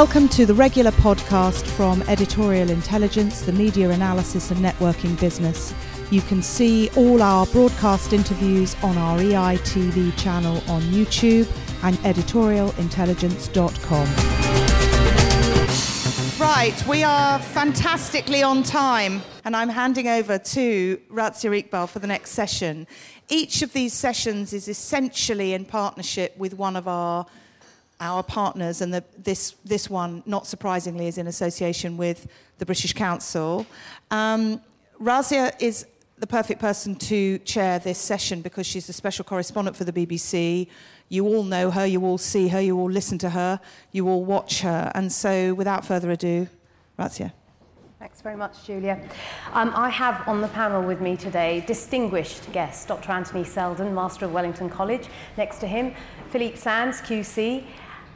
Welcome 0.00 0.28
to 0.30 0.46
the 0.46 0.54
regular 0.54 0.92
podcast 0.92 1.66
from 1.66 2.00
Editorial 2.08 2.70
Intelligence, 2.70 3.42
the 3.42 3.52
media 3.52 3.90
analysis 3.90 4.50
and 4.50 4.64
networking 4.64 5.20
business. 5.20 5.74
You 6.10 6.22
can 6.22 6.40
see 6.40 6.88
all 6.96 7.20
our 7.20 7.44
broadcast 7.44 8.14
interviews 8.14 8.74
on 8.82 8.96
our 8.96 9.18
EITV 9.18 10.16
channel 10.16 10.56
on 10.70 10.80
YouTube 10.84 11.46
and 11.82 11.98
editorialintelligence.com. 11.98 14.06
Right, 16.40 16.86
we 16.86 17.02
are 17.02 17.38
fantastically 17.38 18.42
on 18.42 18.62
time, 18.62 19.20
and 19.44 19.54
I'm 19.54 19.68
handing 19.68 20.08
over 20.08 20.38
to 20.38 20.96
Razia 21.12 21.62
Iqbal 21.62 21.90
for 21.90 21.98
the 21.98 22.06
next 22.06 22.30
session. 22.30 22.86
Each 23.28 23.60
of 23.60 23.74
these 23.74 23.92
sessions 23.92 24.54
is 24.54 24.66
essentially 24.66 25.52
in 25.52 25.66
partnership 25.66 26.38
with 26.38 26.54
one 26.54 26.76
of 26.76 26.88
our 26.88 27.26
our 28.00 28.22
partners, 28.22 28.80
and 28.80 28.92
the, 28.92 29.04
this, 29.18 29.54
this 29.64 29.90
one, 29.90 30.22
not 30.26 30.46
surprisingly, 30.46 31.06
is 31.06 31.18
in 31.18 31.26
association 31.26 31.96
with 31.96 32.26
the 32.58 32.66
British 32.66 32.92
Council. 32.94 33.66
Um, 34.10 34.60
Razia 35.00 35.54
is 35.60 35.86
the 36.18 36.26
perfect 36.26 36.60
person 36.60 36.94
to 36.94 37.38
chair 37.40 37.78
this 37.78 37.98
session 37.98 38.42
because 38.42 38.66
she's 38.66 38.88
a 38.88 38.92
special 38.92 39.24
correspondent 39.24 39.76
for 39.76 39.84
the 39.84 39.92
BBC. 39.92 40.68
You 41.08 41.26
all 41.26 41.42
know 41.42 41.70
her, 41.70 41.86
you 41.86 42.04
all 42.04 42.18
see 42.18 42.48
her, 42.48 42.60
you 42.60 42.78
all 42.78 42.90
listen 42.90 43.18
to 43.18 43.30
her, 43.30 43.60
you 43.92 44.08
all 44.08 44.24
watch 44.24 44.60
her. 44.60 44.92
And 44.94 45.12
so, 45.12 45.54
without 45.54 45.84
further 45.84 46.10
ado, 46.10 46.48
Razia. 46.98 47.32
Thanks 47.98 48.22
very 48.22 48.36
much, 48.36 48.64
Julia. 48.64 48.98
Um, 49.52 49.72
I 49.74 49.90
have 49.90 50.26
on 50.26 50.40
the 50.40 50.48
panel 50.48 50.82
with 50.82 51.02
me 51.02 51.18
today 51.18 51.62
distinguished 51.66 52.50
guests 52.50 52.86
Dr. 52.86 53.12
Anthony 53.12 53.44
Seldon, 53.44 53.94
Master 53.94 54.24
of 54.24 54.32
Wellington 54.32 54.70
College. 54.70 55.06
Next 55.36 55.58
to 55.58 55.66
him, 55.66 55.94
Philippe 56.30 56.56
Sands, 56.56 57.02
QC, 57.02 57.62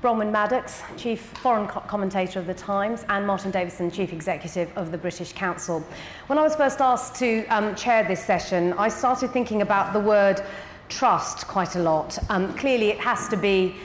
Bronwyn 0.05 0.31
Maddox, 0.31 0.83
Chief 0.99 1.19
Foreign 1.41 1.67
Co- 1.67 1.81
Commentator 1.81 2.39
of 2.39 2.47
The 2.47 2.53
Times, 2.53 3.07
and 3.09 3.27
Martin 3.27 3.51
Davidson, 3.51 3.91
Chief 3.91 4.13
Executive 4.13 4.71
of 4.77 4.93
the 4.93 4.99
British 4.99 5.33
Council. 5.33 5.83
When 6.27 6.39
I 6.39 6.43
was 6.43 6.55
first 6.55 6.83
asked 6.83 7.15
to 7.21 7.47
um, 7.47 7.75
chair 7.75 8.05
this 8.05 8.23
session, 8.23 8.75
I 8.75 8.91
started 8.91 9.31
thinking 9.31 9.63
about 9.63 9.95
the 9.95 10.01
word 10.01 10.43
trust 10.91 11.49
quite 11.49 11.77
a 11.77 11.79
lot. 11.79 12.19
Um, 12.29 12.53
clearly, 12.53 12.91
it 12.91 12.99
has 12.99 13.29
to 13.29 13.39
be 13.39 13.77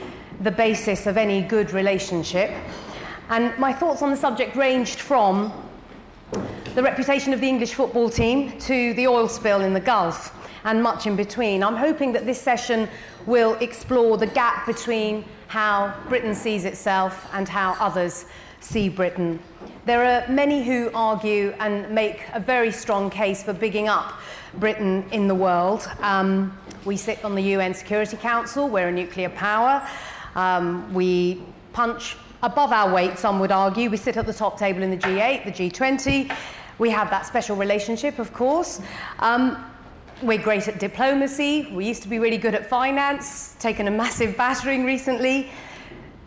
the 0.42 0.50
basis 0.50 1.06
of 1.06 1.16
any 1.16 1.40
good 1.40 1.72
relationship. 1.72 2.50
And 3.30 3.58
my 3.58 3.72
thoughts 3.72 4.02
on 4.02 4.10
the 4.10 4.16
subject 4.18 4.54
ranged 4.56 5.00
from 5.00 5.50
the 6.74 6.82
reputation 6.82 7.32
of 7.32 7.40
the 7.40 7.48
English 7.48 7.72
football 7.72 8.10
team 8.10 8.58
to 8.58 8.92
the 8.92 9.06
oil 9.06 9.26
spill 9.26 9.62
in 9.62 9.72
the 9.72 9.80
Gulf 9.80 10.36
and 10.64 10.82
much 10.82 11.06
in 11.06 11.16
between. 11.16 11.62
I'm 11.62 11.76
hoping 11.76 12.12
that 12.12 12.26
this 12.26 12.38
session 12.38 12.90
will 13.24 13.54
explore 13.54 14.18
the 14.18 14.26
gap 14.26 14.66
between 14.66 15.24
how 15.50 15.92
Britain 16.08 16.32
sees 16.32 16.64
itself 16.64 17.28
and 17.32 17.48
how 17.48 17.76
others 17.80 18.24
see 18.60 18.88
Britain. 18.88 19.40
There 19.84 20.04
are 20.04 20.28
many 20.28 20.62
who 20.62 20.92
argue 20.94 21.52
and 21.58 21.90
make 21.90 22.22
a 22.32 22.38
very 22.38 22.70
strong 22.70 23.10
case 23.10 23.42
for 23.42 23.52
bigging 23.52 23.88
up 23.88 24.12
Britain 24.54 25.04
in 25.10 25.26
the 25.26 25.34
world. 25.34 25.90
Um, 26.02 26.56
we 26.84 26.96
sit 26.96 27.24
on 27.24 27.34
the 27.34 27.42
UN 27.42 27.74
Security 27.74 28.16
Council, 28.16 28.68
we're 28.68 28.90
a 28.90 28.92
nuclear 28.92 29.28
power. 29.28 29.84
Um, 30.36 30.94
we 30.94 31.42
punch 31.72 32.16
above 32.44 32.70
our 32.70 32.94
weight, 32.94 33.18
some 33.18 33.40
would 33.40 33.50
argue. 33.50 33.90
We 33.90 33.96
sit 33.96 34.16
at 34.16 34.26
the 34.26 34.32
top 34.32 34.56
table 34.56 34.84
in 34.84 34.90
the 34.92 34.98
G8, 34.98 35.44
the 35.46 35.50
G20. 35.50 36.32
We 36.78 36.90
have 36.90 37.10
that 37.10 37.26
special 37.26 37.56
relationship, 37.56 38.20
of 38.20 38.32
course. 38.32 38.80
Um, 39.18 39.69
we're 40.22 40.38
great 40.38 40.68
at 40.68 40.78
diplomacy. 40.78 41.70
We 41.72 41.86
used 41.86 42.02
to 42.02 42.08
be 42.08 42.18
really 42.18 42.36
good 42.36 42.54
at 42.54 42.68
finance, 42.68 43.54
taken 43.58 43.88
a 43.88 43.90
massive 43.90 44.36
battering 44.36 44.84
recently. 44.84 45.50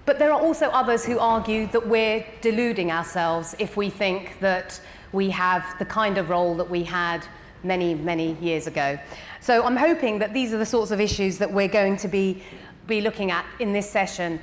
But 0.05 0.19
there 0.19 0.31
are 0.31 0.39
also 0.39 0.67
others 0.69 1.05
who 1.05 1.19
argue 1.19 1.67
that 1.67 1.87
we're 1.87 2.25
deluding 2.41 2.91
ourselves 2.91 3.55
if 3.59 3.77
we 3.77 3.89
think 3.89 4.39
that 4.39 4.81
we 5.11 5.29
have 5.29 5.63
the 5.79 5.85
kind 5.85 6.17
of 6.17 6.29
role 6.29 6.55
that 6.55 6.69
we 6.69 6.83
had 6.83 7.25
many, 7.63 7.93
many 7.93 8.33
years 8.41 8.67
ago. 8.67 8.97
So 9.39 9.63
I'm 9.63 9.77
hoping 9.77 10.19
that 10.19 10.33
these 10.33 10.53
are 10.53 10.57
the 10.57 10.65
sorts 10.65 10.91
of 10.91 10.99
issues 10.99 11.37
that 11.37 11.51
we're 11.51 11.67
going 11.67 11.97
to 11.97 12.07
be, 12.07 12.43
be 12.87 12.99
looking 12.99 13.31
at 13.31 13.45
in 13.59 13.73
this 13.73 13.89
session. 13.89 14.39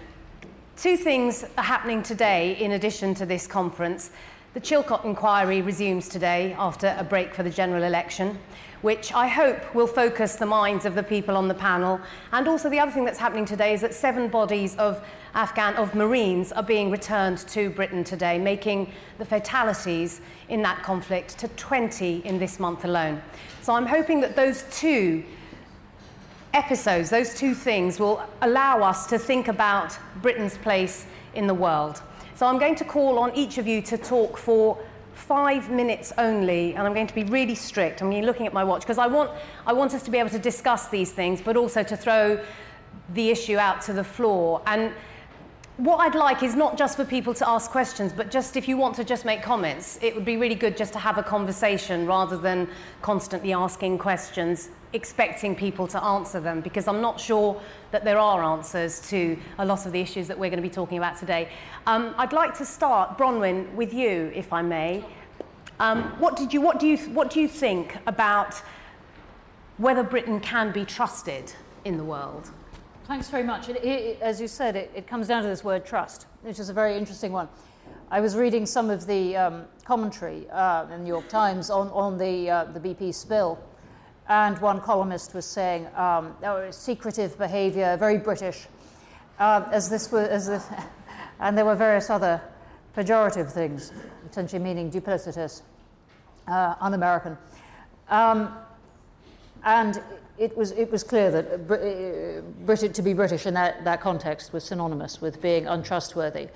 Two 0.77 0.97
things 0.97 1.45
are 1.59 1.65
happening 1.65 2.03
today 2.03 2.57
in 2.59 2.73
addition 2.73 3.15
to 3.17 3.27
this 3.27 3.47
conference. 3.47 4.13
The 4.55 4.61
Chilcot 4.61 5.05
inquiry 5.05 5.61
resumes 5.61 6.09
today 6.09 6.55
after 6.59 6.95
a 6.99 7.05
break 7.05 7.35
for 7.35 7.43
the 7.43 7.51
general 7.51 7.83
election 7.83 8.39
which 8.83 9.13
I 9.13 9.27
hope 9.27 9.75
will 9.75 9.87
focus 9.87 10.37
the 10.37 10.47
minds 10.47 10.87
of 10.87 10.95
the 10.95 11.03
people 11.03 11.37
on 11.37 11.49
the 11.49 11.55
panel. 11.55 12.01
And 12.33 12.49
also, 12.49 12.71
the 12.71 12.79
other 12.79 12.91
thing 12.91 13.05
that's 13.05 13.19
happening 13.19 13.45
today 13.45 13.75
is 13.75 13.83
that 13.83 13.95
seven 13.95 14.29
bodies 14.29 14.77
of 14.77 15.05
Afghan 15.35 15.75
of 15.77 15.95
Marines 15.95 16.51
are 16.53 16.63
being 16.63 16.91
returned 16.91 17.39
to 17.49 17.71
Britain 17.71 18.05
today, 18.05 18.39
making 18.39 18.93
the 19.19 19.25
fatalities 19.25 20.21
in 20.49 20.63
that 20.63 20.83
conflict 20.83 21.39
to 21.39 21.49
20 21.49 22.23
in 22.25 22.39
this 22.39 22.59
month 22.59 22.85
alone. 22.85 23.23
So 23.63 23.75
I'm 23.75 23.87
hoping 23.87 24.21
that 24.23 24.35
those 24.35 24.65
two 24.71 25.25
episodes, 26.55 27.11
those 27.11 27.35
two 27.35 27.55
things, 27.55 28.01
will 28.01 28.23
allow 28.43 28.83
us 28.83 29.07
to 29.09 29.19
think 29.19 29.49
about 29.49 29.97
Britain's 30.23 30.57
place 30.59 31.07
in 31.35 31.47
the 31.47 31.55
world. 31.55 32.03
So 32.35 32.47
I'm 32.47 32.59
going 32.59 32.75
to 32.77 32.85
call 32.85 33.19
on 33.19 33.35
each 33.35 33.59
of 33.59 33.67
you 33.67 33.83
to 33.83 33.99
talk 33.99 34.39
for 34.39 34.79
five 35.21 35.71
minutes 35.71 36.13
only, 36.19 36.75
and 36.75 36.87
I'm 36.87 36.95
going 36.95 37.07
to 37.07 37.15
be 37.15 37.25
really 37.25 37.55
strict. 37.55 38.01
I'm 38.01 38.11
looking 38.11 38.47
at 38.47 38.53
my 38.53 38.65
watch 38.65 38.83
because 38.83 38.99
I 38.99 39.07
want, 39.07 39.31
I 39.67 39.73
want 39.73 39.95
us 39.95 40.03
to 40.05 40.11
be 40.11 40.19
able 40.19 40.31
to 40.31 40.39
discuss 40.39 40.89
these 40.89 41.13
things, 41.13 41.41
but 41.41 41.57
also 41.57 41.83
to 41.83 41.97
throw 41.97 42.43
the 43.15 43.31
issue 43.31 43.59
out 43.59 43.83
to 43.83 43.93
the 43.93 44.05
floor. 44.05 44.63
And 44.67 44.93
what 45.81 45.97
I'd 46.01 46.15
like 46.15 46.43
is 46.43 46.55
not 46.55 46.77
just 46.77 46.97
for 46.97 47.07
people 47.07 47.33
to 47.33 47.49
ask 47.49 47.71
questions, 47.71 48.13
but 48.13 48.31
just 48.31 48.55
if 48.55 48.69
you 48.69 48.77
want 48.77 48.95
to 48.97 49.05
just 49.05 49.25
make 49.25 49.43
comments, 49.43 49.99
it 50.03 50.15
would 50.15 50.27
be 50.27 50.37
really 50.37 50.55
good 50.55 50.77
just 50.77 50.93
to 50.93 50.99
have 50.99 51.17
a 51.17 51.23
conversation 51.23 52.07
rather 52.07 52.37
than 52.37 52.69
constantly 53.01 53.55
asking 53.55 53.97
questions, 53.97 54.69
expecting 54.93 55.57
people 55.57 55.87
to 55.87 56.03
answer 56.05 56.39
them, 56.39 56.61
because 56.61 56.87
I'm 56.87 57.01
not 57.01 57.19
sure 57.19 57.59
that 57.93 58.05
there 58.05 58.19
are 58.19 58.45
answers 58.45 59.01
to 59.09 59.39
a 59.57 59.65
lot 59.65 59.87
of 59.87 59.93
the 59.93 60.01
issues 60.01 60.29
that 60.29 60.39
we're 60.39 60.51
going 60.51 60.63
to 60.63 60.69
be 60.69 60.75
talking 60.75 60.99
about 60.99 61.17
today. 61.17 61.49
Um, 61.87 62.15
I'd 62.19 62.35
like 62.35 62.57
to 62.59 62.67
start, 62.67 63.17
Bronwyn, 63.17 63.73
with 63.73 63.95
you, 63.95 64.31
if 64.35 64.53
I 64.53 64.61
may. 64.61 65.03
Um, 65.79 66.03
what, 66.21 66.37
did 66.37 66.53
you, 66.53 66.61
what, 66.61 66.79
do 66.79 66.87
you, 66.87 66.99
what 67.15 67.31
do 67.31 67.41
you 67.41 67.49
think 67.49 67.97
about 68.07 68.61
whether 69.79 70.03
Britain 70.03 70.41
can 70.41 70.73
be 70.73 70.85
trusted 70.85 71.55
in 71.87 71.97
the 71.97 72.05
world? 72.05 72.51
Thanks 73.11 73.29
very 73.29 73.43
much. 73.43 73.69
It, 73.69 73.85
it, 73.85 74.21
as 74.21 74.41
you 74.41 74.47
said, 74.47 74.77
it, 74.77 74.93
it, 74.95 75.09
comes 75.09 75.27
down 75.27 75.43
to 75.43 75.49
this 75.49 75.65
word 75.65 75.85
trust, 75.85 76.29
which 76.43 76.61
is 76.61 76.69
a 76.69 76.73
very 76.73 76.97
interesting 76.97 77.33
one. 77.33 77.49
I 78.09 78.21
was 78.21 78.37
reading 78.37 78.67
some 78.67 78.89
of 78.89 79.05
the 79.05 79.37
um, 79.37 79.65
commentary 79.85 80.49
uh, 80.49 80.85
in 80.85 80.91
the 80.91 80.99
New 80.99 81.09
York 81.09 81.29
Times 81.29 81.71
on, 81.71 81.89
on 81.89 82.19
the, 82.19 82.49
uh, 82.49 82.65
the 82.67 82.79
BP 82.79 83.13
spill, 83.13 83.59
and 84.29 84.57
one 84.61 84.81
columnist 84.81 85.35
was 85.35 85.45
saying, 85.45 85.89
um, 85.97 86.37
oh, 86.45 86.71
secretive 86.71 87.37
behavior, 87.37 87.97
very 87.97 88.17
British, 88.17 88.69
uh, 89.41 89.65
as 89.73 89.91
this 89.91 90.13
was, 90.13 90.29
as 90.29 90.49
if, 90.49 90.65
and 91.41 91.59
there 91.59 91.65
were 91.65 91.75
various 91.75 92.11
other 92.11 92.41
pejorative 92.97 93.51
things, 93.51 93.91
essentially 94.31 94.63
meaning 94.63 94.89
duplicitous, 94.89 95.63
uh, 96.47 96.77
un 96.81 96.95
American. 96.95 97.37
Um, 98.09 98.55
and 99.65 100.01
it 100.41 100.57
was, 100.57 100.73
it 100.73 100.91
was 100.91 101.05
clear 101.05 101.31
that 101.31 101.53
uh, 101.53 102.41
Brit- 102.65 102.95
to 102.95 103.03
be 103.03 103.13
British 103.13 103.45
in 103.45 103.53
that, 103.55 103.85
that 103.85 104.01
context 104.01 104.55
was 104.55 104.65
synonymous 104.65 105.21
with 105.21 105.41
being 105.43 105.67
untrustworthy. 105.67 106.49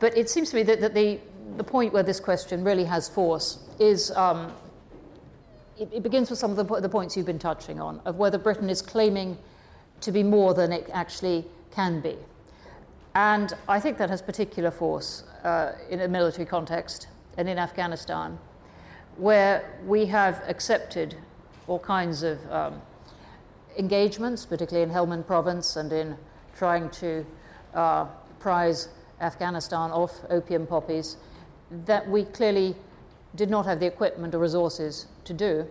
But 0.00 0.18
it 0.18 0.28
seems 0.28 0.50
to 0.50 0.56
me 0.56 0.64
that, 0.64 0.80
that 0.80 0.94
the, 0.94 1.20
the 1.56 1.62
point 1.62 1.92
where 1.92 2.02
this 2.02 2.18
question 2.18 2.64
really 2.64 2.84
has 2.84 3.08
force 3.08 3.60
is 3.78 4.10
um, 4.10 4.52
it, 5.78 5.88
it, 5.92 6.02
begins 6.02 6.28
with 6.28 6.40
some 6.40 6.50
of 6.50 6.56
the, 6.56 6.80
the 6.80 6.88
points 6.88 7.16
you've 7.16 7.24
been 7.24 7.38
touching 7.38 7.80
on 7.80 8.00
of 8.04 8.16
whether 8.16 8.36
Britain 8.36 8.68
is 8.68 8.82
claiming 8.82 9.38
to 10.00 10.10
be 10.10 10.24
more 10.24 10.52
than 10.52 10.72
it 10.72 10.90
actually 10.92 11.44
can 11.70 12.00
be. 12.00 12.16
And 13.14 13.52
I 13.68 13.78
think 13.78 13.96
that 13.98 14.10
has 14.10 14.22
particular 14.22 14.72
force 14.72 15.22
uh, 15.44 15.72
in 15.88 16.00
a 16.00 16.08
military 16.08 16.46
context 16.46 17.06
and 17.38 17.48
in 17.48 17.58
Afghanistan, 17.58 18.40
where 19.18 19.78
we 19.86 20.06
have 20.06 20.42
accepted 20.48 21.14
all 21.68 21.78
kinds 21.78 22.24
of 22.24 22.50
um, 22.50 22.82
engagements, 23.76 24.46
particularly 24.46 24.88
in 24.88 24.94
Helmand 24.94 25.26
province 25.26 25.76
and 25.76 25.92
in 25.92 26.16
trying 26.56 26.90
to 26.90 27.26
uh, 27.74 28.06
prize 28.38 28.88
Afghanistan 29.20 29.90
off 29.90 30.20
opium 30.30 30.66
poppies, 30.66 31.16
that 31.86 32.08
we 32.08 32.24
clearly 32.24 32.76
did 33.34 33.50
not 33.50 33.66
have 33.66 33.80
the 33.80 33.86
equipment 33.86 34.34
or 34.34 34.38
resources 34.38 35.06
to 35.24 35.32
do. 35.32 35.66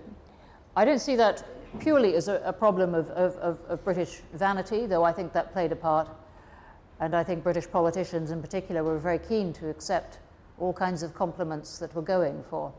I 0.75 0.85
don't 0.85 0.99
see 0.99 1.15
that 1.15 1.45
purely 1.79 2.15
as 2.15 2.27
a, 2.27 2.41
a 2.45 2.53
problem 2.53 2.93
of, 2.93 3.09
of, 3.11 3.35
of, 3.37 3.59
of, 3.67 3.83
British 3.83 4.21
vanity, 4.33 4.85
though 4.85 5.03
I 5.03 5.11
think 5.11 5.33
that 5.33 5.53
played 5.53 5.71
a 5.71 5.75
part. 5.75 6.09
And 6.99 7.15
I 7.15 7.23
think 7.23 7.43
British 7.43 7.69
politicians 7.69 8.31
in 8.31 8.41
particular 8.41 8.83
were 8.83 8.99
very 8.99 9.19
keen 9.19 9.53
to 9.53 9.69
accept 9.69 10.19
all 10.59 10.73
kinds 10.73 11.03
of 11.03 11.13
compliments 11.13 11.79
that 11.79 11.93
were 11.95 12.01
going 12.01 12.43
for 12.49 12.71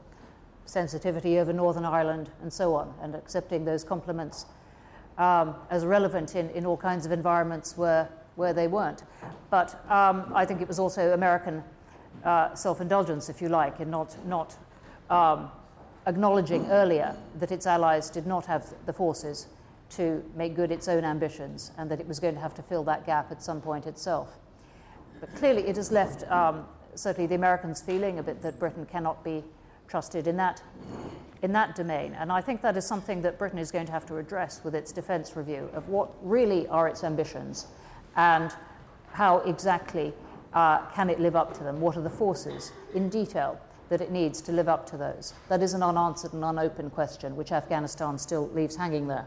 sensitivity 0.65 1.39
over 1.39 1.53
Northern 1.53 1.85
Ireland 1.85 2.31
and 2.43 2.53
so 2.53 2.75
on, 2.75 2.95
and 3.03 3.15
accepting 3.15 3.65
those 3.65 3.85
compliments 3.85 4.47
um, 5.19 5.55
as 5.71 5.85
relevant 5.85 6.35
in, 6.35 6.51
in 6.51 6.67
all 6.67 6.77
kinds 6.77 7.07
of 7.07 7.13
environments 7.13 7.77
where 7.77 8.09
where 8.37 8.53
they 8.53 8.67
weren't. 8.67 9.05
But 9.51 9.75
um, 9.91 10.33
I 10.35 10.45
think 10.45 10.61
it 10.61 10.69
was 10.69 10.79
also 10.79 11.13
American 11.13 11.63
uh, 12.25 12.55
self 12.55 12.81
indulgence, 12.81 13.29
if 13.29 13.41
you 13.41 13.49
like, 13.49 13.81
in 13.81 13.91
not, 13.91 14.17
not 14.27 14.57
um, 15.11 15.51
acknowledging 16.07 16.67
earlier 16.71 17.17
that 17.39 17.53
its 17.53 17.67
allies 17.67 18.11
did 18.11 18.27
not 18.27 18.47
have 18.47 18.73
the 18.87 18.93
forces 18.93 19.49
to 19.91 20.25
make 20.35 20.57
good 20.57 20.73
its 20.73 20.89
own 20.89 21.05
ambitions 21.05 21.71
and 21.79 21.91
that 21.91 22.01
it 22.01 22.09
was 22.09 22.19
going 22.19 22.35
to 22.35 22.41
have 22.41 22.55
to 22.55 22.63
fill 22.63 22.83
that 22.85 23.07
gap 23.07 23.31
at 23.31 23.43
some 23.43 23.61
point 23.61 23.87
itself. 23.87 24.39
But 25.21 25.35
clearly, 25.37 25.67
it 25.67 25.77
has 25.77 25.93
left 25.93 26.29
um, 26.31 26.67
certainly 26.95 27.27
the 27.27 27.35
Americans 27.35 27.81
feeling 27.81 28.19
a 28.19 28.23
bit 28.23 28.43
that 28.43 28.59
Britain 28.59 28.87
cannot 28.87 29.23
be 29.23 29.45
trusted 29.87 30.27
in 30.27 30.37
that, 30.39 30.63
in 31.45 31.53
that 31.53 31.75
domain. 31.75 32.17
And 32.19 32.33
I 32.33 32.41
think 32.41 32.63
that 32.63 32.75
is 32.75 32.87
something 32.87 33.21
that 33.21 33.39
Britain 33.39 33.59
is 33.59 33.71
going 33.71 33.85
to 33.85 33.93
have 33.93 34.07
to 34.07 34.17
address 34.17 34.63
with 34.65 34.75
its 34.75 34.93
defence 34.93 35.37
review 35.37 35.69
of 35.75 35.87
what 35.91 36.09
really 36.23 36.67
are 36.69 36.89
its 36.89 37.05
ambitions 37.05 37.67
and 38.17 38.51
how 39.13 39.41
exactly 39.41 40.15
uh, 40.55 40.79
can 40.95 41.11
it 41.11 41.21
live 41.21 41.37
up 41.37 41.53
to 41.59 41.63
them? 41.63 41.83
What 41.83 41.99
are 41.99 42.01
the 42.01 42.09
forces 42.09 42.73
in 42.95 43.11
detail 43.11 43.61
that 43.91 44.01
it 44.01 44.11
needs 44.11 44.41
to 44.41 44.53
live 44.53 44.71
up 44.71 44.89
to 44.91 44.97
those? 44.97 45.35
That 45.51 45.63
is 45.63 45.75
an 45.75 45.83
unanswered 45.83 46.33
and 46.33 46.43
unopened 46.43 46.95
question, 46.95 47.37
which 47.37 47.53
Afghanistan 47.53 48.17
still 48.17 48.49
leaves 48.55 48.77
hanging 48.77 49.07
there. 49.07 49.27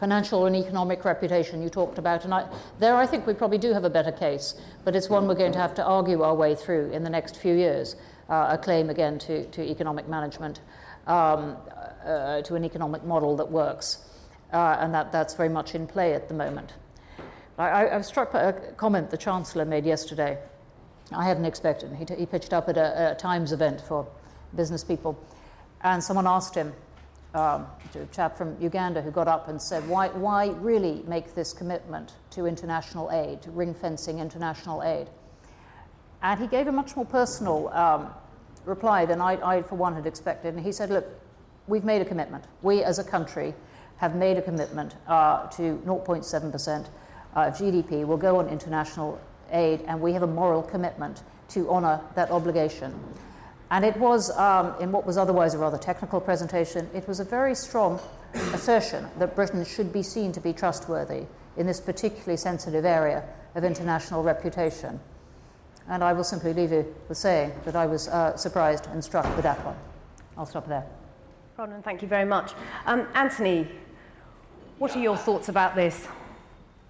Financial 0.00 0.46
and 0.46 0.56
economic 0.56 1.04
reputation 1.04 1.62
you 1.62 1.68
talked 1.68 1.98
about, 1.98 2.24
and 2.24 2.34
I, 2.34 2.48
there 2.80 2.96
I 2.96 3.06
think 3.06 3.28
we 3.28 3.32
probably 3.32 3.58
do 3.58 3.72
have 3.72 3.84
a 3.84 3.90
better 3.90 4.12
case, 4.12 4.56
but 4.84 4.96
it's 4.96 5.08
one 5.08 5.28
we're 5.28 5.36
going 5.36 5.52
to 5.52 5.60
have 5.60 5.74
to 5.76 5.84
argue 5.84 6.22
our 6.22 6.34
way 6.34 6.56
through 6.56 6.90
in 6.90 7.04
the 7.04 7.10
next 7.10 7.36
few 7.36 7.54
years. 7.54 7.94
Uh, 8.28 8.48
a 8.50 8.58
claim 8.58 8.90
again 8.90 9.20
to, 9.20 9.46
to 9.46 9.62
economic 9.62 10.08
management, 10.08 10.60
um, 11.06 11.56
uh, 12.04 12.42
to 12.42 12.54
an 12.54 12.64
economic 12.64 13.04
model 13.04 13.36
that 13.36 13.50
works, 13.50 14.04
uh, 14.52 14.76
and 14.80 14.94
that, 14.94 15.12
that's 15.12 15.34
very 15.34 15.48
much 15.48 15.74
in 15.74 15.86
play 15.86 16.14
at 16.14 16.28
the 16.28 16.34
moment. 16.34 16.74
I, 17.58 17.86
I 17.86 17.96
was 17.96 18.06
struck 18.06 18.32
by 18.32 18.42
a 18.42 18.52
comment 18.72 19.10
the 19.10 19.16
Chancellor 19.16 19.64
made 19.64 19.86
yesterday. 19.86 20.38
I 21.12 21.24
hadn't 21.24 21.44
expected. 21.44 21.92
He, 21.94 22.04
t- 22.04 22.16
he 22.16 22.26
pitched 22.26 22.52
up 22.52 22.68
at 22.68 22.76
a, 22.76 23.12
a, 23.12 23.14
Times 23.14 23.52
event 23.52 23.80
for 23.80 24.06
business 24.54 24.84
people, 24.84 25.18
and 25.82 26.02
someone 26.02 26.26
asked 26.26 26.54
him, 26.54 26.72
um, 27.34 27.66
a 27.94 28.06
chap 28.06 28.36
from 28.36 28.60
Uganda 28.60 29.02
who 29.02 29.10
got 29.10 29.28
up 29.28 29.48
and 29.48 29.60
said, 29.60 29.86
why, 29.88 30.08
why 30.08 30.48
really 30.48 31.02
make 31.06 31.34
this 31.34 31.52
commitment 31.52 32.14
to 32.30 32.46
international 32.46 33.10
aid, 33.10 33.42
to 33.42 33.50
ring 33.50 33.74
fencing 33.74 34.18
international 34.18 34.82
aid? 34.82 35.08
And 36.22 36.40
he 36.40 36.46
gave 36.46 36.66
a 36.66 36.72
much 36.72 36.96
more 36.96 37.04
personal 37.04 37.68
um, 37.68 38.10
reply 38.66 39.06
than 39.06 39.20
I, 39.22 39.56
I, 39.56 39.62
for 39.62 39.76
one, 39.76 39.94
had 39.94 40.06
expected. 40.06 40.54
And 40.54 40.62
he 40.62 40.72
said, 40.72 40.90
Look, 40.90 41.06
we've 41.66 41.84
made 41.84 42.02
a 42.02 42.04
commitment. 42.04 42.44
We 42.62 42.82
as 42.82 42.98
a 42.98 43.04
country 43.04 43.54
have 43.96 44.14
made 44.14 44.36
a 44.36 44.42
commitment 44.42 44.94
uh, 45.06 45.46
to 45.48 45.80
0.7% 45.86 46.86
uh, 47.34 47.50
GDP 47.50 48.04
We'll 48.04 48.16
go 48.16 48.38
on 48.38 48.48
international 48.48 49.20
aid, 49.52 49.82
and 49.86 50.00
we 50.00 50.12
have 50.12 50.22
a 50.22 50.26
moral 50.26 50.62
commitment 50.62 51.22
to 51.50 51.68
honour 51.68 52.00
that 52.14 52.30
obligation. 52.30 52.98
And 53.70 53.84
it 53.84 53.96
was, 53.96 54.30
um, 54.36 54.74
in 54.80 54.92
what 54.92 55.06
was 55.06 55.16
otherwise 55.16 55.54
a 55.54 55.58
rather 55.58 55.78
technical 55.78 56.20
presentation, 56.20 56.88
it 56.94 57.06
was 57.06 57.20
a 57.20 57.24
very 57.24 57.54
strong 57.54 58.00
assertion 58.54 59.06
that 59.18 59.34
Britain 59.34 59.64
should 59.64 59.92
be 59.92 60.02
seen 60.02 60.32
to 60.32 60.40
be 60.40 60.52
trustworthy 60.52 61.26
in 61.56 61.66
this 61.66 61.80
particularly 61.80 62.36
sensitive 62.36 62.84
area 62.84 63.24
of 63.54 63.64
international 63.64 64.22
reputation. 64.22 65.00
And 65.88 66.02
I 66.02 66.12
will 66.12 66.24
simply 66.24 66.52
leave 66.52 66.72
you 66.72 66.94
with 67.08 67.18
saying 67.18 67.52
that 67.64 67.76
I 67.76 67.86
was 67.86 68.08
uh, 68.08 68.36
surprised 68.36 68.86
and 68.86 69.02
struck 69.02 69.24
with 69.36 69.44
that 69.44 69.64
one. 69.64 69.76
I'll 70.36 70.46
stop 70.46 70.66
there. 70.68 70.84
Bronwyn, 71.56 71.82
thank 71.82 72.02
you 72.02 72.08
very 72.08 72.24
much. 72.24 72.52
Um, 72.84 73.06
Anthony, 73.14 73.68
what 74.78 74.94
are 74.94 75.00
your 75.00 75.16
thoughts 75.16 75.48
about 75.48 75.74
this? 75.74 76.06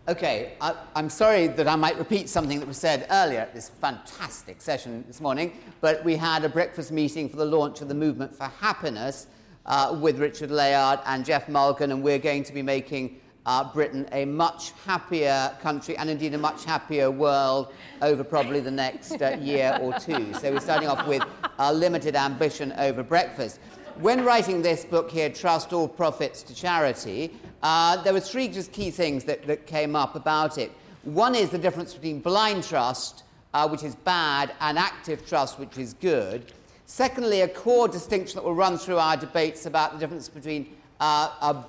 Okay, 0.09 0.53
I, 0.61 0.75
am 0.95 1.11
sorry 1.11 1.49
that 1.49 1.67
I 1.67 1.77
might 1.77 1.99
repeat 1.99 2.29
something 2.29 2.61
that 2.61 2.67
was 2.69 2.77
said 2.77 3.07
earlier 3.11 3.41
at 3.41 3.53
this 3.55 3.69
fantastic 3.69 4.63
session 4.63 5.05
this 5.07 5.21
morning, 5.21 5.59
but 5.81 6.05
we 6.05 6.17
had 6.17 6.45
a 6.45 6.49
breakfast 6.49 6.93
meeting 6.93 7.29
for 7.29 7.37
the 7.37 7.45
launch 7.45 7.81
of 7.81 7.89
the 7.89 7.95
Movement 7.95 8.35
for 8.35 8.45
Happiness 8.45 9.27
uh, 9.67 9.99
with 10.01 10.19
Richard 10.19 10.51
Layard 10.51 11.01
and 11.07 11.25
Geoff 11.25 11.49
Mulgan, 11.49 11.91
and 11.91 12.03
we're 12.03 12.21
going 12.21 12.45
to 12.45 12.53
be 12.53 12.63
making 12.63 13.21
uh, 13.47 13.65
Britain 13.73 14.07
a 14.13 14.25
much 14.25 14.73
happier 14.85 15.57
country 15.63 15.97
and 15.97 16.11
indeed 16.11 16.35
a 16.35 16.39
much 16.39 16.65
happier 16.65 17.11
world 17.11 17.73
over 18.03 18.23
probably 18.23 18.61
the 18.61 18.71
next 18.71 19.23
uh, 19.23 19.37
year 19.41 19.79
or 19.81 19.93
two. 19.99 20.35
So 20.35 20.53
we're 20.53 20.61
starting 20.61 20.89
off 20.89 21.07
with 21.07 21.23
a 21.59 21.73
limited 21.73 22.17
ambition 22.17 22.73
over 22.73 23.03
breakfast. 23.03 23.61
When 24.01 24.25
writing 24.25 24.61
this 24.61 24.85
book 24.85 25.11
here, 25.11 25.31
Trust 25.31 25.73
All 25.73 25.89
Profits 25.89 26.43
to 26.43 26.55
Charity, 26.55 27.33
uh, 27.63 28.03
there 28.03 28.13
were 28.13 28.21
three 28.21 28.49
just 28.49 28.71
key 28.73 28.91
things 28.91 29.25
that, 29.25 29.47
that 29.47 29.67
came 29.67 29.97
up 29.97 30.17
about 30.17 30.59
it. 30.59 30.71
One 31.05 31.35
is 31.35 31.49
the 31.49 31.59
difference 31.59 31.95
between 31.95 32.21
blind 32.21 32.65
trust, 32.65 33.23
uh, 33.55 33.67
which 33.69 33.83
is 33.83 33.95
bad, 33.95 34.53
and 34.61 34.77
active 34.77 35.27
trust, 35.27 35.59
which 35.59 35.79
is 35.79 35.95
good. 35.95 36.53
Secondly, 36.85 37.41
a 37.41 37.49
core 37.49 37.89
distinction 37.89 38.37
that 38.37 38.45
will 38.45 38.55
run 38.55 38.77
through 38.77 38.99
our 38.99 39.17
debates 39.17 39.67
about 39.67 39.93
the 39.95 39.99
difference 39.99 40.29
between 40.29 40.77
uh, 41.01 41.31
uh 41.41 41.63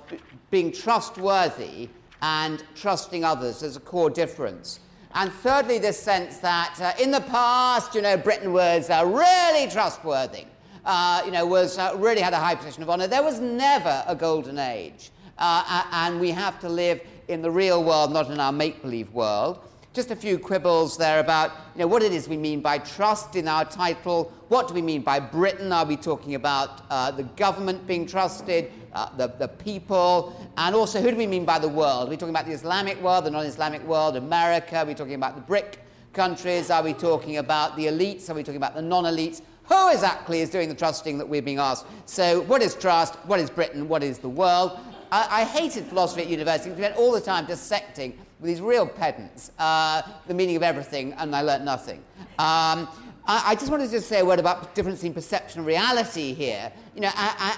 being 0.50 0.72
trustworthy 0.72 1.88
and 2.22 2.64
trusting 2.74 3.24
others. 3.24 3.60
There's 3.60 3.76
a 3.76 3.80
core 3.80 4.10
difference. 4.10 4.80
And 5.14 5.32
thirdly, 5.32 5.78
this 5.78 5.98
sense 5.98 6.38
that 6.38 6.78
uh, 6.80 7.02
in 7.02 7.10
the 7.10 7.20
past, 7.20 7.94
you 7.94 8.02
know, 8.02 8.16
Britain 8.16 8.52
was 8.52 8.90
uh, 8.90 9.04
really 9.06 9.70
trustworthy, 9.70 10.44
uh, 10.84 11.22
you 11.24 11.32
know, 11.32 11.46
was 11.46 11.78
uh, 11.78 11.94
really 11.96 12.20
had 12.20 12.32
a 12.32 12.38
high 12.38 12.54
position 12.54 12.82
of 12.82 12.90
honour. 12.90 13.06
There 13.06 13.22
was 13.22 13.40
never 13.40 14.04
a 14.06 14.14
golden 14.14 14.58
age 14.58 15.10
and 15.38 16.20
we 16.20 16.30
have 16.30 16.58
to 16.60 16.68
live 16.68 17.00
in 17.28 17.42
the 17.42 17.50
real 17.50 17.84
world, 17.84 18.12
not 18.12 18.30
in 18.30 18.40
our 18.40 18.52
make 18.52 18.82
believe 18.82 19.12
world. 19.12 19.60
Just 19.92 20.10
a 20.10 20.16
few 20.16 20.38
quibbles 20.38 20.96
there 20.96 21.18
about 21.18 21.52
you 21.74 21.80
know, 21.80 21.86
what 21.86 22.02
it 22.02 22.12
is 22.12 22.28
we 22.28 22.36
mean 22.36 22.60
by 22.60 22.78
trust 22.78 23.36
in 23.36 23.48
our 23.48 23.64
title. 23.64 24.32
What 24.48 24.68
do 24.68 24.74
we 24.74 24.82
mean 24.82 25.02
by 25.02 25.18
Britain? 25.18 25.72
Are 25.72 25.84
we 25.84 25.96
talking 25.96 26.34
about 26.34 26.82
uh, 26.90 27.10
the 27.10 27.24
government 27.24 27.86
being 27.86 28.06
trusted, 28.06 28.70
uh, 28.98 29.16
the, 29.16 29.28
the 29.38 29.48
people? 29.48 30.34
And 30.56 30.74
also, 30.74 31.00
who 31.00 31.10
do 31.10 31.16
we 31.16 31.26
mean 31.26 31.44
by 31.44 31.58
the 31.58 31.68
world? 31.68 32.08
Are 32.08 32.10
we 32.10 32.16
talking 32.16 32.34
about 32.34 32.46
the 32.46 32.52
Islamic 32.52 33.00
world, 33.00 33.24
the 33.24 33.30
non 33.30 33.46
Islamic 33.46 33.82
world, 33.84 34.16
America? 34.16 34.78
Are 34.78 34.84
we 34.84 34.94
talking 34.94 35.14
about 35.14 35.36
the 35.36 35.42
BRIC 35.42 35.78
countries? 36.12 36.70
Are 36.70 36.82
we 36.82 36.94
talking 36.94 37.36
about 37.36 37.76
the 37.76 37.86
elites? 37.86 38.28
Are 38.28 38.34
we 38.34 38.42
talking 38.42 38.56
about 38.56 38.74
the 38.74 38.82
non 38.82 39.04
elites? 39.04 39.40
Who 39.64 39.92
exactly 39.92 40.40
is 40.40 40.50
doing 40.50 40.68
the 40.68 40.74
trusting 40.74 41.18
that 41.18 41.28
we're 41.28 41.42
being 41.42 41.58
asked? 41.58 41.86
So, 42.06 42.40
what 42.42 42.62
is 42.62 42.74
trust? 42.74 43.14
What 43.26 43.38
is 43.38 43.50
Britain? 43.50 43.88
What 43.88 44.02
is 44.02 44.18
the 44.18 44.28
world? 44.28 44.78
I, 45.12 45.42
I, 45.42 45.44
hated 45.44 45.84
philosophy 45.86 46.22
at 46.22 46.28
university. 46.28 46.70
We 46.70 46.76
spent 46.76 46.96
all 46.96 47.12
the 47.12 47.20
time 47.20 47.46
dissecting 47.46 48.18
with 48.40 48.48
these 48.48 48.60
real 48.60 48.86
pedants 48.86 49.52
uh, 49.58 50.02
the 50.26 50.34
meaning 50.34 50.56
of 50.56 50.62
everything, 50.62 51.12
and 51.14 51.34
I 51.34 51.42
learnt 51.42 51.64
nothing. 51.64 52.02
Um, 52.38 52.88
I, 53.28 53.50
I, 53.50 53.54
just 53.54 53.70
wanted 53.70 53.86
to 53.86 53.92
just 53.92 54.08
say 54.08 54.20
a 54.20 54.24
word 54.24 54.38
about 54.38 54.74
difference 54.74 55.04
in 55.04 55.12
perception 55.12 55.60
and 55.60 55.66
reality 55.66 56.32
here. 56.32 56.72
You 56.94 57.02
know, 57.02 57.10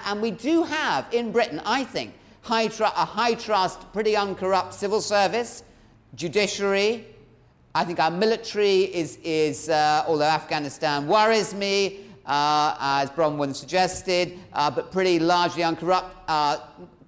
and 0.05 0.21
we 0.21 0.31
do 0.31 0.63
have 0.63 1.07
in 1.13 1.31
Britain, 1.31 1.61
I 1.65 1.85
think, 1.85 2.13
high 2.41 2.65
a 2.65 3.05
high 3.05 3.35
trust, 3.35 3.91
pretty 3.93 4.17
uncorrupt 4.17 4.73
civil 4.73 4.99
service, 4.99 5.63
judiciary. 6.13 7.05
I 7.73 7.85
think 7.85 8.01
our 8.01 8.11
military 8.11 8.81
is, 8.93 9.17
is 9.23 9.69
uh, 9.69 10.03
although 10.07 10.25
Afghanistan 10.25 11.07
worries 11.07 11.53
me, 11.53 12.01
uh, 12.25 12.75
as 12.77 13.09
Bronwyn 13.11 13.55
suggested, 13.55 14.37
uh, 14.51 14.69
but 14.69 14.91
pretty 14.91 15.19
largely 15.19 15.63
uncorrupt. 15.63 16.13
Uh, 16.27 16.57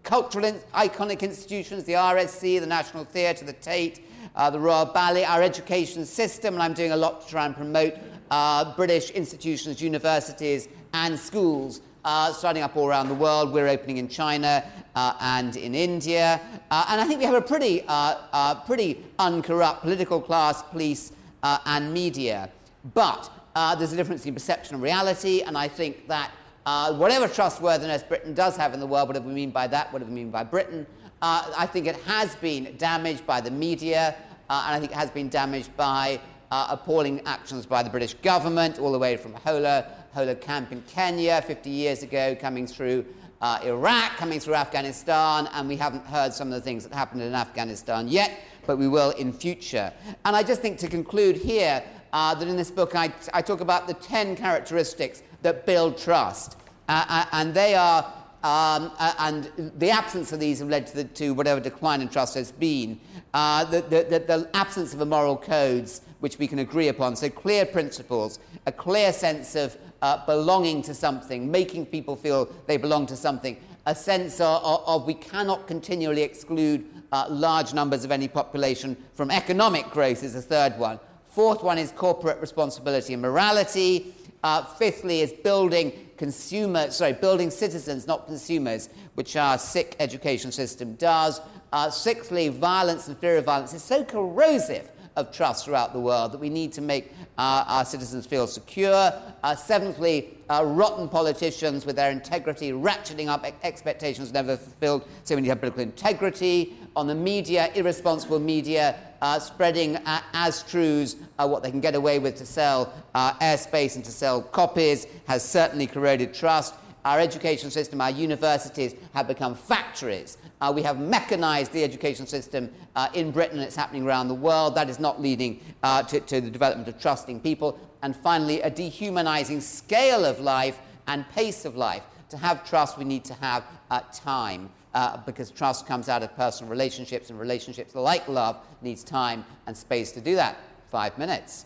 cultural 0.04 0.46
in- 0.46 0.60
iconic 0.74 1.22
institutions, 1.22 1.84
the 1.84 1.94
RSC, 1.94 2.62
the 2.62 2.66
National 2.66 3.04
Theatre, 3.04 3.44
the 3.46 3.54
Tate, 3.54 4.06
uh, 4.36 4.50
the 4.50 4.60
Royal 4.60 4.86
Ballet, 4.86 5.26
our 5.26 5.42
education 5.42 6.06
system, 6.06 6.54
and 6.54 6.64
I'm 6.64 6.74
doing 6.74 6.92
a 6.92 6.98
lot 6.98 7.22
to 7.22 7.28
try 7.28 7.46
and 7.46 7.56
promote 7.56 7.96
uh, 8.34 8.74
British 8.76 9.12
institutions, 9.12 9.80
universities, 9.80 10.68
and 10.94 11.20
schools 11.20 11.82
uh, 12.04 12.34
starting 12.34 12.64
up 12.64 12.76
all 12.76 12.88
around 12.88 13.08
the 13.08 13.14
world. 13.14 13.54
We're 13.54 13.68
opening 13.68 13.98
in 13.98 14.08
China 14.08 14.64
uh, 14.96 15.14
and 15.22 15.56
in 15.56 15.76
India. 15.76 16.42
Uh, 16.72 16.86
and 16.90 17.00
I 17.00 17.06
think 17.06 17.20
we 17.20 17.26
have 17.26 17.36
a 17.36 17.48
pretty, 17.54 17.84
uh, 17.88 18.56
pretty 18.66 19.06
uncorrupt 19.20 19.82
political 19.82 20.20
class, 20.20 20.64
police, 20.64 21.12
and 21.44 21.94
media. 21.94 22.50
But 22.96 23.30
there's 23.78 23.94
a 23.94 23.96
difference 23.96 24.26
in 24.26 24.34
perception 24.34 24.74
and 24.74 24.84
reality, 24.84 25.42
and 25.42 25.56
I 25.56 25.68
think 25.68 26.08
that 26.08 26.32
uh, 26.66 26.92
whatever 26.96 27.28
trustworthiness 27.28 28.02
Britain 28.02 28.34
does 28.34 28.58
have 28.58 28.74
in 28.74 28.80
the 28.80 28.88
world, 28.88 29.10
whatever 29.10 29.28
we 29.28 29.34
mean 29.36 29.52
by 29.52 29.68
that, 29.68 29.94
whatever 29.94 30.10
we 30.10 30.16
mean 30.16 30.32
by 30.32 30.44
Britain, 30.44 30.88
uh, 31.22 31.54
I 31.56 31.68
think 31.68 31.86
it 31.86 31.98
has 31.98 32.36
been 32.38 32.76
damaged 32.78 33.28
by 33.28 33.42
the 33.42 33.52
media, 33.52 34.16
uh, 34.50 34.64
and 34.66 34.76
I 34.76 34.80
think 34.80 34.92
it 34.92 34.98
has 34.98 35.12
been 35.12 35.30
damaged 35.30 35.76
by 35.78 36.20
uh, 36.54 36.68
appalling 36.70 37.20
actions 37.26 37.66
by 37.66 37.82
the 37.82 37.90
British 37.90 38.14
government, 38.14 38.78
all 38.78 38.92
the 38.92 39.00
way 39.00 39.18
from 39.18 39.34
Hola, 39.34 39.88
Hola 40.14 40.36
Camp 40.36 40.72
in 40.72 40.84
Kenya 40.84 41.42
50 41.42 41.68
years 41.68 42.04
ago, 42.04 42.36
coming 42.40 42.68
through 42.68 43.04
uh, 43.42 43.58
Iraq, 43.64 44.18
coming 44.18 44.40
through 44.40 44.54
Afghanistan, 44.54 45.50
and 45.54 45.68
we 45.68 45.76
haven't 45.76 46.06
heard 46.06 46.32
some 46.32 46.50
of 46.50 46.54
the 46.54 46.62
things 46.62 46.84
that 46.84 46.94
happened 46.94 47.24
in 47.24 47.34
Afghanistan 47.34 48.08
yet, 48.08 48.40
but 48.68 48.78
we 48.78 48.88
will 48.88 49.10
in 49.12 49.34
future. 49.34 49.92
And 50.26 50.36
I 50.36 50.44
just 50.44 50.62
think 50.62 50.78
to 50.78 50.88
conclude 50.88 51.38
here 51.38 51.84
uh, 52.14 52.36
that 52.36 52.48
in 52.48 52.56
this 52.56 52.70
book 52.70 52.96
I, 52.96 53.12
I 53.34 53.42
talk 53.42 53.60
about 53.62 53.88
the 53.88 53.96
10 53.96 54.36
characteristics 54.36 55.24
that 55.42 55.66
build 55.66 55.98
trust. 55.98 56.56
Uh, 56.88 57.04
uh, 57.10 57.26
and 57.32 57.52
they 57.52 57.74
are 57.74 58.14
um, 58.44 58.92
and 59.20 59.72
the 59.78 59.90
absence 59.90 60.34
of 60.34 60.40
these 60.42 60.60
have 60.60 60.68
led 60.68 60.86
to, 60.88 60.96
the, 60.98 61.04
to 61.06 61.34
whatever 61.34 61.62
decline 61.62 62.02
in 62.02 62.10
trust 62.10 62.36
has 62.36 62.52
been. 62.52 63.00
Uh, 63.34 63.64
the, 63.66 63.82
the, 63.82 64.20
the, 64.20 64.50
absence 64.54 64.94
of 64.94 65.00
the 65.00 65.06
moral 65.06 65.36
codes 65.36 66.02
which 66.20 66.38
we 66.38 66.48
can 66.48 66.60
agree 66.60 66.88
upon, 66.90 67.16
so 67.16 67.28
clear 67.30 67.66
principles, 67.66 68.40
a 68.68 68.72
clear 68.72 69.12
sense 69.12 69.56
of 69.56 69.76
uh, 70.04 70.24
belonging 70.26 70.82
to 70.84 70.94
something, 70.94 71.50
making 71.50 71.86
people 71.86 72.16
feel 72.16 72.46
they 72.68 72.78
belong 72.78 73.08
to 73.08 73.16
something, 73.16 73.58
a 73.88 73.96
sense 73.96 74.40
of, 74.40 74.64
of, 74.64 74.84
of 74.86 75.08
we 75.08 75.16
cannot 75.16 75.66
continually 75.68 76.22
exclude 76.22 76.86
uh, 77.12 77.26
large 77.30 77.74
numbers 77.74 78.04
of 78.04 78.12
any 78.12 78.28
population 78.28 78.96
from 79.14 79.32
economic 79.32 79.90
growth 79.90 80.24
is 80.24 80.34
the 80.34 80.42
third 80.42 80.78
one. 80.78 81.00
Fourth 81.28 81.64
one 81.64 81.78
is 81.78 81.92
corporate 81.92 82.40
responsibility 82.40 83.14
and 83.14 83.22
morality. 83.22 84.14
Uh, 84.44 84.64
fifthly 84.64 85.22
is 85.22 85.32
building 85.32 85.92
consumer, 86.18 86.92
sorry, 86.92 87.14
building 87.14 87.50
citizens, 87.50 88.08
not 88.08 88.28
consumers, 88.28 88.90
which 89.16 89.36
our 89.36 89.58
sick 89.58 89.96
education 90.00 90.52
system 90.52 90.96
does. 90.96 91.42
Uh, 91.74 91.90
sixthly, 91.90 92.50
violence 92.50 93.08
and 93.08 93.18
fear 93.18 93.36
of 93.36 93.46
violence 93.46 93.74
is 93.74 93.84
so 93.84 94.04
corrosive 94.04 94.92
of 95.16 95.32
trust 95.32 95.66
throughout 95.66 95.92
the 95.92 96.00
world 96.00 96.32
that 96.32 96.38
we 96.38 96.48
need 96.48 96.72
to 96.72 96.82
make 96.82 97.12
uh, 97.40 97.66
our 97.68 97.84
citizens 97.84 98.28
feel 98.28 98.46
secure. 98.46 99.12
Uh, 99.42 99.56
seventhly, 99.56 100.38
uh, 100.52 100.64
rotten 100.64 101.10
politicians 101.10 101.84
with 101.84 101.96
their 101.96 102.12
integrity 102.12 102.72
ratcheting 102.72 103.28
up 103.28 103.44
expectations 103.64 104.32
never 104.32 104.56
fulfilled, 104.56 105.08
so 105.24 105.34
we 105.34 105.42
need 105.42 105.48
to 105.48 105.52
have 105.52 105.60
political 105.62 105.82
integrity. 105.82 106.76
On 106.96 107.08
the 107.08 107.16
media, 107.16 107.72
irresponsible 107.74 108.40
media 108.40 108.96
uh, 109.24 109.40
spreading 109.40 109.96
uh, 109.96 110.22
as 110.34 110.62
truths 110.62 111.16
uh, 111.40 111.48
what 111.48 111.64
they 111.64 111.72
can 111.72 111.80
get 111.82 111.96
away 111.96 112.20
with 112.20 112.36
to 112.36 112.46
sell 112.46 112.94
airspace 113.16 113.96
and 113.96 114.06
to 114.06 114.12
sell 114.12 114.44
copies 114.44 115.08
has 115.26 115.44
certainly 115.44 115.88
corroded 115.88 116.36
trust. 116.36 116.76
Our 117.06 117.20
education 117.20 117.70
system, 117.70 118.00
our 118.02 118.12
universities 118.12 118.96
have 119.14 119.28
become 119.28 119.56
factories 119.56 120.38
uh, 120.64 120.72
we 120.72 120.82
have 120.82 120.98
mechanized 120.98 121.74
the 121.74 121.84
education 121.84 122.26
system 122.26 122.72
uh, 122.96 123.10
in 123.14 123.32
Britain 123.32 123.60
it's 123.60 123.76
happening 123.76 124.06
around 124.06 124.30
the 124.30 124.34
world. 124.34 124.76
That 124.76 124.90
is 124.90 124.98
not 124.98 125.22
leading 125.22 125.60
uh, 125.84 126.04
to, 126.04 126.22
to 126.22 126.40
the 126.40 126.50
development 126.50 126.88
of 126.88 127.02
trusting 127.02 127.42
people. 127.42 127.78
And 128.02 128.16
finally, 128.16 128.62
a 128.62 128.70
dehumanizing 128.70 129.60
scale 129.60 130.24
of 130.24 130.40
life 130.40 130.80
and 131.08 131.30
pace 131.32 131.66
of 131.66 131.76
life. 131.76 132.04
To 132.30 132.38
have 132.38 132.68
trust, 132.68 132.98
we 132.98 133.04
need 133.04 133.26
to 133.26 133.34
have 133.34 133.66
uh, 133.92 134.00
time. 134.14 134.70
Uh, 134.94 135.18
because 135.26 135.52
trust 135.52 135.86
comes 135.86 136.08
out 136.08 136.24
of 136.24 136.34
personal 136.38 136.70
relationships, 136.70 137.30
and 137.30 137.38
relationships 137.38 137.94
like 137.94 138.26
love 138.30 138.58
needs 138.82 139.04
time 139.04 139.44
and 139.68 139.76
space 139.76 140.14
to 140.14 140.22
do 140.22 140.36
that. 140.36 140.56
Five 140.92 141.18
minutes. 141.18 141.66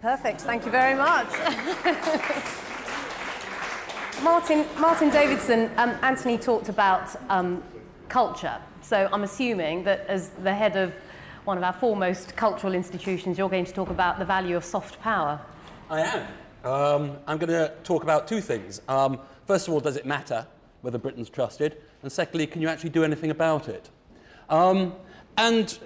Perfect. 0.00 0.42
Thank 0.42 0.64
you 0.64 0.70
very 0.70 0.94
much. 0.94 1.28
Martin, 4.22 4.66
Martin 4.80 5.10
Davidson, 5.10 5.70
um, 5.76 5.96
Anthony 6.02 6.38
talked 6.38 6.68
about 6.68 7.14
um, 7.30 7.62
culture. 8.08 8.56
So 8.82 9.08
I'm 9.12 9.22
assuming 9.22 9.84
that 9.84 10.06
as 10.08 10.30
the 10.42 10.52
head 10.52 10.76
of 10.76 10.92
one 11.44 11.56
of 11.56 11.62
our 11.62 11.72
foremost 11.72 12.34
cultural 12.34 12.74
institutions, 12.74 13.38
you're 13.38 13.48
going 13.48 13.64
to 13.64 13.72
talk 13.72 13.90
about 13.90 14.18
the 14.18 14.24
value 14.24 14.56
of 14.56 14.64
soft 14.64 15.00
power. 15.00 15.40
I 15.88 16.00
am. 16.00 16.26
Um, 16.64 17.16
I'm 17.28 17.38
going 17.38 17.50
to 17.50 17.72
talk 17.84 18.02
about 18.02 18.26
two 18.26 18.40
things. 18.40 18.82
Um, 18.88 19.20
first 19.46 19.68
of 19.68 19.74
all, 19.74 19.80
does 19.80 19.96
it 19.96 20.04
matter 20.04 20.46
whether 20.80 20.98
Britain's 20.98 21.30
trusted? 21.30 21.76
And 22.02 22.10
secondly, 22.10 22.46
can 22.46 22.60
you 22.60 22.68
actually 22.68 22.90
do 22.90 23.04
anything 23.04 23.30
about 23.30 23.68
it? 23.68 23.88
Um, 24.48 24.94
and 25.36 25.78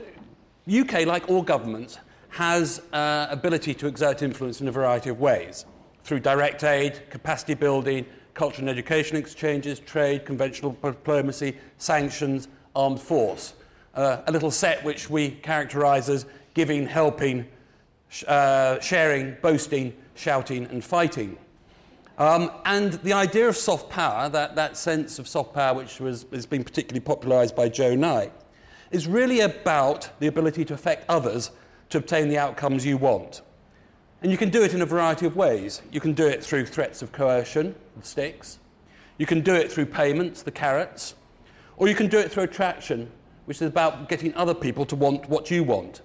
UK, 0.72 1.04
like 1.04 1.28
all 1.28 1.42
governments, 1.42 1.98
has 2.30 2.80
uh, 2.94 3.26
ability 3.28 3.74
to 3.74 3.86
exert 3.86 4.22
influence 4.22 4.62
in 4.62 4.68
a 4.68 4.72
variety 4.72 5.10
of 5.10 5.20
ways 5.20 5.66
through 6.04 6.20
direct 6.20 6.64
aid, 6.64 7.00
capacity 7.10 7.54
building, 7.54 8.06
culture 8.34 8.60
and 8.60 8.68
education 8.68 9.16
exchanges, 9.16 9.78
trade, 9.80 10.24
conventional 10.24 10.76
diplomacy, 10.82 11.56
sanctions, 11.78 12.48
armed 12.74 13.00
force. 13.00 13.54
Uh, 13.94 14.22
a 14.26 14.32
little 14.32 14.50
set 14.50 14.82
which 14.84 15.10
we 15.10 15.30
characterize 15.30 16.08
as 16.08 16.24
giving, 16.54 16.86
helping, 16.86 17.46
sh- 18.08 18.24
uh, 18.26 18.80
sharing, 18.80 19.36
boasting, 19.42 19.94
shouting, 20.14 20.66
and 20.66 20.84
fighting. 20.84 21.36
Um, 22.18 22.50
and 22.64 22.94
the 22.94 23.12
idea 23.12 23.48
of 23.48 23.56
soft 23.56 23.90
power, 23.90 24.28
that, 24.28 24.54
that 24.56 24.76
sense 24.76 25.18
of 25.18 25.26
soft 25.26 25.54
power 25.54 25.74
which 25.74 26.00
was, 26.00 26.26
has 26.32 26.46
been 26.46 26.64
particularly 26.64 27.00
popularized 27.00 27.56
by 27.56 27.68
Joe 27.68 27.94
Nye, 27.94 28.30
is 28.90 29.06
really 29.06 29.40
about 29.40 30.08
the 30.20 30.26
ability 30.26 30.64
to 30.66 30.74
affect 30.74 31.04
others 31.08 31.50
to 31.90 31.98
obtain 31.98 32.28
the 32.28 32.38
outcomes 32.38 32.84
you 32.84 32.96
want. 32.96 33.42
And 34.22 34.30
you 34.30 34.38
can 34.38 34.50
do 34.50 34.62
it 34.62 34.72
in 34.72 34.82
a 34.82 34.86
variety 34.86 35.26
of 35.26 35.34
ways. 35.34 35.82
You 35.90 36.00
can 36.00 36.12
do 36.12 36.26
it 36.26 36.44
through 36.44 36.66
threats 36.66 37.02
of 37.02 37.10
coercion, 37.12 37.74
the 38.00 38.06
sticks. 38.06 38.58
You 39.18 39.26
can 39.26 39.40
do 39.40 39.54
it 39.54 39.70
through 39.70 39.86
payments, 39.86 40.42
the 40.42 40.50
carrots. 40.50 41.14
Or 41.76 41.88
you 41.88 41.94
can 41.94 42.08
do 42.08 42.18
it 42.18 42.30
through 42.30 42.44
attraction, 42.44 43.10
which 43.46 43.58
is 43.58 43.68
about 43.68 44.08
getting 44.08 44.34
other 44.34 44.54
people 44.54 44.84
to 44.86 44.96
want 44.96 45.28
what 45.28 45.50
you 45.50 45.64
want. 45.64 46.02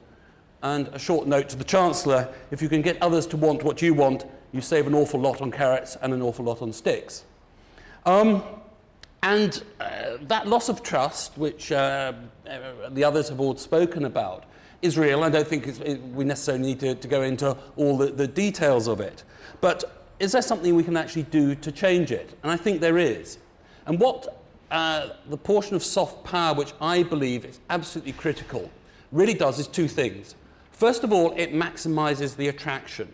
And 0.63 0.87
a 0.89 0.99
short 0.99 1.27
note 1.27 1.49
to 1.49 1.55
the 1.55 1.63
Chancellor 1.63 2.33
if 2.51 2.61
you 2.61 2.69
can 2.69 2.81
get 2.81 3.01
others 3.01 3.27
to 3.27 3.37
want 3.37 3.63
what 3.63 3.81
you 3.81 3.93
want, 3.93 4.25
you 4.51 4.61
save 4.61 4.87
an 4.87 4.95
awful 4.95 5.19
lot 5.19 5.41
on 5.41 5.51
carrots 5.51 5.97
and 6.01 6.13
an 6.13 6.21
awful 6.21 6.45
lot 6.45 6.61
on 6.61 6.73
sticks. 6.73 7.25
Um, 8.05 8.43
and 9.23 9.63
uh, 9.79 10.17
that 10.21 10.47
loss 10.47 10.69
of 10.69 10.83
trust, 10.83 11.37
which 11.37 11.71
uh, 11.71 12.13
uh 12.49 12.89
the 12.89 13.03
others 13.03 13.29
have 13.29 13.39
all 13.39 13.55
spoken 13.57 14.05
about, 14.05 14.45
is 14.81 14.97
real. 14.97 15.23
I 15.23 15.29
don't 15.29 15.47
think 15.47 15.67
it, 15.67 16.01
we 16.01 16.23
necessarily 16.23 16.63
need 16.63 16.79
to, 16.79 16.95
to 16.95 17.07
go 17.07 17.23
into 17.23 17.57
all 17.75 17.97
the, 17.97 18.07
the 18.07 18.27
details 18.27 18.87
of 18.87 19.01
it. 19.01 19.23
But 19.59 20.06
is 20.19 20.31
there 20.31 20.41
something 20.41 20.75
we 20.75 20.83
can 20.83 20.97
actually 20.97 21.23
do 21.23 21.55
to 21.55 21.71
change 21.71 22.11
it? 22.11 22.37
And 22.43 22.51
I 22.51 22.57
think 22.57 22.81
there 22.81 22.97
is. 22.97 23.37
And 23.85 23.99
what 23.99 24.41
uh, 24.71 25.09
the 25.29 25.37
portion 25.37 25.75
of 25.75 25.83
soft 25.83 26.23
power 26.23 26.53
which 26.53 26.73
I 26.81 27.03
believe 27.03 27.45
is 27.45 27.59
absolutely 27.69 28.13
critical 28.13 28.69
really 29.11 29.33
does 29.33 29.59
is 29.59 29.67
two 29.67 29.87
things. 29.87 30.35
First 30.71 31.03
of 31.03 31.13
all, 31.13 31.31
it 31.37 31.53
maximizes 31.53 32.35
the 32.35 32.49
attraction. 32.49 33.11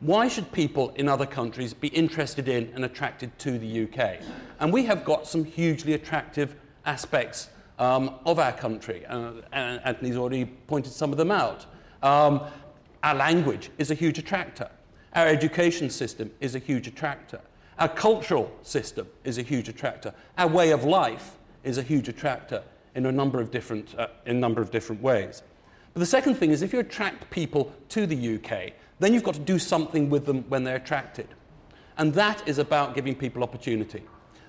Why 0.00 0.28
should 0.28 0.50
people 0.50 0.90
in 0.96 1.08
other 1.08 1.26
countries 1.26 1.74
be 1.74 1.88
interested 1.88 2.48
in 2.48 2.72
and 2.74 2.84
attracted 2.84 3.38
to 3.40 3.58
the 3.58 3.84
UK? 3.84 4.20
And 4.58 4.72
we 4.72 4.84
have 4.86 5.04
got 5.04 5.26
some 5.26 5.44
hugely 5.44 5.92
attractive 5.92 6.54
aspects 6.86 7.50
um, 7.78 8.14
of 8.24 8.38
our 8.38 8.52
country. 8.52 9.04
Uh, 9.06 9.32
and 9.52 9.80
Anthony's 9.84 10.16
already 10.16 10.46
pointed 10.46 10.92
some 10.92 11.12
of 11.12 11.18
them 11.18 11.30
out. 11.30 11.66
Um, 12.02 12.40
our 13.02 13.14
language 13.14 13.70
is 13.76 13.90
a 13.90 13.94
huge 13.94 14.18
attractor. 14.18 14.70
Our 15.14 15.26
education 15.26 15.90
system 15.90 16.30
is 16.40 16.54
a 16.54 16.58
huge 16.58 16.86
attractor. 16.86 17.40
Our 17.78 17.88
cultural 17.88 18.52
system 18.62 19.08
is 19.24 19.38
a 19.38 19.42
huge 19.42 19.68
attractor. 19.68 20.14
Our 20.38 20.48
way 20.48 20.70
of 20.70 20.84
life 20.84 21.36
is 21.64 21.78
a 21.78 21.82
huge 21.82 22.08
attractor 22.08 22.62
in 22.94 23.06
a 23.06 23.12
number 23.12 23.40
of 23.40 23.50
different, 23.50 23.94
uh, 23.98 24.08
in 24.26 24.36
a 24.36 24.40
number 24.40 24.60
of 24.60 24.70
different 24.70 25.02
ways. 25.02 25.42
But 25.94 26.00
the 26.00 26.06
second 26.06 26.34
thing 26.34 26.50
is 26.50 26.62
if 26.62 26.72
you 26.72 26.80
attract 26.80 27.30
people 27.30 27.72
to 27.88 28.06
the 28.06 28.34
UK, 28.36 28.72
then 28.98 29.14
you've 29.14 29.24
got 29.24 29.34
to 29.34 29.40
do 29.40 29.58
something 29.58 30.10
with 30.10 30.26
them 30.26 30.44
when 30.48 30.62
they're 30.64 30.76
attracted. 30.76 31.28
And 31.98 32.14
that 32.14 32.46
is 32.46 32.58
about 32.58 32.94
giving 32.94 33.14
people 33.14 33.42
opportunity. 33.42 34.02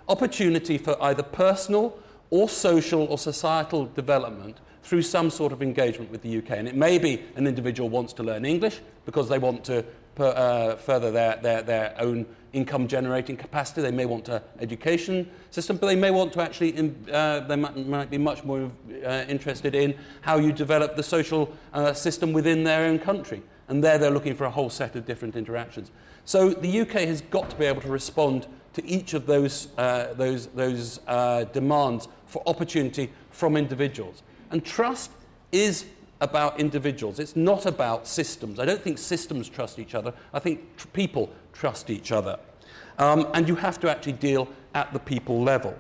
Opportunity 0.08 0.78
for 0.78 1.02
either 1.02 1.24
personal 1.24 1.98
or 2.30 2.48
social 2.50 3.06
or 3.06 3.18
societal 3.18 3.86
development 3.88 4.60
through 4.84 5.02
some 5.02 5.30
sort 5.30 5.54
of 5.54 5.62
engagement 5.62 6.12
with 6.12 6.22
the 6.22 6.38
UK. 6.38 6.52
And 6.52 6.68
it 6.68 6.76
may 6.76 6.98
be 6.98 7.24
an 7.36 7.48
individual 7.48 7.90
wants 7.90 8.14
to 8.14 8.24
learn 8.24 8.46
English 8.46 8.80
because 9.06 9.30
they 9.30 9.38
want 9.38 9.64
to 9.66 9.86
per, 10.16 10.34
uh, 10.36 10.76
further 10.76 11.12
their, 11.12 11.38
their, 11.38 11.62
their 11.62 11.96
own 12.00 12.26
income 12.54 12.88
generating 12.88 13.38
capacity. 13.38 13.82
They 13.82 13.92
may 13.92 14.06
want 14.06 14.30
an 14.30 14.42
education 14.60 15.30
system, 15.52 15.78
but 15.78 15.88
they 15.88 15.96
may 15.96 16.12
want 16.12 16.34
to 16.34 16.42
actually, 16.42 16.76
in, 16.76 16.96
uh, 17.12 17.42
they 17.42 17.56
might, 17.56 17.88
might, 17.88 18.10
be 18.10 18.18
much 18.18 18.44
more 18.44 18.72
uh, 19.06 19.26
interested 19.28 19.76
in 19.76 19.96
how 20.22 20.38
you 20.38 20.52
develop 20.52 20.96
the 20.96 21.04
social 21.04 21.56
uh, 21.74 21.94
system 21.94 22.34
within 22.34 22.64
their 22.64 22.86
own 22.86 23.00
country. 23.00 23.42
And 23.68 23.84
there 23.84 23.98
they're 23.98 24.12
looking 24.12 24.36
for 24.36 24.46
a 24.46 24.50
whole 24.50 24.70
set 24.70 24.96
of 24.96 25.06
different 25.06 25.36
interactions. 25.36 25.92
So 26.26 26.50
the 26.50 26.82
UK 26.82 27.08
has 27.08 27.22
got 27.22 27.50
to 27.50 27.56
be 27.56 27.66
able 27.66 27.82
to 27.82 27.90
respond 27.90 28.48
to 28.74 28.86
each 28.86 29.14
of 29.14 29.26
those, 29.26 29.70
uh, 29.78 30.14
those, 30.14 30.48
those 30.48 31.00
uh, 31.08 31.46
demands 31.46 32.08
for 32.26 32.44
opportunity 32.46 33.12
from 33.30 33.58
individuals. 33.58 34.24
And 34.50 34.64
trust 34.64 35.12
is 35.52 35.86
about 36.22 36.60
individuals. 36.60 37.20
It's 37.20 37.36
not 37.36 37.66
about 37.66 38.08
systems. 38.08 38.60
I 38.60 38.66
don't 38.66 38.82
think 38.82 38.98
systems 38.98 39.50
trust 39.50 39.80
each 39.80 39.96
other. 39.96 40.14
I 40.34 40.40
think 40.40 40.78
tr- 40.78 40.88
people 40.88 41.32
trust 41.52 41.90
each 41.90 42.12
other. 42.12 42.40
Um, 42.98 43.28
and 43.34 43.48
you 43.48 43.56
have 43.56 43.80
to 43.82 43.90
actually 43.90 44.14
deal 44.14 44.48
at 44.74 44.94
the 44.94 45.00
people 45.00 45.42
level. 45.42 45.76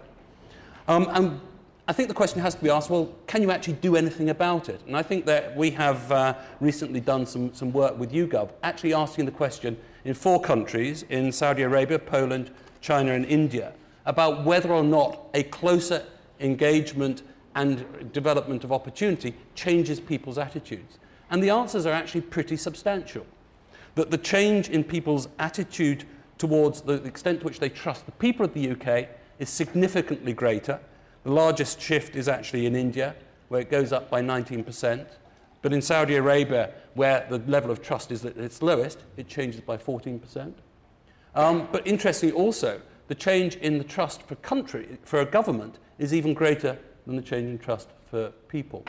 Um, 0.87 1.07
and 1.11 1.39
I 1.87 1.93
think 1.93 2.07
the 2.07 2.15
question 2.15 2.41
has 2.41 2.55
to 2.55 2.63
be 2.63 2.69
asked 2.69 2.89
well, 2.89 3.13
can 3.27 3.41
you 3.41 3.51
actually 3.51 3.73
do 3.73 3.95
anything 3.95 4.29
about 4.29 4.67
it? 4.67 4.81
And 4.87 4.97
I 4.97 5.03
think 5.03 5.25
that 5.25 5.55
we 5.55 5.69
have 5.71 6.11
uh, 6.11 6.33
recently 6.59 6.99
done 6.99 7.25
some, 7.25 7.53
some 7.53 7.71
work 7.71 7.97
with 7.97 8.11
YouGov, 8.11 8.49
actually 8.63 8.93
asking 8.93 9.25
the 9.25 9.31
question 9.31 9.77
in 10.03 10.13
four 10.13 10.41
countries 10.41 11.03
in 11.09 11.31
Saudi 11.31 11.61
Arabia, 11.61 11.99
Poland, 11.99 12.51
China, 12.81 13.13
and 13.13 13.25
India 13.25 13.73
about 14.05 14.43
whether 14.43 14.71
or 14.71 14.83
not 14.83 15.27
a 15.33 15.43
closer 15.43 16.03
engagement 16.39 17.21
and 17.55 18.11
development 18.13 18.63
of 18.63 18.71
opportunity 18.71 19.35
changes 19.55 19.99
people's 19.99 20.37
attitudes? 20.37 20.99
And 21.29 21.41
the 21.41 21.49
answers 21.49 21.85
are 21.85 21.93
actually 21.93 22.21
pretty 22.21 22.57
substantial. 22.57 23.25
That 23.95 24.11
the 24.11 24.17
change 24.17 24.69
in 24.69 24.83
people's 24.83 25.27
attitude 25.39 26.05
towards 26.37 26.81
the 26.81 27.03
extent 27.03 27.39
to 27.39 27.45
which 27.45 27.59
they 27.59 27.69
trust 27.69 28.05
the 28.05 28.11
people 28.13 28.45
of 28.45 28.53
the 28.53 28.71
UK 28.71 29.09
is 29.39 29.49
significantly 29.49 30.33
greater. 30.33 30.79
The 31.23 31.31
largest 31.31 31.79
shift 31.79 32.15
is 32.15 32.27
actually 32.27 32.65
in 32.65 32.75
India, 32.75 33.15
where 33.49 33.61
it 33.61 33.69
goes 33.69 33.91
up 33.93 34.09
by 34.09 34.21
19%. 34.21 35.05
But 35.61 35.73
in 35.73 35.81
Saudi 35.81 36.15
Arabia, 36.15 36.71
where 36.95 37.25
the 37.29 37.37
level 37.39 37.69
of 37.69 37.81
trust 37.81 38.11
is 38.11 38.25
at 38.25 38.37
its 38.37 38.61
lowest, 38.61 38.99
it 39.17 39.27
changes 39.27 39.61
by 39.61 39.77
14%. 39.77 40.53
Um, 41.35 41.67
but 41.71 41.85
interestingly, 41.85 42.35
also, 42.35 42.81
the 43.07 43.15
change 43.15 43.55
in 43.57 43.77
the 43.77 43.83
trust 43.83 44.23
for 44.23 44.35
country, 44.35 44.97
for 45.03 45.21
a 45.21 45.25
government, 45.25 45.77
is 45.99 46.13
even 46.13 46.33
greater 46.33 46.77
than 47.05 47.15
the 47.15 47.21
change 47.21 47.49
in 47.49 47.57
trust 47.57 47.89
for 48.09 48.29
people. 48.47 48.85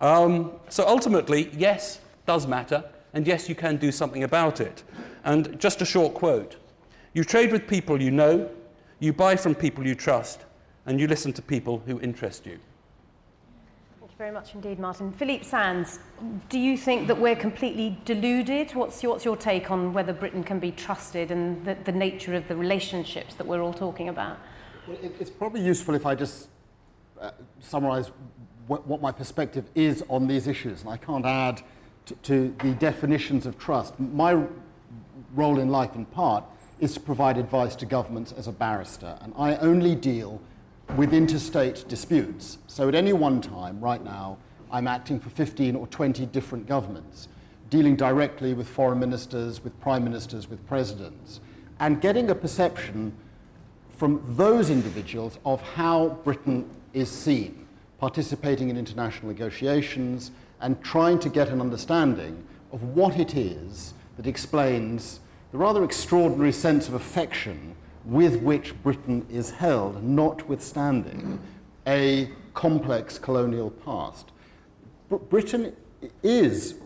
Um, 0.00 0.52
so 0.68 0.86
ultimately, 0.86 1.50
yes, 1.56 2.00
does 2.26 2.46
matter, 2.46 2.84
and 3.14 3.26
yes, 3.26 3.48
you 3.48 3.54
can 3.54 3.76
do 3.76 3.90
something 3.90 4.24
about 4.24 4.60
it. 4.60 4.82
And 5.24 5.58
just 5.58 5.80
a 5.80 5.84
short 5.84 6.14
quote 6.14 6.56
You 7.14 7.24
trade 7.24 7.52
with 7.52 7.66
people 7.66 8.00
you 8.00 8.10
know, 8.10 8.50
you 9.00 9.12
buy 9.12 9.36
from 9.36 9.54
people 9.54 9.86
you 9.86 9.94
trust, 9.94 10.40
and 10.84 11.00
you 11.00 11.06
listen 11.06 11.32
to 11.32 11.42
people 11.42 11.82
who 11.86 12.00
interest 12.00 12.46
you. 12.46 12.58
Thank 14.00 14.12
you 14.12 14.18
very 14.18 14.30
much 14.30 14.54
indeed, 14.54 14.78
Martin. 14.78 15.12
Philippe 15.12 15.44
Sands, 15.44 15.98
do 16.48 16.58
you 16.58 16.76
think 16.76 17.08
that 17.08 17.18
we're 17.18 17.36
completely 17.36 17.98
deluded? 18.04 18.72
What's 18.72 19.02
your, 19.02 19.12
what's 19.12 19.24
your 19.24 19.36
take 19.36 19.70
on 19.70 19.92
whether 19.92 20.12
Britain 20.12 20.44
can 20.44 20.58
be 20.58 20.72
trusted 20.72 21.30
and 21.30 21.64
the, 21.64 21.76
the 21.84 21.92
nature 21.92 22.34
of 22.34 22.46
the 22.48 22.56
relationships 22.56 23.34
that 23.34 23.46
we're 23.46 23.62
all 23.62 23.74
talking 23.74 24.08
about? 24.08 24.38
Well, 24.86 24.98
it, 25.02 25.16
it's 25.18 25.30
probably 25.30 25.62
useful 25.62 25.94
if 25.94 26.06
I 26.06 26.14
just 26.14 26.48
uh, 27.20 27.30
summarise 27.60 28.10
what, 28.66 28.86
what, 28.86 29.00
my 29.00 29.12
perspective 29.12 29.64
is 29.74 30.02
on 30.08 30.26
these 30.26 30.46
issues, 30.48 30.82
and 30.82 30.90
I 30.90 30.96
can't 30.96 31.24
add 31.24 31.62
to 32.24 32.54
the 32.62 32.72
definitions 32.72 33.46
of 33.46 33.58
trust. 33.58 33.98
My 34.00 34.44
role 35.34 35.60
in 35.60 35.70
life, 35.70 35.94
in 35.94 36.04
part, 36.06 36.44
is 36.80 36.94
to 36.94 37.00
provide 37.00 37.38
advice 37.38 37.76
to 37.76 37.86
governments 37.86 38.32
as 38.32 38.48
a 38.48 38.52
barrister, 38.52 39.18
and 39.22 39.32
I 39.38 39.56
only 39.56 39.94
deal 39.94 40.40
with 40.96 41.12
interstate 41.12 41.86
disputes. 41.88 42.58
So 42.66 42.88
at 42.88 42.94
any 42.94 43.12
one 43.12 43.40
time, 43.40 43.80
right 43.80 44.02
now, 44.02 44.38
I'm 44.70 44.88
acting 44.88 45.20
for 45.20 45.30
15 45.30 45.76
or 45.76 45.86
20 45.86 46.26
different 46.26 46.66
governments, 46.66 47.28
dealing 47.70 47.96
directly 47.96 48.52
with 48.54 48.68
foreign 48.68 48.98
ministers, 48.98 49.62
with 49.62 49.78
prime 49.80 50.04
ministers, 50.04 50.48
with 50.48 50.64
presidents, 50.66 51.40
and 51.80 52.00
getting 52.00 52.30
a 52.30 52.34
perception 52.34 53.12
from 53.96 54.22
those 54.36 54.70
individuals 54.70 55.38
of 55.44 55.62
how 55.62 56.08
Britain 56.24 56.68
is 56.96 57.10
seen, 57.10 57.66
participating 57.98 58.70
in 58.70 58.78
international 58.78 59.28
negotiations, 59.28 60.30
and 60.62 60.82
trying 60.82 61.18
to 61.18 61.28
get 61.28 61.50
an 61.50 61.60
understanding 61.60 62.42
of 62.72 62.82
what 62.82 63.18
it 63.18 63.36
is 63.36 63.92
that 64.16 64.26
explains 64.26 65.20
the 65.52 65.58
rather 65.58 65.84
extraordinary 65.84 66.52
sense 66.52 66.88
of 66.88 66.94
affection 66.94 67.76
with 68.06 68.40
which 68.40 68.74
Britain 68.82 69.26
is 69.30 69.50
held, 69.50 70.02
notwithstanding 70.02 71.38
a 71.86 72.30
complex 72.54 73.18
colonial 73.18 73.70
past. 73.70 74.32
Br- 75.10 75.16
Britain 75.16 75.76
is 76.22 76.76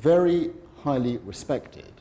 very 0.00 0.50
highly 0.82 1.18
respected 1.18 1.92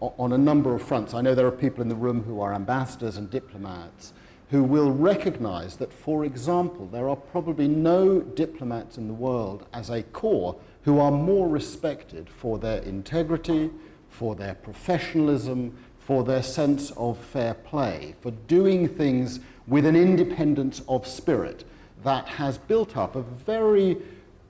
on 0.00 0.32
a 0.32 0.38
number 0.38 0.74
of 0.74 0.80
fronts. 0.82 1.12
I 1.12 1.20
know 1.20 1.34
there 1.34 1.46
are 1.46 1.52
people 1.52 1.82
in 1.82 1.90
the 1.90 1.94
room 1.94 2.22
who 2.22 2.40
are 2.40 2.54
ambassadors 2.54 3.18
and 3.18 3.28
diplomats 3.30 4.14
who 4.50 4.64
will 4.64 4.90
recognize 4.90 5.76
that, 5.76 5.92
for 5.92 6.24
example, 6.24 6.86
there 6.86 7.08
are 7.08 7.16
probably 7.16 7.68
no 7.68 8.20
diplomats 8.20 8.98
in 8.98 9.06
the 9.06 9.14
world 9.14 9.64
as 9.72 9.90
a 9.90 10.02
corps 10.02 10.56
who 10.82 10.98
are 10.98 11.12
more 11.12 11.48
respected 11.48 12.28
for 12.28 12.58
their 12.58 12.82
integrity, 12.82 13.70
for 14.08 14.34
their 14.34 14.54
professionalism, 14.54 15.76
for 15.98 16.24
their 16.24 16.42
sense 16.42 16.90
of 16.96 17.16
fair 17.16 17.54
play, 17.54 18.16
for 18.20 18.32
doing 18.32 18.88
things 18.88 19.38
with 19.68 19.86
an 19.86 19.94
independence 19.94 20.82
of 20.88 21.06
spirit 21.06 21.64
that 22.02 22.26
has 22.26 22.58
built 22.58 22.96
up 22.96 23.14
a 23.14 23.22
very 23.22 23.96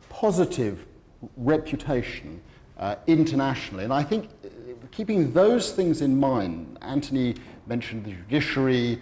positive 0.08 0.86
reputation 1.36 2.40
uh, 2.78 2.96
internationally. 3.06 3.84
And 3.84 3.92
I 3.92 4.02
think 4.02 4.30
uh, 4.44 4.48
keeping 4.90 5.32
those 5.32 5.72
things 5.72 6.00
in 6.00 6.18
mind, 6.18 6.78
Anthony 6.80 7.34
mentioned 7.66 8.06
the 8.06 8.12
judiciary, 8.12 8.98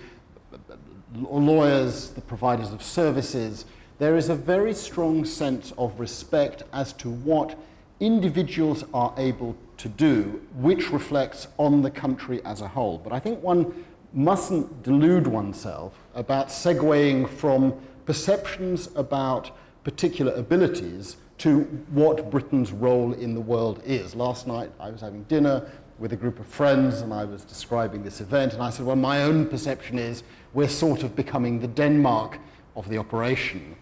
lawyers, 1.14 2.10
the 2.10 2.20
providers 2.20 2.72
of 2.72 2.82
services, 2.82 3.64
there 3.98 4.16
is 4.16 4.28
a 4.28 4.34
very 4.34 4.74
strong 4.74 5.24
sense 5.24 5.72
of 5.76 5.98
respect 5.98 6.62
as 6.72 6.92
to 6.94 7.10
what 7.10 7.58
individuals 8.00 8.84
are 8.94 9.12
able 9.16 9.56
to 9.78 9.88
do, 9.88 10.40
which 10.54 10.90
reflects 10.90 11.48
on 11.56 11.82
the 11.82 11.90
country 11.90 12.40
as 12.44 12.60
a 12.60 12.68
whole. 12.68 12.98
But 12.98 13.12
I 13.12 13.18
think 13.18 13.42
one 13.42 13.84
mustn't 14.12 14.82
delude 14.82 15.26
oneself 15.26 15.98
about 16.14 16.48
segueing 16.48 17.28
from 17.28 17.74
perceptions 18.06 18.88
about 18.94 19.50
particular 19.84 20.32
abilities 20.32 21.16
to 21.38 21.60
what 21.90 22.30
Britain's 22.30 22.72
role 22.72 23.12
in 23.12 23.34
the 23.34 23.40
world 23.40 23.80
is. 23.84 24.14
Last 24.14 24.46
night 24.46 24.70
I 24.80 24.90
was 24.90 25.00
having 25.00 25.22
dinner 25.24 25.70
with 25.98 26.12
a 26.12 26.16
group 26.16 26.38
of 26.38 26.46
friends 26.46 27.00
and 27.00 27.12
I 27.12 27.24
was 27.24 27.44
describing 27.44 28.04
this 28.04 28.20
event, 28.20 28.52
and 28.52 28.62
I 28.62 28.70
said, 28.70 28.86
Well, 28.86 28.96
my 28.96 29.22
own 29.22 29.46
perception 29.46 29.98
is 29.98 30.22
we're 30.54 30.68
sort 30.68 31.02
of 31.02 31.16
becoming 31.16 31.60
the 31.60 31.68
Denmark 31.68 32.38
of 32.76 32.88
the 32.88 32.98
operation. 32.98 33.76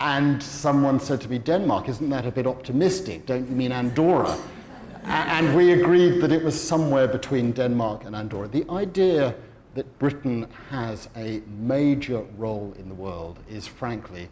And 0.00 0.42
someone 0.42 1.00
said 1.00 1.20
to 1.22 1.28
me, 1.28 1.38
Denmark, 1.38 1.88
isn't 1.88 2.08
that 2.10 2.24
a 2.24 2.30
bit 2.30 2.46
optimistic? 2.46 3.26
Don't 3.26 3.48
you 3.48 3.56
mean 3.56 3.72
Andorra? 3.72 4.38
and 5.04 5.56
we 5.56 5.72
agreed 5.72 6.20
that 6.20 6.32
it 6.32 6.44
was 6.44 6.60
somewhere 6.60 7.08
between 7.08 7.52
Denmark 7.52 8.04
and 8.04 8.14
Andorra. 8.14 8.46
The 8.46 8.68
idea 8.70 9.34
that 9.74 9.98
Britain 9.98 10.46
has 10.70 11.08
a 11.16 11.40
major 11.46 12.22
role 12.36 12.74
in 12.78 12.88
the 12.88 12.94
world 12.94 13.38
is 13.48 13.66
frankly 13.66 14.28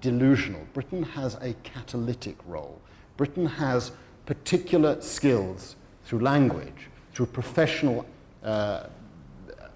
delusional. 0.00 0.66
Britain 0.74 1.02
has 1.02 1.36
a 1.40 1.54
catalytic 1.62 2.36
role. 2.46 2.80
Britain 3.16 3.46
has 3.46 3.92
particular 4.26 5.00
skills 5.00 5.76
through 6.04 6.20
language, 6.20 6.88
through 7.12 7.26
professional 7.26 8.06
uh, 8.42 8.84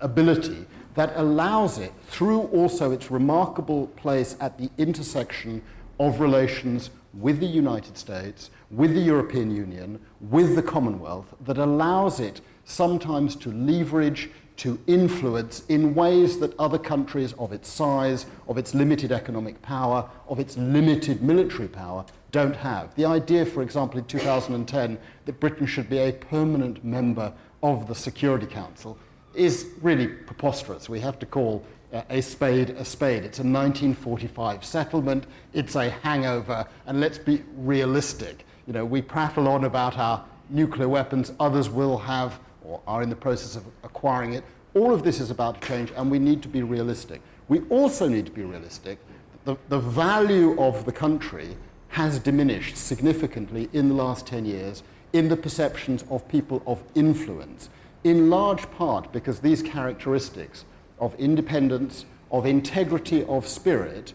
ability 0.01 0.67
that 0.95 1.13
allows 1.17 1.79
it, 1.79 1.93
through 2.07 2.43
also 2.45 2.91
its 2.91 3.11
remarkable 3.11 3.87
place 3.89 4.35
at 4.41 4.59
the 4.59 4.71
intersection 4.79 5.63
of 6.01 6.21
relations 6.21 6.91
with 7.13 7.39
the 7.39 7.47
United 7.47 7.97
States, 7.97 8.51
with 8.71 8.95
the 8.95 9.01
European 9.01 9.55
Union, 9.55 10.01
with 10.21 10.57
the 10.57 10.63
Commonwealth, 10.63 11.35
that 11.45 11.59
allows 11.59 12.19
it 12.19 12.41
sometimes 12.65 13.37
to 13.37 13.51
leverage, 13.53 14.31
to 14.57 14.79
influence 14.87 15.65
in 15.69 15.95
ways 15.95 16.39
that 16.41 16.59
other 16.59 16.79
countries 16.79 17.35
of 17.35 17.53
its 17.53 17.69
size, 17.69 18.25
of 18.49 18.57
its 18.57 18.75
limited 18.75 19.13
economic 19.13 19.61
power, 19.61 20.09
of 20.29 20.39
its 20.39 20.57
limited 20.57 21.23
military 21.23 21.69
power 21.69 22.07
don't 22.37 22.57
have. 22.57 22.95
The 22.97 23.07
idea, 23.07 23.47
for 23.47 23.63
example, 23.63 23.99
in 23.99 24.05
2010 24.05 24.99
that 25.25 25.41
Britain 25.41 25.67
should 25.67 25.89
be 25.89 25.97
a 25.97 26.13
permanent 26.13 26.85
member 26.85 27.33
of 27.63 27.89
the 27.89 27.95
Security 27.95 28.45
Council 28.45 28.99
is 29.35 29.69
really 29.81 30.07
preposterous. 30.07 30.87
We 30.87 31.01
have 31.01 31.19
to 31.21 31.25
call 31.25 31.65
uh, 31.95 32.03
a 32.11 32.21
spade 32.21 32.71
a 32.71 32.85
spade. 32.85 33.25
It's 33.25 33.39
a 33.39 33.43
1945 33.43 34.67
settlement, 34.67 35.25
it's 35.55 35.77
a 35.77 35.89
hangover, 35.89 36.67
and 36.85 37.01
let's 37.01 37.17
be 37.17 37.43
realistic. 37.57 38.45
You 38.67 38.75
know, 38.75 38.85
we 38.85 39.01
prattle 39.01 39.49
on 39.49 39.65
about 39.65 39.97
our 39.97 40.23
nuclear 40.51 40.91
weapons, 40.91 41.33
others 41.41 41.71
will 41.71 41.97
have 41.97 42.39
or 42.63 42.83
are 42.87 43.03
in 43.03 43.09
the 43.09 43.17
process 43.17 43.57
of 43.57 43.65
acquiring 43.83 44.35
it. 44.35 44.45
All 44.75 44.93
of 44.93 45.05
this 45.05 45.21
is 45.21 45.31
about 45.31 45.63
to 45.63 45.69
change, 45.69 45.91
and 45.97 46.11
we 46.11 46.19
need 46.19 46.43
to 46.43 46.49
be 46.49 46.63
realistic. 46.63 47.23
We 47.49 47.61
also 47.71 48.09
need 48.09 48.27
to 48.27 48.33
be 48.33 48.43
realistic. 48.43 48.99
The, 49.47 49.57
the 49.71 49.79
value 49.79 50.61
of 50.61 50.85
the 50.85 50.93
country 50.93 51.57
has 51.97 52.19
diminished 52.19 52.77
significantly 52.77 53.71
in 53.73 53.89
the 53.89 53.95
last 53.95 54.27
10 54.27 54.45
years 54.45 54.83
in 55.15 55.31
the 55.31 55.37
perceptions 55.37 56.05
of 56.11 56.29
people 56.29 56.63
of 56.67 56.83
influence 56.95 57.71
in 58.05 58.29
large 58.29 58.71
part 58.73 59.11
because 59.15 59.41
these 59.41 59.63
characteristics 59.63 60.67
of 60.99 61.15
independence, 61.15 62.05
of 62.31 62.45
integrity 62.45 63.25
of 63.25 63.49
spirit, 63.49 64.13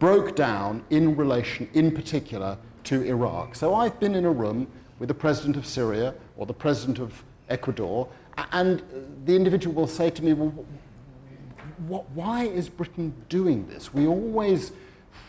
broke 0.00 0.34
down 0.34 0.82
in 0.90 1.14
relation, 1.14 1.68
in 1.72 1.92
particular, 1.92 2.58
to 2.82 3.04
Iraq. 3.04 3.54
So 3.54 3.76
I've 3.76 4.00
been 4.00 4.16
in 4.16 4.24
a 4.24 4.32
room 4.32 4.66
with 4.98 5.06
the 5.06 5.14
president 5.14 5.56
of 5.56 5.66
Syria 5.66 6.14
or 6.36 6.46
the 6.46 6.52
president 6.52 6.98
of 6.98 7.22
Ecuador, 7.48 8.08
and 8.50 8.82
the 9.24 9.36
individual 9.36 9.72
will 9.72 9.86
say 9.86 10.10
to 10.10 10.24
me, 10.24 10.32
Well, 10.32 12.06
why 12.12 12.46
is 12.46 12.68
Britain 12.68 13.14
doing 13.28 13.68
this? 13.68 13.94
We 13.94 14.08
always 14.08 14.72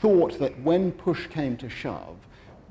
thought 0.01 0.39
that 0.39 0.59
when 0.61 0.91
push 0.91 1.27
came 1.27 1.57
to 1.57 1.69
shove, 1.69 2.17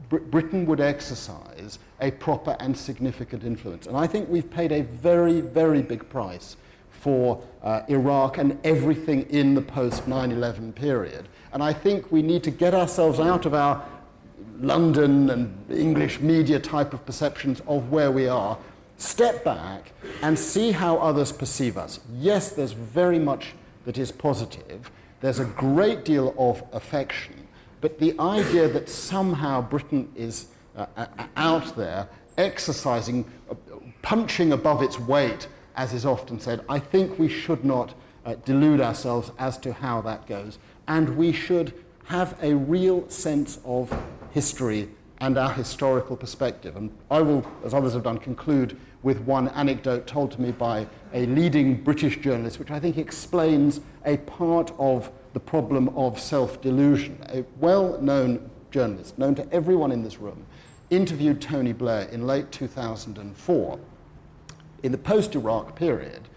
Britain 0.08 0.64
would 0.66 0.80
exercise 0.80 1.78
a 2.00 2.10
proper 2.12 2.56
and 2.60 2.76
significant 2.76 3.44
influence. 3.44 3.86
And 3.86 3.96
I 3.96 4.06
think 4.06 4.28
we've 4.28 4.50
paid 4.50 4.72
a 4.72 4.82
very, 4.82 5.40
very 5.40 5.82
big 5.82 6.08
price 6.08 6.56
for 6.90 7.42
uh, 7.62 7.82
Iraq 7.88 8.38
and 8.38 8.58
everything 8.64 9.22
in 9.30 9.54
the 9.54 9.60
post 9.60 10.08
9 10.08 10.32
11 10.32 10.72
period. 10.72 11.28
And 11.52 11.62
I 11.62 11.72
think 11.72 12.10
we 12.10 12.22
need 12.22 12.42
to 12.44 12.50
get 12.50 12.74
ourselves 12.74 13.20
out 13.20 13.46
of 13.46 13.54
our 13.54 13.84
London 14.60 15.30
and 15.30 15.70
English 15.70 16.20
media 16.20 16.58
type 16.58 16.92
of 16.92 17.04
perceptions 17.06 17.60
of 17.66 17.90
where 17.90 18.10
we 18.10 18.26
are, 18.26 18.58
step 18.96 19.44
back 19.44 19.92
and 20.22 20.38
see 20.38 20.72
how 20.72 20.96
others 20.98 21.30
perceive 21.30 21.76
us. 21.76 22.00
Yes, 22.12 22.50
there's 22.50 22.72
very 22.72 23.18
much 23.18 23.54
that 23.84 23.98
is 23.98 24.10
positive. 24.10 24.90
There's 25.20 25.38
a 25.38 25.44
great 25.44 26.04
deal 26.04 26.34
of 26.38 26.62
affection, 26.72 27.48
but 27.80 27.98
the 27.98 28.18
idea 28.20 28.68
that 28.68 28.88
somehow 28.88 29.60
Britain 29.62 30.12
is 30.14 30.48
uh, 30.76 30.86
uh 30.96 31.06
out 31.36 31.76
there 31.76 32.08
exercising, 32.36 33.24
uh, 33.50 33.54
punching 34.02 34.52
above 34.52 34.82
its 34.82 34.98
weight, 34.98 35.48
as 35.76 35.92
is 35.92 36.06
often 36.06 36.40
said, 36.40 36.64
I 36.68 36.78
think 36.78 37.18
we 37.18 37.28
should 37.28 37.64
not 37.64 37.94
uh, 38.24 38.36
delude 38.44 38.80
ourselves 38.80 39.32
as 39.38 39.58
to 39.58 39.72
how 39.72 40.00
that 40.02 40.26
goes. 40.26 40.58
And 40.86 41.16
we 41.16 41.32
should 41.32 41.74
have 42.04 42.38
a 42.42 42.54
real 42.54 43.08
sense 43.10 43.58
of 43.64 43.94
history 44.30 44.88
and 45.20 45.36
our 45.36 45.52
historical 45.52 46.16
perspective. 46.16 46.76
And 46.76 46.90
I 47.10 47.20
will, 47.20 47.46
as 47.64 47.74
others 47.74 47.92
have 47.94 48.04
done, 48.04 48.18
conclude 48.18 48.78
with 49.02 49.20
one 49.20 49.48
anecdote 49.48 50.06
told 50.06 50.32
to 50.32 50.40
me 50.40 50.50
by 50.50 50.86
a 51.12 51.26
leading 51.26 51.82
British 51.82 52.18
journalist, 52.18 52.58
which 52.58 52.70
I 52.70 52.80
think 52.80 52.98
explains 52.98 53.80
a 54.04 54.16
part 54.18 54.72
of 54.78 55.10
the 55.32 55.40
problem 55.40 55.88
of 55.90 56.18
self 56.18 56.60
delusion. 56.60 57.18
A 57.28 57.44
well 57.60 58.00
known 58.00 58.50
journalist, 58.70 59.18
known 59.18 59.34
to 59.36 59.52
everyone 59.52 59.92
in 59.92 60.02
this 60.02 60.18
room, 60.18 60.44
interviewed 60.90 61.40
Tony 61.40 61.72
Blair 61.72 62.08
in 62.08 62.26
late 62.26 62.50
2004 62.50 63.78
in 64.82 64.92
the 64.92 64.98
post 64.98 65.34
Iraq 65.34 65.74
period 65.76 66.28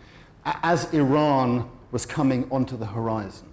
as 0.45 0.91
Iran 0.93 1.69
was 1.91 2.05
coming 2.05 2.47
onto 2.51 2.77
the 2.77 2.85
horizon 2.85 3.47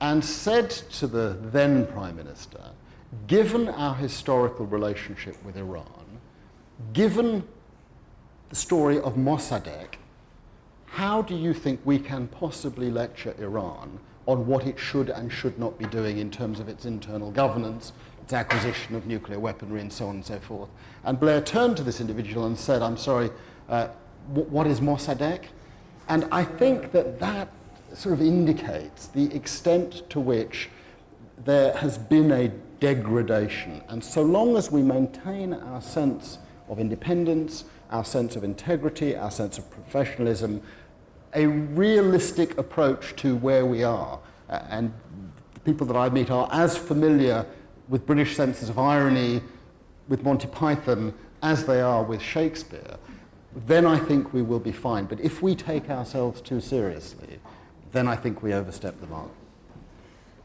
and 0.00 0.24
said 0.24 0.68
to 0.70 1.06
the 1.06 1.38
then 1.40 1.86
Prime 1.86 2.16
Minister, 2.16 2.60
given 3.26 3.68
our 3.68 3.94
historical 3.94 4.66
relationship 4.66 5.42
with 5.44 5.56
Iran, 5.56 5.86
given 6.92 7.46
the 8.52 8.56
story 8.56 9.00
of 9.00 9.14
Mossadegh, 9.14 9.94
how 10.84 11.22
do 11.22 11.34
you 11.34 11.54
think 11.54 11.80
we 11.86 11.98
can 11.98 12.28
possibly 12.28 12.90
lecture 12.90 13.34
Iran 13.38 13.98
on 14.26 14.46
what 14.46 14.66
it 14.66 14.78
should 14.78 15.08
and 15.08 15.32
should 15.32 15.58
not 15.58 15.78
be 15.78 15.86
doing 15.86 16.18
in 16.18 16.30
terms 16.30 16.60
of 16.60 16.68
its 16.68 16.84
internal 16.84 17.30
governance, 17.30 17.94
its 18.20 18.34
acquisition 18.34 18.94
of 18.94 19.06
nuclear 19.06 19.38
weaponry, 19.40 19.80
and 19.80 19.90
so 19.90 20.06
on 20.06 20.16
and 20.16 20.24
so 20.26 20.38
forth? 20.38 20.68
And 21.02 21.18
Blair 21.18 21.40
turned 21.40 21.78
to 21.78 21.82
this 21.82 21.98
individual 21.98 22.44
and 22.44 22.58
said, 22.58 22.82
I'm 22.82 22.98
sorry, 22.98 23.30
uh, 23.70 23.88
what 24.34 24.66
is 24.66 24.80
Mossadegh? 24.80 25.44
And 26.10 26.28
I 26.30 26.44
think 26.44 26.92
that 26.92 27.20
that 27.20 27.48
sort 27.94 28.12
of 28.12 28.20
indicates 28.20 29.06
the 29.06 29.34
extent 29.34 30.10
to 30.10 30.20
which 30.20 30.68
there 31.42 31.72
has 31.78 31.96
been 31.96 32.30
a 32.30 32.48
degradation. 32.80 33.80
And 33.88 34.04
so 34.04 34.20
long 34.20 34.58
as 34.58 34.70
we 34.70 34.82
maintain 34.82 35.54
our 35.54 35.80
sense 35.80 36.36
of 36.68 36.78
independence, 36.78 37.64
our 37.92 38.04
sense 38.04 38.34
of 38.34 38.42
integrity, 38.42 39.14
our 39.14 39.30
sense 39.30 39.58
of 39.58 39.70
professionalism, 39.70 40.62
a 41.34 41.46
realistic 41.46 42.58
approach 42.58 43.14
to 43.16 43.36
where 43.36 43.64
we 43.64 43.84
are, 43.84 44.18
uh, 44.48 44.60
and 44.68 44.92
the 45.54 45.60
people 45.60 45.86
that 45.86 45.96
I 45.96 46.08
meet 46.08 46.30
are 46.30 46.48
as 46.50 46.76
familiar 46.76 47.46
with 47.88 48.06
British 48.06 48.34
senses 48.34 48.68
of 48.68 48.78
irony 48.78 49.42
with 50.08 50.24
Monty 50.24 50.48
Python 50.48 51.14
as 51.42 51.66
they 51.66 51.80
are 51.80 52.02
with 52.02 52.20
Shakespeare, 52.22 52.96
then 53.54 53.86
I 53.86 53.98
think 53.98 54.32
we 54.32 54.42
will 54.42 54.60
be 54.60 54.72
fine. 54.72 55.04
But 55.04 55.20
if 55.20 55.42
we 55.42 55.54
take 55.54 55.90
ourselves 55.90 56.40
too 56.40 56.60
seriously, 56.60 57.38
then 57.92 58.08
I 58.08 58.16
think 58.16 58.42
we 58.42 58.54
overstep 58.54 59.00
the 59.00 59.06
mark. 59.06 59.30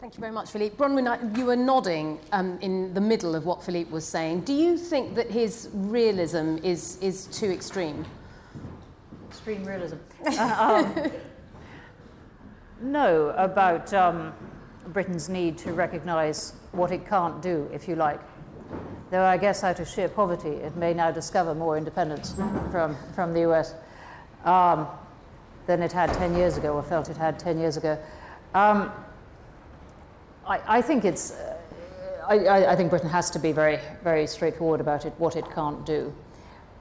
Thank 0.07 0.15
you 0.15 0.21
very 0.21 0.31
much, 0.31 0.51
Philippe. 0.51 0.77
Bronwyn, 0.77 1.37
you 1.37 1.47
were 1.47 1.57
nodding 1.57 2.17
um, 2.31 2.57
in 2.61 2.93
the 2.93 3.01
middle 3.01 3.35
of 3.35 3.45
what 3.45 3.61
Philippe 3.61 3.91
was 3.91 4.05
saying. 4.05 4.39
Do 4.39 4.53
you 4.53 4.77
think 4.77 5.15
that 5.15 5.29
his 5.29 5.67
realism 5.73 6.55
is, 6.63 6.97
is 7.01 7.25
too 7.25 7.51
extreme? 7.51 8.05
Extreme 9.27 9.65
realism. 9.65 9.97
uh, 10.25 10.85
um, 10.95 11.11
no, 12.79 13.31
about 13.31 13.93
um, 13.93 14.31
Britain's 14.93 15.27
need 15.27 15.57
to 15.57 15.73
recognise 15.73 16.53
what 16.71 16.93
it 16.93 17.05
can't 17.05 17.41
do, 17.41 17.69
if 17.73 17.85
you 17.89 17.97
like 17.97 18.21
though 19.11 19.25
I 19.25 19.35
guess 19.35 19.61
out 19.65 19.81
of 19.81 19.89
sheer 19.89 20.07
poverty, 20.07 20.51
it 20.51 20.77
may 20.77 20.93
now 20.93 21.11
discover 21.11 21.53
more 21.53 21.77
independence 21.77 22.33
from, 22.71 22.95
from 23.13 23.33
the 23.33 23.41
US 23.51 23.73
um, 24.45 24.87
than 25.65 25.83
it 25.83 25.91
had 25.91 26.13
10 26.13 26.33
years 26.33 26.55
ago, 26.55 26.75
or 26.75 26.83
felt 26.83 27.09
it 27.09 27.17
had 27.17 27.37
10 27.37 27.59
years 27.59 27.75
ago. 27.75 27.99
Um, 28.53 28.89
I, 30.47 30.77
I, 30.77 30.81
think 30.81 31.03
it's, 31.03 31.31
uh, 31.31 31.57
I, 32.27 32.71
I, 32.71 32.75
think 32.75 32.89
Britain 32.89 33.09
has 33.09 33.29
to 33.31 33.39
be 33.39 33.51
very, 33.51 33.79
very 34.03 34.25
straightforward 34.25 34.79
about 34.79 35.05
it, 35.05 35.13
what 35.17 35.35
it 35.35 35.45
can't 35.53 35.85
do. 35.85 36.13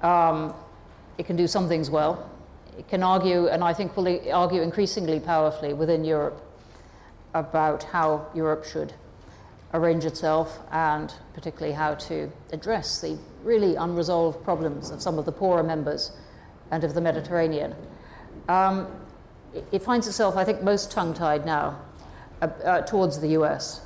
Um, 0.02 0.54
it 1.18 1.26
can 1.26 1.34
do 1.34 1.48
some 1.48 1.66
things 1.68 1.90
well. 1.90 2.30
It 2.78 2.88
can 2.88 3.02
argue, 3.02 3.48
and 3.48 3.64
I 3.64 3.72
think 3.72 3.96
will 3.96 4.20
argue 4.32 4.62
increasingly 4.62 5.18
powerfully 5.18 5.72
within 5.72 6.04
Europe 6.04 6.40
about 7.34 7.82
how 7.82 8.26
Europe 8.34 8.64
should 8.64 8.92
arrange 9.74 10.04
itself 10.04 10.60
and 10.70 11.12
particularly 11.34 11.74
how 11.74 11.94
to 11.94 12.30
address 12.52 13.00
the 13.00 13.18
really 13.42 13.74
unresolved 13.74 14.44
problems 14.44 14.90
of 14.90 15.02
some 15.02 15.18
of 15.18 15.24
the 15.24 15.32
poorer 15.32 15.62
members 15.62 16.12
and 16.70 16.84
of 16.84 16.94
the 16.94 17.00
Mediterranean. 17.00 17.74
Um, 18.48 18.86
it, 19.72 19.82
finds 19.82 20.06
itself, 20.06 20.36
I 20.36 20.44
think, 20.44 20.62
most 20.62 20.90
tongue 20.90 21.14
tied 21.14 21.44
now 21.44 21.80
uh, 22.42 22.46
uh, 22.46 22.80
towards 22.82 23.20
the 23.20 23.28
US 23.28 23.80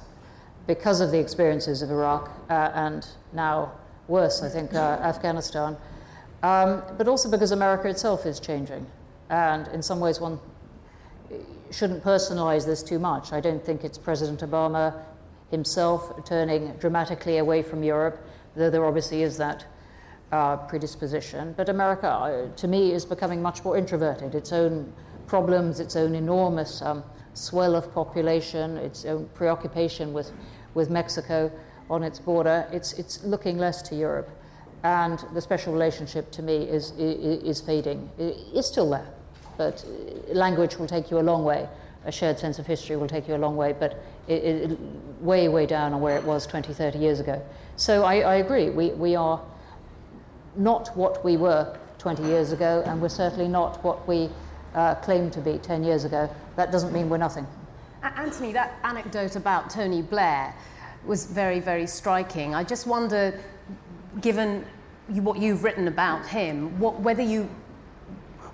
because 0.66 1.00
of 1.00 1.10
the 1.10 1.18
experiences 1.18 1.82
of 1.82 1.90
Iraq 1.90 2.30
uh, 2.48 2.70
and 2.74 3.06
now 3.32 3.72
worse, 4.08 4.42
I 4.42 4.48
think, 4.48 4.74
uh, 4.74 4.98
Afghanistan, 5.02 5.76
um, 6.42 6.82
but 6.98 7.08
also 7.08 7.30
because 7.30 7.52
America 7.52 7.88
itself 7.88 8.26
is 8.26 8.40
changing. 8.40 8.86
And 9.28 9.68
in 9.68 9.82
some 9.82 10.00
ways, 10.00 10.20
one 10.20 10.38
shouldn't 11.70 12.02
personalize 12.02 12.66
this 12.66 12.82
too 12.82 12.98
much. 12.98 13.32
I 13.32 13.40
don't 13.40 13.64
think 13.64 13.84
it's 13.84 13.98
President 13.98 14.40
Obama 14.40 15.00
himself 15.50 16.24
turning 16.24 16.72
dramatically 16.78 17.38
away 17.38 17.62
from 17.62 17.82
Europe, 17.82 18.24
though 18.56 18.70
there 18.70 18.84
obviously 18.84 19.22
is 19.22 19.36
that 19.36 19.64
uh, 20.32 20.56
predisposition. 20.56 21.54
But 21.56 21.68
America, 21.68 22.08
uh, 22.08 22.56
to 22.56 22.68
me, 22.68 22.92
is 22.92 23.04
becoming 23.04 23.42
much 23.42 23.64
more 23.64 23.76
introverted. 23.76 24.34
Its 24.34 24.52
own 24.52 24.92
problems, 25.26 25.80
its 25.80 25.96
own 25.96 26.14
enormous 26.14 26.82
um, 26.82 27.02
swell 27.34 27.74
of 27.74 27.92
population, 27.92 28.76
its 28.78 29.04
own 29.04 29.28
preoccupation 29.34 30.12
with, 30.12 30.32
with 30.74 30.90
Mexico 30.90 31.50
on 31.88 32.02
its 32.02 32.18
border, 32.18 32.66
it's, 32.72 32.92
it's 32.94 33.22
looking 33.24 33.58
less 33.58 33.82
to 33.82 33.94
Europe. 33.94 34.30
And 34.82 35.22
the 35.34 35.40
special 35.40 35.72
relationship 35.72 36.30
to 36.32 36.42
me 36.42 36.62
is, 36.62 36.92
is, 36.92 37.60
fading. 37.60 38.08
It's 38.18 38.68
still 38.68 38.88
there, 38.88 39.06
but 39.58 39.84
language 40.32 40.76
will 40.76 40.86
take 40.86 41.10
you 41.10 41.18
a 41.18 41.20
long 41.20 41.44
way 41.44 41.68
a 42.04 42.12
shared 42.12 42.38
sense 42.38 42.58
of 42.58 42.66
history 42.66 42.96
will 42.96 43.08
take 43.08 43.28
you 43.28 43.34
a 43.34 43.36
long 43.36 43.56
way, 43.56 43.74
but 43.78 44.02
it, 44.26 44.44
it, 44.44 44.78
way, 45.20 45.48
way 45.48 45.66
down 45.66 45.92
on 45.92 46.00
where 46.00 46.16
it 46.16 46.24
was 46.24 46.46
20, 46.46 46.72
30 46.72 46.98
years 46.98 47.20
ago. 47.20 47.42
So 47.76 48.04
I, 48.04 48.20
I 48.20 48.34
agree, 48.36 48.70
we, 48.70 48.90
we 48.90 49.16
are 49.16 49.40
not 50.56 50.96
what 50.96 51.24
we 51.24 51.36
were 51.36 51.76
20 51.98 52.22
years 52.24 52.52
ago, 52.52 52.82
and 52.86 53.02
we're 53.02 53.08
certainly 53.08 53.48
not 53.48 53.82
what 53.84 54.06
we 54.08 54.30
uh, 54.74 54.94
claimed 54.96 55.32
to 55.34 55.40
be 55.40 55.58
10 55.58 55.84
years 55.84 56.04
ago. 56.04 56.28
That 56.56 56.72
doesn't 56.72 56.92
mean 56.92 57.08
we're 57.08 57.18
nothing. 57.18 57.46
Anthony, 58.02 58.52
that 58.52 58.78
anecdote 58.84 59.36
about 59.36 59.70
Tony 59.70 60.02
Blair 60.02 60.54
was 61.04 61.26
very, 61.26 61.60
very 61.60 61.86
striking. 61.86 62.54
I 62.54 62.64
just 62.64 62.86
wonder, 62.86 63.38
given 64.20 64.64
you, 65.12 65.22
what 65.22 65.38
you've 65.38 65.64
written 65.64 65.88
about 65.88 66.26
him, 66.26 66.78
what, 66.78 67.00
whether 67.00 67.22
you 67.22 67.48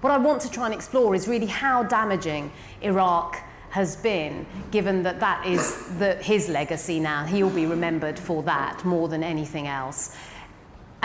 what 0.00 0.12
I 0.12 0.18
want 0.18 0.42
to 0.42 0.50
try 0.50 0.66
and 0.66 0.74
explore 0.74 1.14
is 1.14 1.26
really 1.26 1.46
how 1.46 1.83
damaging 1.83 2.52
Iraq 2.83 3.42
has 3.70 3.96
been, 3.96 4.46
given 4.70 5.02
that 5.02 5.20
that 5.20 5.46
is 5.46 5.85
the, 5.98 6.14
his 6.16 6.48
legacy 6.48 7.00
now. 7.00 7.24
He'll 7.24 7.50
be 7.50 7.66
remembered 7.66 8.18
for 8.18 8.42
that 8.44 8.85
more 8.85 9.09
than 9.09 9.22
anything 9.22 9.66
else. 9.66 10.14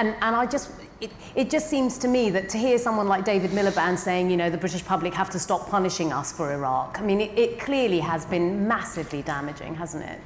And, 0.01 0.15
and 0.21 0.35
I 0.35 0.47
just, 0.47 0.71
it, 0.99 1.11
it 1.35 1.51
just 1.51 1.69
seems 1.69 1.99
to 1.99 2.07
me 2.07 2.31
that 2.31 2.49
to 2.49 2.57
hear 2.57 2.79
someone 2.79 3.07
like 3.07 3.23
David 3.23 3.51
Miliband 3.51 3.99
saying, 3.99 4.31
you 4.31 4.35
know, 4.35 4.49
the 4.49 4.57
British 4.57 4.83
public 4.83 5.13
have 5.13 5.29
to 5.29 5.37
stop 5.37 5.69
punishing 5.69 6.11
us 6.11 6.31
for 6.31 6.51
Iraq, 6.51 6.99
I 6.99 7.03
mean, 7.03 7.21
it, 7.21 7.37
it 7.37 7.59
clearly 7.59 7.99
has 7.99 8.25
been 8.25 8.67
massively 8.67 9.21
damaging, 9.21 9.75
hasn't 9.75 10.03
it? 10.03 10.19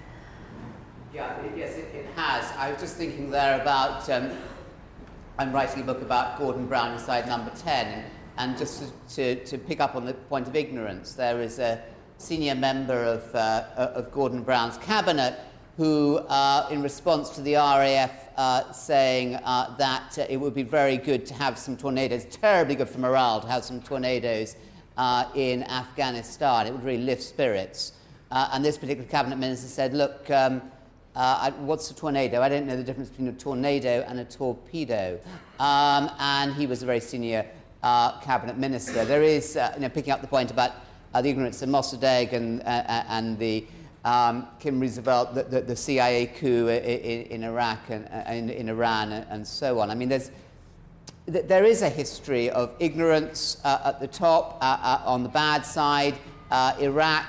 Yeah, 1.13 1.41
it, 1.41 1.57
yes, 1.57 1.75
it, 1.75 1.93
it, 1.93 2.05
has. 2.15 2.49
I 2.57 2.71
was 2.71 2.79
just 2.79 2.95
thinking 2.95 3.29
there 3.29 3.59
about, 3.59 4.09
um, 4.09 4.31
I'm 5.37 5.51
writing 5.51 5.81
a 5.81 5.85
book 5.85 6.01
about 6.01 6.39
Gordon 6.39 6.67
Brown 6.67 6.93
inside 6.93 7.27
number 7.27 7.51
10, 7.57 8.05
and 8.37 8.57
just 8.57 8.81
to, 9.09 9.35
to, 9.35 9.43
to, 9.43 9.57
pick 9.57 9.81
up 9.81 9.97
on 9.97 10.05
the 10.05 10.13
point 10.13 10.47
of 10.47 10.55
ignorance, 10.55 11.15
there 11.15 11.41
is 11.41 11.59
a 11.59 11.83
senior 12.17 12.55
member 12.55 13.03
of, 13.03 13.35
uh, 13.35 13.65
of 13.75 14.09
Gordon 14.13 14.41
Brown's 14.41 14.77
cabinet 14.77 15.37
who, 15.77 16.17
uh, 16.17 16.67
in 16.71 16.81
response 16.81 17.29
to 17.31 17.41
the 17.41 17.55
RAF 17.55 18.11
uh, 18.37 18.71
saying 18.71 19.35
uh, 19.35 19.75
that 19.77 20.17
uh, 20.17 20.25
it 20.29 20.37
would 20.37 20.53
be 20.53 20.63
very 20.63 20.97
good 20.97 21.25
to 21.25 21.33
have 21.33 21.57
some 21.57 21.75
tornadoes, 21.75 22.25
terribly 22.25 22.75
good 22.75 22.89
for 22.89 22.99
morale 22.99 23.41
to 23.41 23.47
have 23.47 23.63
some 23.63 23.81
tornadoes 23.81 24.55
uh, 24.97 25.25
in 25.35 25.63
Afghanistan, 25.63 26.67
it 26.67 26.71
would 26.71 26.83
really 26.83 27.03
lift 27.03 27.21
spirits. 27.21 27.93
and 28.31 28.63
this 28.63 28.77
particular 28.77 29.09
cabinet 29.09 29.37
minister 29.37 29.67
said, 29.67 29.93
Look, 29.93 30.29
um, 30.31 30.61
uh, 31.15 31.51
what's 31.51 31.89
a 31.91 31.95
tornado? 31.95 32.41
I 32.41 32.49
don't 32.49 32.67
know 32.67 32.75
the 32.75 32.83
difference 32.83 33.09
between 33.09 33.29
a 33.29 33.33
tornado 33.33 34.05
and 34.07 34.19
a 34.19 34.25
torpedo. 34.25 35.19
Um, 35.59 36.11
and 36.19 36.53
he 36.53 36.67
was 36.67 36.83
a 36.83 36.85
very 36.85 36.99
senior 36.99 37.45
uh, 37.83 38.19
cabinet 38.19 38.57
minister. 38.57 39.05
There 39.05 39.23
is, 39.23 39.55
uh, 39.55 39.71
you 39.75 39.81
know, 39.81 39.89
picking 39.89 40.11
up 40.11 40.21
the 40.21 40.27
point 40.27 40.51
about 40.51 40.71
uh, 41.13 41.21
the 41.21 41.29
ignorance 41.29 41.61
of 41.61 41.69
Mossadegh 41.69 42.33
and, 42.33 42.61
uh, 42.63 42.65
uh, 42.65 43.03
and 43.07 43.39
the 43.39 43.65
um, 44.05 44.47
Kim 44.59 44.79
Roosevelt, 44.79 45.35
the, 45.35 45.43
the, 45.43 45.61
the 45.61 45.75
CIA 45.75 46.27
coup 46.27 46.67
in, 46.67 47.23
in 47.23 47.43
Iraq 47.43 47.89
and 47.89 48.05
uh, 48.05 48.31
in, 48.31 48.69
Iran 48.69 49.11
and, 49.11 49.25
and, 49.29 49.45
so 49.45 49.79
on. 49.79 49.91
I 49.91 49.95
mean, 49.95 50.07
there's, 50.07 50.31
there 51.25 51.65
is 51.65 51.81
a 51.81 51.89
history 51.89 52.49
of 52.51 52.73
ignorance 52.79 53.57
uh, 53.63 53.81
at 53.83 53.99
the 53.99 54.07
top, 54.07 54.59
uh, 54.61 55.01
on 55.05 55.23
the 55.23 55.29
bad 55.29 55.65
side. 55.65 56.15
Iraq 56.79 57.25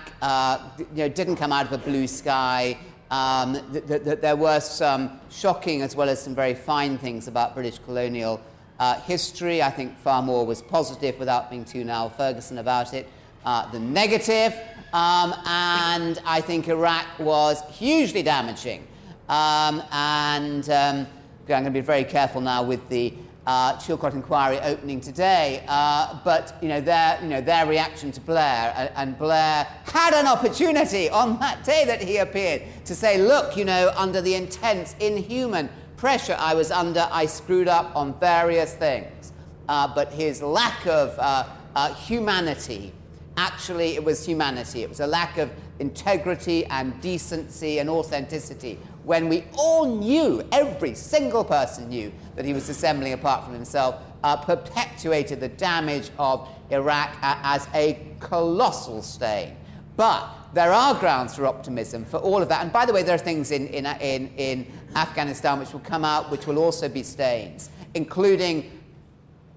you 0.78 0.86
know, 0.92 1.08
didn't 1.08 1.36
come 1.36 1.50
out 1.50 1.66
of 1.66 1.72
a 1.72 1.78
blue 1.78 2.06
sky. 2.06 2.78
Um, 3.10 3.54
th- 3.72 3.86
th- 3.86 4.20
there 4.20 4.36
were 4.36 4.60
some 4.60 5.20
shocking 5.30 5.82
as 5.82 5.94
well 5.96 6.08
as 6.08 6.20
some 6.20 6.34
very 6.34 6.54
fine 6.54 6.98
things 6.98 7.28
about 7.28 7.54
British 7.54 7.78
colonial 7.78 8.40
uh, 8.80 9.00
history. 9.00 9.62
I 9.62 9.70
think 9.70 9.96
far 9.98 10.22
more 10.22 10.44
was 10.44 10.60
positive 10.60 11.18
without 11.18 11.48
being 11.48 11.64
too 11.64 11.84
Niall 11.84 12.10
Ferguson 12.10 12.58
about 12.58 12.94
it 12.94 13.08
uh, 13.44 13.70
than 13.70 13.92
negative. 13.92 14.54
Um, 14.96 15.34
and 15.44 16.22
I 16.24 16.40
think 16.40 16.68
Iraq 16.68 17.18
was 17.18 17.60
hugely 17.70 18.22
damaging. 18.22 18.88
Um, 19.28 19.82
and 19.92 20.70
um, 20.70 20.96
I'm 21.00 21.46
going 21.46 21.64
to 21.64 21.70
be 21.70 21.82
very 21.82 22.04
careful 22.04 22.40
now 22.40 22.62
with 22.62 22.88
the 22.88 23.12
uh, 23.46 23.74
Chilcot 23.74 24.14
inquiry 24.14 24.58
opening 24.60 25.02
today, 25.02 25.62
uh, 25.68 26.18
but 26.24 26.56
you 26.62 26.68
know, 26.68 26.80
their, 26.80 27.18
you 27.20 27.28
know, 27.28 27.42
their 27.42 27.66
reaction 27.66 28.10
to 28.10 28.22
Blair, 28.22 28.72
and, 28.74 28.90
and, 28.96 29.18
Blair 29.18 29.66
had 29.84 30.14
an 30.14 30.26
opportunity 30.26 31.10
on 31.10 31.38
that 31.40 31.62
day 31.62 31.84
that 31.84 32.00
he 32.00 32.16
appeared 32.16 32.62
to 32.86 32.94
say, 32.94 33.20
look, 33.20 33.54
you 33.54 33.66
know, 33.66 33.92
under 33.96 34.22
the 34.22 34.34
intense, 34.34 34.96
inhuman 34.98 35.68
pressure 35.98 36.36
I 36.38 36.54
was 36.54 36.70
under, 36.70 37.06
I 37.12 37.26
screwed 37.26 37.68
up 37.68 37.94
on 37.94 38.18
various 38.18 38.74
things. 38.74 39.34
Uh, 39.68 39.92
but 39.94 40.10
his 40.14 40.40
lack 40.40 40.86
of 40.86 41.14
uh, 41.18 41.44
uh, 41.74 41.92
humanity, 41.92 42.94
actually, 43.36 43.94
it 43.94 44.04
was 44.04 44.24
humanity. 44.24 44.82
It 44.82 44.88
was 44.88 45.00
a 45.00 45.06
lack 45.06 45.38
of 45.38 45.50
integrity 45.78 46.64
and 46.66 46.98
decency 47.00 47.78
and 47.78 47.88
authenticity 47.90 48.78
when 49.06 49.28
we 49.28 49.44
all 49.56 49.86
knew, 49.86 50.42
every 50.50 50.92
single 50.92 51.44
person 51.44 51.88
knew, 51.88 52.12
that 52.34 52.44
he 52.44 52.52
was 52.52 52.68
assembling 52.68 53.12
apart 53.12 53.44
from 53.44 53.54
himself, 53.54 54.02
uh, 54.24 54.36
perpetuated 54.36 55.38
the 55.38 55.48
damage 55.48 56.10
of 56.18 56.48
Iraq 56.70 57.16
as 57.22 57.68
a 57.72 58.04
colossal 58.18 59.02
stain. 59.02 59.56
But 59.96 60.28
there 60.54 60.72
are 60.72 60.92
grounds 60.98 61.36
for 61.36 61.46
optimism 61.46 62.04
for 62.04 62.16
all 62.16 62.42
of 62.42 62.48
that. 62.48 62.62
And 62.62 62.72
by 62.72 62.84
the 62.84 62.92
way, 62.92 63.04
there 63.04 63.14
are 63.14 63.18
things 63.18 63.52
in, 63.52 63.68
in, 63.68 63.86
in, 63.86 64.28
in 64.36 64.66
Afghanistan 64.96 65.60
which 65.60 65.72
will 65.72 65.80
come 65.80 66.04
out 66.04 66.28
which 66.32 66.48
will 66.48 66.58
also 66.58 66.88
be 66.88 67.04
stains, 67.04 67.70
including 67.94 68.82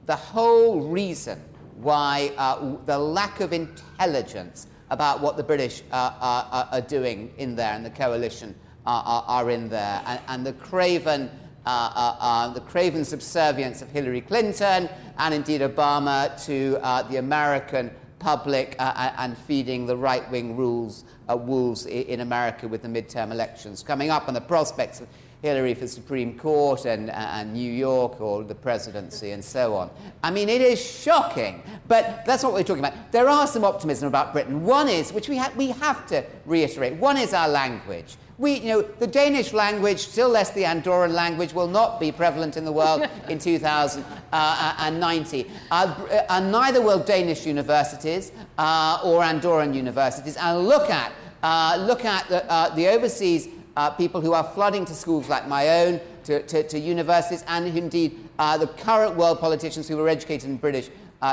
the 0.05 0.15
whole 0.15 0.81
reason 0.81 1.41
why 1.81 2.31
uh, 2.37 2.75
the 2.85 2.97
lack 2.97 3.39
of 3.39 3.53
intelligence 3.53 4.67
about 4.89 5.21
what 5.21 5.37
the 5.37 5.43
British 5.43 5.81
uh, 5.91 6.13
are, 6.19 6.67
are, 6.71 6.81
doing 6.81 7.31
in 7.37 7.55
there 7.55 7.73
and 7.73 7.85
the 7.85 7.89
coalition 7.89 8.53
are, 8.85 9.03
are, 9.05 9.23
are 9.27 9.49
in 9.51 9.69
there, 9.69 10.01
and, 10.05 10.19
and 10.27 10.45
the 10.45 10.53
craven. 10.53 11.29
Uh, 11.65 11.91
uh, 11.93 12.15
uh, 12.19 12.53
the 12.53 12.61
craven 12.61 13.03
subservience 13.03 13.81
of 13.81 13.89
Hillary 13.91 14.21
Clinton 14.21 14.89
and 15.19 15.33
indeed 15.33 15.59
Obama 15.61 16.43
to 16.45 16.79
uh, 16.81 17.03
the 17.03 17.17
American 17.17 17.91
public 18.19 18.75
uh, 18.79 19.11
and 19.17 19.37
feeding 19.37 19.85
the 19.85 19.95
right 19.95 20.29
wing 20.31 20.55
rules, 20.55 21.03
uh, 21.29 21.35
wolves 21.35 21.85
in 21.85 22.21
America 22.21 22.67
with 22.67 22.81
the 22.81 22.87
midterm 22.87 23.31
elections 23.31 23.83
coming 23.83 24.09
up 24.09 24.27
and 24.27 24.35
the 24.35 24.41
prospects 24.41 25.01
of 25.01 25.07
Hillary 25.41 25.73
for 25.73 25.82
the 25.82 25.88
Supreme 25.88 26.38
Court 26.38 26.86
and, 26.86 27.10
and 27.10 27.54
New 27.54 27.71
York 27.71 28.19
or 28.19 28.43
the 28.43 28.56
presidency 28.56 29.32
and 29.32 29.43
so 29.43 29.73
on. 29.73 29.89
I 30.21 30.32
mean, 30.32 30.49
it 30.49 30.62
is 30.62 30.84
shocking, 30.84 31.63
but 31.88 32.25
that's 32.25 32.43
what 32.43 32.52
we're 32.54 32.63
talking 32.63 32.84
about. 32.84 33.12
There 33.13 33.30
are 33.30 33.47
some 33.47 33.63
optimism 33.63 34.10
about 34.10 34.34
Britain. 34.34 34.65
One 34.65 34.89
is, 34.89 35.13
which 35.13 35.30
we, 35.30 35.38
ha- 35.38 35.54
we 35.56 35.67
have 35.67 36.06
to 36.08 36.25
reiterate, 36.45 36.95
one 36.95 37.15
is 37.15 37.34
our 37.34 37.47
language. 37.47 38.17
We, 38.38 38.56
you 38.56 38.67
know, 38.69 38.82
the 38.82 39.08
Danish 39.08 39.54
language, 39.54 39.99
still 39.99 40.30
less 40.30 40.52
the 40.52 40.63
Andorran 40.63 41.12
language, 41.12 41.54
will 41.54 41.67
not 41.67 41.99
be 41.99 42.12
prevalent 42.12 42.56
in 42.58 42.65
the 42.65 42.71
world 42.71 43.08
in 43.30 43.39
2090. 43.39 44.04
Uh, 44.32 45.73
uh, 45.73 46.25
and 46.30 46.52
neither 46.52 46.82
will 46.82 46.99
Danish 46.99 47.45
universities 47.45 48.32
uh, 48.58 48.99
or 49.04 49.21
Andorran 49.23 49.73
universities. 49.73 50.38
And 50.38 50.67
look 50.67 50.89
at, 50.89 51.12
uh, 51.43 51.84
look 51.86 52.06
at 52.06 52.28
the, 52.30 52.49
uh, 52.49 52.73
the 52.75 52.88
overseas 52.88 53.49
uh, 53.79 53.89
people 53.91 54.19
who 54.19 54.33
are 54.33 54.43
flooding 54.43 54.83
to 54.83 54.93
schools 54.93 55.29
like 55.29 55.47
my 55.47 55.69
own, 55.81 56.01
to, 56.25 56.43
to, 56.43 56.63
to 56.63 56.77
universities, 56.77 57.45
and 57.47 57.65
indeed 57.77 58.19
the 58.37 58.69
current 58.77 59.15
world 59.15 59.39
politicians 59.39 59.87
who 59.87 59.95
were 59.95 60.09
educated 60.09 60.49
in 60.49 60.57
British 60.57 60.89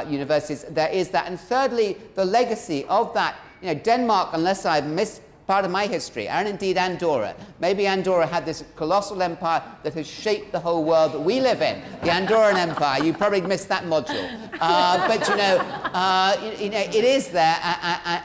universities. 0.08 0.64
There 0.70 0.88
is 0.88 1.08
that. 1.10 1.26
And 1.26 1.40
thirdly, 1.40 1.96
the 2.14 2.24
legacy 2.24 2.84
of 2.84 3.12
that. 3.14 3.36
You 3.62 3.74
know, 3.74 3.80
Denmark, 3.80 4.30
unless 4.32 4.64
I've 4.64 4.86
missed 4.86 5.22
part 5.46 5.64
of 5.64 5.70
my 5.70 5.86
history, 5.86 6.28
and 6.28 6.48
indeed 6.48 6.76
Andorra. 6.76 7.34
Maybe 7.60 7.86
Andorra 7.86 8.26
had 8.26 8.44
this 8.44 8.64
colossal 8.74 9.22
empire 9.22 9.62
that 9.84 9.94
has 9.94 10.06
shaped 10.06 10.50
the 10.52 10.58
whole 10.58 10.84
world 10.84 11.12
that 11.12 11.20
we 11.20 11.40
live 11.40 11.62
in, 11.62 11.80
the 12.02 12.08
Andorran 12.08 12.56
Empire. 12.56 13.02
You 13.02 13.12
probably 13.12 13.40
missed 13.42 13.68
that 13.68 13.84
module. 13.84 14.28
Uh, 14.60 15.06
but 15.06 15.28
you 15.28 15.36
know, 15.36 15.58
uh, 15.94 16.36
you, 16.42 16.64
you, 16.64 16.70
know, 16.70 16.80
it 16.80 17.04
is 17.04 17.28
there, 17.28 17.58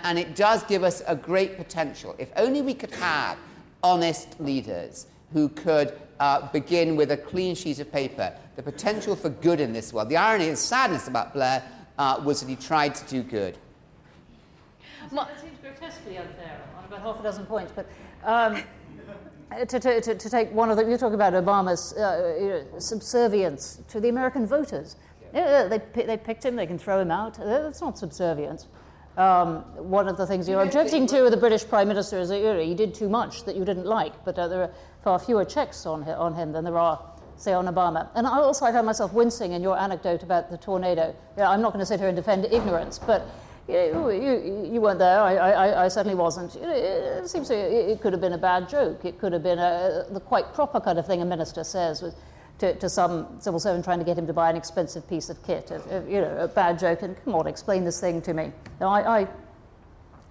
and 0.03 0.17
it 0.17 0.35
does 0.35 0.63
give 0.63 0.83
us 0.83 1.03
a 1.07 1.15
great 1.15 1.57
potential. 1.57 2.15
If 2.17 2.31
only 2.35 2.61
we 2.61 2.73
could 2.73 2.91
have 2.95 3.37
honest 3.83 4.39
leaders 4.39 5.07
who 5.33 5.49
could 5.49 5.93
uh, 6.19 6.47
begin 6.51 6.95
with 6.95 7.11
a 7.11 7.17
clean 7.17 7.55
sheet 7.55 7.79
of 7.79 7.91
paper, 7.91 8.35
the 8.55 8.63
potential 8.63 9.15
for 9.15 9.29
good 9.29 9.59
in 9.59 9.73
this 9.73 9.91
world. 9.91 10.09
The 10.09 10.17
irony 10.17 10.49
and 10.49 10.57
sadness 10.57 11.07
about 11.07 11.33
Blair 11.33 11.63
uh, 11.97 12.21
was 12.23 12.41
that 12.41 12.49
he 12.49 12.55
tried 12.55 12.95
to 12.95 13.05
do 13.07 13.23
good. 13.23 13.57
That 15.11 15.29
seems 15.41 15.57
grotesquely 15.59 16.17
unfair 16.17 16.61
on 16.77 16.85
about 16.85 17.01
half 17.01 17.19
a 17.19 17.23
dozen 17.23 17.45
points, 17.45 17.73
but 17.75 17.87
um, 18.23 18.61
to, 19.67 19.79
to, 19.79 20.01
to, 20.01 20.15
to, 20.15 20.29
take 20.29 20.51
one 20.51 20.69
of 20.69 20.77
the, 20.77 20.85
you 20.85 20.97
talk 20.97 21.13
about 21.13 21.33
Obama's 21.33 21.93
uh, 21.93 22.37
you 22.39 22.49
know, 22.49 22.79
subservience 22.79 23.81
to 23.89 23.99
the 23.99 24.09
American 24.09 24.45
voters. 24.45 24.95
Yeah, 25.33 25.67
they, 25.67 26.03
they 26.03 26.17
picked 26.17 26.45
him, 26.45 26.55
they 26.55 26.67
can 26.67 26.77
throw 26.77 26.99
him 26.99 27.11
out. 27.11 27.37
That's 27.37 27.81
not 27.81 27.97
subservience. 27.97 28.67
Um, 29.17 29.57
one 29.89 30.07
of 30.07 30.15
the 30.15 30.25
things 30.25 30.47
you're 30.47 30.61
objecting 30.61 31.05
to 31.07 31.23
with 31.23 31.31
the 31.31 31.37
British 31.37 31.67
Prime 31.67 31.87
Minister 31.87 32.17
is 32.19 32.29
that 32.29 32.63
he 32.63 32.73
did 32.73 32.93
too 32.93 33.09
much 33.09 33.43
that 33.43 33.55
you 33.57 33.65
didn't 33.65 33.85
like, 33.85 34.13
but 34.23 34.39
uh, 34.39 34.47
there 34.47 34.61
are 34.61 34.71
far 35.03 35.19
fewer 35.19 35.43
checks 35.43 35.85
on, 35.85 36.03
on 36.03 36.33
him 36.33 36.53
than 36.53 36.63
there 36.63 36.77
are, 36.77 36.99
say, 37.35 37.51
on 37.51 37.65
Obama. 37.65 38.07
And 38.15 38.25
I 38.25 38.37
also 38.37 38.65
I 38.65 38.71
found 38.71 38.85
myself 38.85 39.11
wincing 39.11 39.51
in 39.51 39.61
your 39.61 39.77
anecdote 39.77 40.23
about 40.23 40.49
the 40.49 40.57
tornado. 40.57 41.13
You 41.35 41.43
know, 41.43 41.49
I'm 41.49 41.61
not 41.61 41.73
going 41.73 41.81
to 41.81 41.85
sit 41.85 41.99
here 41.99 42.07
and 42.07 42.15
defend 42.15 42.45
ignorance, 42.45 42.99
but 42.99 43.27
you, 43.67 44.09
you, 44.11 44.69
you 44.73 44.81
weren't 44.81 44.99
there. 44.99 45.19
I, 45.19 45.35
I, 45.35 45.85
I 45.85 45.87
certainly 45.89 46.15
wasn't. 46.15 46.55
It, 46.55 47.29
seems 47.29 47.49
to, 47.49 47.55
it 47.55 48.01
could 48.01 48.13
have 48.13 48.21
been 48.21 48.33
a 48.33 48.37
bad 48.37 48.69
joke. 48.69 49.03
It 49.03 49.19
could 49.19 49.33
have 49.33 49.43
been 49.43 49.59
a, 49.59 50.05
the 50.09 50.21
quite 50.21 50.53
proper 50.53 50.79
kind 50.79 50.97
of 50.97 51.05
thing 51.05 51.21
a 51.21 51.25
minister 51.25 51.63
says 51.63 52.01
with, 52.01 52.15
to, 52.61 52.75
to 52.75 52.89
some 52.89 53.27
civil 53.39 53.59
servant 53.59 53.83
trying 53.83 53.97
to 53.99 54.05
get 54.05 54.17
him 54.17 54.27
to 54.27 54.33
buy 54.33 54.49
an 54.49 54.55
expensive 54.55 55.07
piece 55.09 55.29
of 55.29 55.43
kit. 55.43 55.71
you 56.07 56.21
know, 56.21 56.37
a 56.37 56.47
bad 56.47 56.77
joke. 56.79 57.01
And 57.01 57.15
come 57.25 57.33
on, 57.35 57.47
explain 57.47 57.83
this 57.83 57.99
thing 57.99 58.21
to 58.21 58.33
me. 58.33 58.51
No, 58.79 58.87
I, 58.87 59.21
I 59.21 59.27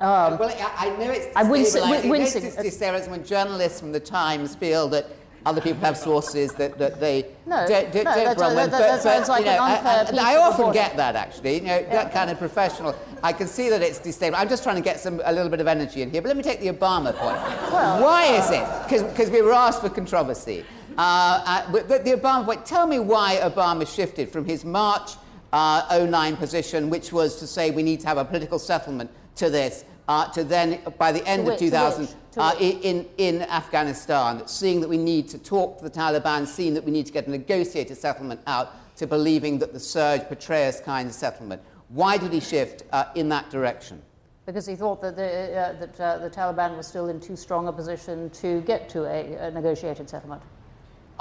um, 0.01 0.39
well, 0.39 0.49
I, 0.49 0.87
I 0.87 0.97
know 0.97 1.11
it's 1.11 1.27
I'm 1.37 1.51
wincing. 1.51 2.09
wincing. 2.09 2.45
It's 2.45 2.57
destabilizing 2.57 3.11
when 3.11 3.25
journalists 3.25 3.81
from 3.81 3.93
the 3.93 4.01
Times 4.01 4.55
feel 4.55 4.89
that 4.89 5.11
other 5.45 5.61
people 5.61 5.81
have 5.81 5.97
sources 5.97 6.53
that, 6.55 6.79
that 6.79 7.01
they 7.01 7.27
no, 7.47 7.67
don't, 7.67 7.93
don't, 7.93 8.05
no, 8.05 8.15
don't 8.15 8.37
that, 8.37 8.71
that, 8.71 8.71
that, 8.71 9.03
sounds 9.03 9.29
like 9.29 9.45
know, 9.47 9.53
an 9.53 9.59
unfair 9.59 10.21
I, 10.21 10.35
I 10.35 10.37
often 10.37 10.67
reporting. 10.67 10.83
get 10.83 10.97
that 10.99 11.17
actually, 11.17 11.55
you 11.57 11.61
know, 11.63 11.79
yeah. 11.79 11.93
that 11.93 12.13
kind 12.13 12.31
of 12.31 12.39
professional. 12.39 12.95
I 13.23 13.33
can 13.33 13.47
see 13.47 13.69
that 13.71 13.83
it's 13.83 13.99
destabilizing. 13.99 14.35
I'm 14.37 14.49
just 14.49 14.63
trying 14.63 14.77
to 14.77 14.83
get 14.83 15.01
some 15.01 15.21
a 15.25 15.33
little 15.33 15.51
bit 15.51 15.61
of 15.61 15.67
energy 15.67 16.03
in 16.03 16.11
here. 16.11 16.23
But 16.23 16.29
let 16.29 16.37
me 16.37 16.43
take 16.43 16.61
the 16.61 16.69
Obama 16.69 17.15
point. 17.17 17.39
Well, 17.73 18.03
why 18.03 18.27
is 18.27 18.51
it? 18.51 19.11
Because 19.11 19.31
we 19.31 19.43
were 19.43 19.53
asked 19.53 19.81
for 19.81 19.91
controversy. 19.91 20.65
Uh, 20.99 21.65
uh, 21.69 21.73
the, 21.73 21.99
the, 21.99 22.13
Obama. 22.17 22.65
Tell 22.65 22.87
me 22.87 22.99
why 22.99 23.39
Obama 23.43 23.87
shifted 23.87 24.31
from 24.31 24.45
his 24.45 24.65
March 24.65 25.13
uh, 25.53 26.07
09 26.09 26.37
position, 26.37 26.91
which 26.91 27.13
was 27.13 27.37
to 27.37 27.47
say 27.47 27.71
we 27.71 27.83
need 27.83 28.01
to 28.01 28.07
have 28.07 28.19
a 28.19 28.25
political 28.25 28.59
settlement, 28.59 29.11
to 29.37 29.51
this, 29.51 29.85
uh, 30.09 30.29
to 30.33 30.45
then 30.45 30.81
by 30.99 31.13
the 31.13 31.27
end 31.27 31.47
to 31.47 31.53
of 31.53 31.59
2000 31.59 32.09
uh, 32.37 32.55
in, 32.61 33.09
in 33.19 33.43
Afghanistan, 33.43 34.47
seeing 34.47 34.81
that 34.81 34.89
we 34.89 34.99
need 34.99 35.29
to 35.29 35.39
talk 35.39 35.79
to 35.79 35.85
the 35.85 35.91
Taliban, 35.91 36.47
seeing 36.47 36.75
that 36.75 36.85
we 36.85 36.93
need 36.93 37.07
to 37.07 37.13
get 37.13 37.27
a 37.27 37.31
negotiated 37.31 37.97
settlement 37.97 38.41
out, 38.47 38.97
to 38.97 39.07
believing 39.07 39.59
that 39.59 39.73
the 39.73 39.81
surge 39.81 40.21
Petraeus 40.23 40.85
kind 40.85 41.09
of 41.09 41.15
settlement. 41.15 41.63
Why 41.89 42.19
did 42.19 42.33
he 42.33 42.41
shift 42.41 42.85
uh, 42.93 43.07
in 43.15 43.29
that 43.31 43.51
direction? 43.51 44.03
Because 44.47 44.67
he 44.67 44.77
thought 44.77 45.01
that 45.03 45.17
the, 45.17 45.57
uh, 45.57 45.73
that, 45.81 46.01
uh, 46.01 46.19
the 46.19 46.31
Taliban 46.31 46.77
was 46.77 46.87
still 46.87 47.09
in 47.09 47.21
too 47.21 47.37
strong 47.37 47.69
a 47.69 47.73
position 47.73 48.31
to 48.31 48.61
get 48.63 48.89
to 48.91 49.05
a, 49.05 49.49
a 49.49 49.51
negotiated 49.51 50.09
settlement. 50.09 50.43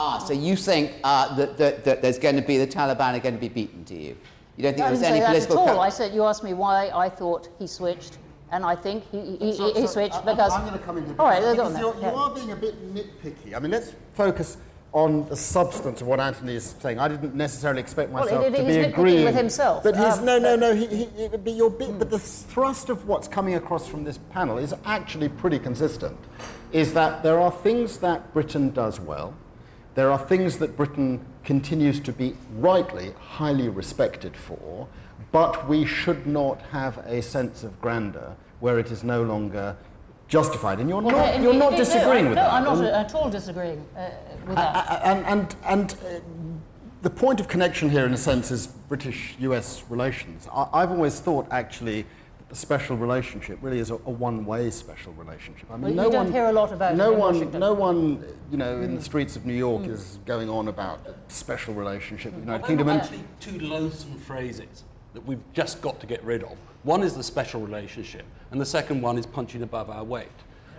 Ah, 0.02 0.18
so 0.18 0.34
you 0.34 0.56
think 0.56 0.94
uh, 1.04 1.36
that, 1.36 1.58
that, 1.58 1.84
that, 1.84 2.02
there's 2.02 2.18
going 2.18 2.38
to 2.38 2.42
be 2.42 2.58
the 2.58 2.66
Taliban 2.66 3.16
are 3.16 3.20
going 3.20 3.36
to 3.36 3.42
be 3.42 3.50
beaten, 3.50 3.84
do 3.84 3.96
you? 3.96 4.16
You 4.56 4.64
don't 4.64 4.74
think 4.74 4.86
I 4.86 4.90
there's 4.92 5.04
any 5.04 5.20
political. 5.20 5.68
At 5.68 5.74
all. 5.76 5.82
I 5.82 5.90
said 5.90 6.14
you 6.14 6.24
asked 6.24 6.44
me 6.44 6.54
why 6.54 6.90
I 6.96 7.10
thought 7.10 7.50
he 7.60 7.68
switched 7.68 8.18
and 8.52 8.66
I 8.66 8.76
think 8.76 9.04
he, 9.12 9.36
he, 9.38 9.54
so, 9.54 9.74
he 9.74 9.88
switched 9.88 10.16
so 10.16 10.22
because. 10.22 10.54
I'm, 10.54 10.66
going 10.66 10.80
to 10.80 10.86
come 10.86 10.98
in 10.98 11.06
here. 11.06 11.16
All 11.20 11.28
right, 11.28 11.42
because 11.42 11.76
on 11.76 11.80
you're, 11.80 11.96
yeah. 12.00 12.12
you 12.12 12.18
are 12.18 12.34
being 12.34 12.52
a 12.52 12.56
bit 12.56 12.94
nitpicky. 12.94 13.56
I 13.56 13.60
mean, 13.60 13.72
let's 13.72 13.94
focus 14.14 14.58
on 14.92 15.28
the 15.30 15.36
substance 15.36 16.02
of 16.02 16.08
what 16.08 16.20
Anthony 16.20 16.56
is 16.56 16.76
saying. 16.80 16.98
I 16.98 17.08
didn't 17.08 17.36
necessarily 17.36 17.80
expect 17.80 18.10
Well, 18.12 18.24
myself 18.24 18.46
it- 18.46 18.54
it- 18.54 18.58
to 18.58 18.66
he's 18.66 18.76
be 18.76 18.82
nitpicking 18.82 18.94
agreeing 18.94 19.26
with 19.26 19.36
himself. 19.36 19.84
But 19.84 19.96
he's 19.96 20.18
Um, 20.18 20.26
no, 20.26 20.40
no, 20.40 20.56
no. 20.56 20.74
He, 20.74 20.88
he, 20.88 21.28
but, 21.28 21.54
your 21.54 21.70
bit, 21.70 22.00
but 22.00 22.10
the 22.10 22.18
thrust 22.18 22.90
of 22.90 23.08
what's 23.08 23.28
coming 23.28 23.54
across 23.54 23.88
from 23.88 24.04
this 24.04 24.18
panel 24.32 24.58
is 24.58 24.74
actually 24.86 25.30
pretty 25.30 25.60
consistent. 25.60 26.18
Is 26.72 26.94
that 26.94 27.22
there 27.22 27.40
are 27.40 27.52
things 27.52 27.98
that 27.98 28.34
Britain 28.34 28.72
does 28.72 29.00
well, 29.00 29.36
there 30.00 30.14
are 30.14 30.18
things 30.18 30.60
that 30.60 30.78
Britain 30.78 31.20
continues 31.44 32.00
to 32.00 32.14
be 32.14 32.34
rightly 32.54 33.12
highly 33.20 33.68
respected 33.68 34.34
for, 34.34 34.88
but 35.34 35.68
we 35.68 35.86
should 35.86 36.26
not 36.26 36.62
have 36.72 37.00
a 37.00 37.22
sense 37.22 37.64
of 37.64 37.82
grandeur 37.82 38.38
where 38.62 38.80
it 38.80 38.92
is 38.92 39.04
no 39.04 39.22
longer 39.24 39.76
justified. 40.30 40.80
And 40.80 40.88
you're 40.90 41.02
not, 41.02 41.12
no, 41.12 41.42
you're 41.44 41.54
not 41.54 41.76
disagreeing 41.76 42.24
no, 42.24 42.30
with 42.30 42.38
no, 42.38 42.44
that. 42.44 42.54
I'm 42.54 42.64
not 42.64 42.82
at 42.86 43.14
all 43.14 43.30
disagreeing 43.30 43.86
uh, 43.98 44.10
with 44.48 44.56
that. 44.56 45.02
and 45.04 45.26
and, 45.26 45.56
and 45.66 45.92
uh, 45.92 46.20
the 47.02 47.10
point 47.10 47.42
of 47.42 47.50
connection 47.50 47.90
here, 47.90 48.06
in 48.06 48.14
a 48.14 48.18
sense, 48.18 48.52
is 48.52 48.68
British-US 48.68 49.84
relations. 49.90 50.48
I, 50.50 50.70
I've 50.72 50.92
always 50.92 51.20
thought, 51.20 51.46
actually, 51.52 52.06
that 52.50 52.56
the 52.56 52.60
special 52.60 52.98
relationship 52.98 53.60
really 53.62 53.80
is 53.80 53.92
a, 53.92 53.96
a 53.96 53.98
one-way 53.98 54.70
special 54.72 55.14
relationship. 55.14 55.70
I 55.72 55.78
mean, 55.78 55.96
Well, 55.96 56.06
you 56.06 56.12
don't 56.12 56.32
hear 56.32 56.46
a 56.46 56.52
lot 56.52 56.72
about 56.72 56.94
it 56.94 56.98
no 56.98 57.14
in 57.14 57.20
one, 57.20 57.34
Washington. 57.36 57.60
no 57.60 57.74
one, 57.74 58.24
you 58.52 58.58
know, 58.58 58.82
in 58.82 58.96
the 58.96 59.02
mm. 59.02 59.04
streets 59.04 59.36
of 59.36 59.46
New 59.46 59.54
York 59.54 59.84
mm. 59.84 59.92
is 59.92 60.20
going 60.26 60.50
on 60.50 60.68
about 60.68 61.06
a 61.08 61.16
special 61.32 61.74
relationship 61.74 62.34
with 62.34 62.46
the 62.46 62.52
United 62.52 62.68
Kingdom. 62.68 62.90
And 62.90 63.02
actually 63.02 63.24
two 63.40 63.60
loathsome 63.60 64.18
phrases 64.20 64.84
that 65.14 65.26
we've 65.26 65.42
just 65.54 65.82
got 65.82 66.00
to 66.00 66.08
get 66.08 66.24
rid 66.24 66.44
of. 66.44 66.58
One 66.84 67.04
is 67.04 67.16
the 67.16 67.24
special 67.24 67.62
relationship, 67.62 68.26
and 68.52 68.60
the 68.60 68.66
second 68.66 69.02
one 69.02 69.18
is 69.18 69.26
punching 69.26 69.62
above 69.62 69.90
our 69.90 70.04
weight. 70.04 70.28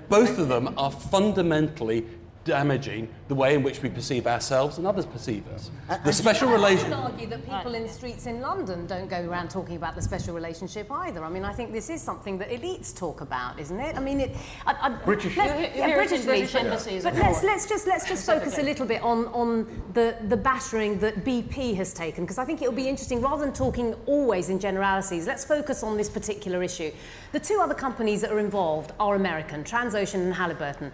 Both 0.09 0.39
of 0.39 0.49
them 0.49 0.75
are 0.77 0.91
fundamentally 0.91 2.05
damaging 2.45 3.09
the 3.29 3.35
way 3.35 3.55
in 3.55 3.63
which 3.63 3.83
we 3.83 3.91
perceive 3.91 4.27
ourselves 4.27 4.79
and 4.79 4.87
others 4.87 5.05
perceive 5.07 5.47
us. 5.49 5.71
The 6.05 6.13
special 6.13 6.49
relationship. 6.51 6.93
I 6.97 7.03
would 7.05 7.13
argue 7.13 7.27
that 7.29 7.45
people 7.45 7.75
in 7.75 7.83
the 7.83 7.89
streets 7.89 8.27
in 8.27 8.41
London 8.41 8.87
don't 8.87 9.09
go 9.09 9.23
around 9.29 9.51
talking 9.51 9.77
about 9.77 9.95
the 9.95 10.03
special 10.03 10.35
relationship 10.35 10.91
either. 10.91 11.23
I 11.23 11.29
mean, 11.29 11.45
I 11.45 11.53
think 11.53 11.73
this 11.73 11.91
is 11.91 12.01
something 12.01 12.39
that 12.39 12.49
elites 12.49 12.97
talk 12.97 13.21
about, 13.21 13.59
isn't 13.61 13.79
it? 13.79 13.97
I 13.97 14.01
mean, 14.01 14.21
it. 14.21 14.37
I, 14.67 14.75
I, 14.81 14.89
British- 14.89 15.37
let's- 15.37 15.51
You- 15.61 15.67
you 15.67 15.73
yeah, 15.77 15.87
hear 15.89 15.97
British 15.97 16.21
in 16.21 16.27
British 16.27 16.53
elites, 16.53 16.65
embassies 16.65 17.03
But 17.05 17.15
and 17.15 17.23
let's 17.23 17.43
let's 17.45 17.67
just 17.69 17.87
let's 17.87 18.09
just 18.09 18.25
focus 18.27 18.59
a 18.59 18.63
little 18.63 18.87
bit 18.87 19.03
on 19.03 19.27
on 19.27 19.67
the 19.93 20.17
the 20.29 20.37
battering 20.37 20.99
that 21.01 21.25
BP 21.25 21.75
has 21.77 21.93
taken 21.93 22.25
because 22.25 22.39
I 22.39 22.45
think 22.45 22.63
it'll 22.63 22.73
be 22.75 22.89
interesting 22.89 23.21
rather 23.21 23.45
than 23.45 23.53
talking 23.55 23.95
always 24.07 24.49
in 24.49 24.59
generalities. 24.59 25.27
Let's 25.27 25.45
focus 25.45 25.83
on 25.83 25.97
this 25.97 26.09
particular 26.09 26.63
issue. 26.63 26.91
The 27.33 27.41
two 27.41 27.61
other 27.61 27.75
companies 27.75 28.23
that 28.23 28.33
are 28.33 28.39
involved 28.41 28.93
are 28.99 29.15
American, 29.15 29.63
Transocean 29.65 30.21
and 30.23 30.35
Halliburton. 30.35 30.91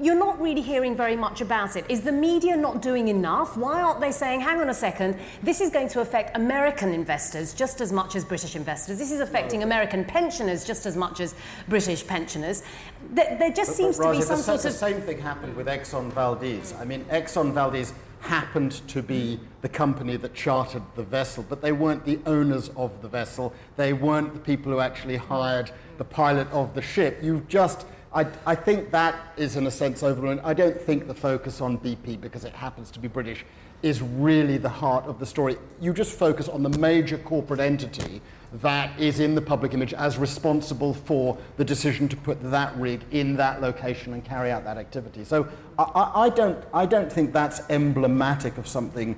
You're 0.00 0.14
not 0.14 0.40
really 0.40 0.60
hearing 0.60 0.96
very 0.96 1.16
much 1.16 1.40
about 1.40 1.74
it. 1.74 1.84
Is 1.88 2.02
the 2.02 2.12
media 2.12 2.56
not 2.56 2.80
doing 2.80 3.08
enough? 3.08 3.56
Why 3.56 3.82
aren't 3.82 4.00
they 4.00 4.12
saying, 4.12 4.40
hang 4.40 4.60
on 4.60 4.70
a 4.70 4.74
second, 4.74 5.18
this 5.42 5.60
is 5.60 5.70
going 5.70 5.88
to 5.88 6.00
affect 6.00 6.36
American 6.36 6.92
investors 6.92 7.52
just 7.52 7.80
as 7.80 7.92
much 7.92 8.14
as 8.14 8.24
British 8.24 8.54
investors? 8.54 8.98
This 8.98 9.10
is 9.10 9.20
affecting 9.20 9.64
American 9.64 10.04
pensioners 10.04 10.64
just 10.64 10.86
as 10.86 10.96
much 10.96 11.18
as 11.18 11.34
British 11.66 12.06
pensioners. 12.06 12.62
There, 13.10 13.36
there 13.38 13.50
just 13.50 13.74
seems 13.74 13.96
to 13.96 14.02
be 14.02 14.08
Raja, 14.08 14.22
some 14.22 14.36
the, 14.36 14.42
sort 14.42 14.62
the 14.62 14.68
of. 14.68 14.74
same 14.74 15.00
thing 15.00 15.18
happened 15.18 15.56
with 15.56 15.66
Exxon 15.66 16.12
Valdez. 16.12 16.74
I 16.78 16.84
mean, 16.84 17.04
Exxon 17.06 17.52
Valdez 17.52 17.92
happened 18.20 18.86
to 18.88 19.02
be 19.02 19.40
the 19.62 19.68
company 19.68 20.16
that 20.16 20.34
chartered 20.34 20.82
the 20.94 21.02
vessel, 21.02 21.44
but 21.48 21.60
they 21.60 21.72
weren't 21.72 22.04
the 22.04 22.20
owners 22.26 22.68
of 22.76 23.02
the 23.02 23.08
vessel. 23.08 23.52
They 23.76 23.92
weren't 23.92 24.32
the 24.34 24.40
people 24.40 24.72
who 24.72 24.80
actually 24.80 25.16
hired 25.16 25.70
the 25.98 26.04
pilot 26.04 26.48
of 26.52 26.74
the 26.74 26.82
ship. 26.82 27.18
You've 27.22 27.48
just, 27.48 27.86
I, 28.12 28.26
I 28.46 28.54
think 28.54 28.90
that 28.90 29.32
is 29.36 29.56
in 29.56 29.66
a 29.66 29.70
sense 29.70 30.02
overblown. 30.02 30.40
I 30.42 30.54
don't 30.54 30.80
think 30.80 31.06
the 31.06 31.14
focus 31.14 31.60
on 31.60 31.78
BP, 31.78 32.20
because 32.20 32.44
it 32.44 32.54
happens 32.54 32.90
to 32.92 32.98
be 32.98 33.08
British, 33.08 33.44
is 33.82 34.02
really 34.02 34.56
the 34.56 34.68
heart 34.68 35.04
of 35.04 35.18
the 35.18 35.26
story. 35.26 35.56
You 35.80 35.92
just 35.92 36.18
focus 36.18 36.48
on 36.48 36.62
the 36.62 36.78
major 36.78 37.18
corporate 37.18 37.60
entity 37.60 38.20
that 38.54 38.98
is 38.98 39.20
in 39.20 39.34
the 39.34 39.42
public 39.42 39.74
image 39.74 39.92
as 39.92 40.16
responsible 40.16 40.94
for 40.94 41.36
the 41.58 41.64
decision 41.64 42.08
to 42.08 42.16
put 42.16 42.38
that 42.50 42.74
rig 42.76 43.02
in 43.10 43.36
that 43.36 43.60
location 43.60 44.14
and 44.14 44.24
carry 44.24 44.50
out 44.50 44.64
that 44.64 44.78
activity. 44.78 45.22
So 45.24 45.46
I, 45.78 45.82
I, 45.82 46.22
I 46.24 46.28
don't, 46.30 46.64
I 46.72 46.86
don't 46.86 47.12
think 47.12 47.32
that's 47.32 47.60
emblematic 47.68 48.56
of 48.56 48.66
something 48.66 49.16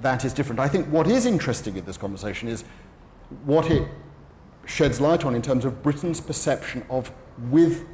that 0.00 0.24
is 0.24 0.32
different. 0.32 0.58
I 0.58 0.68
think 0.68 0.88
what 0.88 1.06
is 1.06 1.26
interesting 1.26 1.76
in 1.76 1.84
this 1.84 1.96
conversation 1.96 2.48
is 2.48 2.64
what 3.44 3.70
it 3.70 3.88
sheds 4.66 5.00
light 5.00 5.24
on 5.24 5.34
in 5.34 5.42
terms 5.42 5.64
of 5.64 5.82
Britain's 5.82 6.20
perception 6.20 6.84
of 6.90 7.12
with 7.50 7.86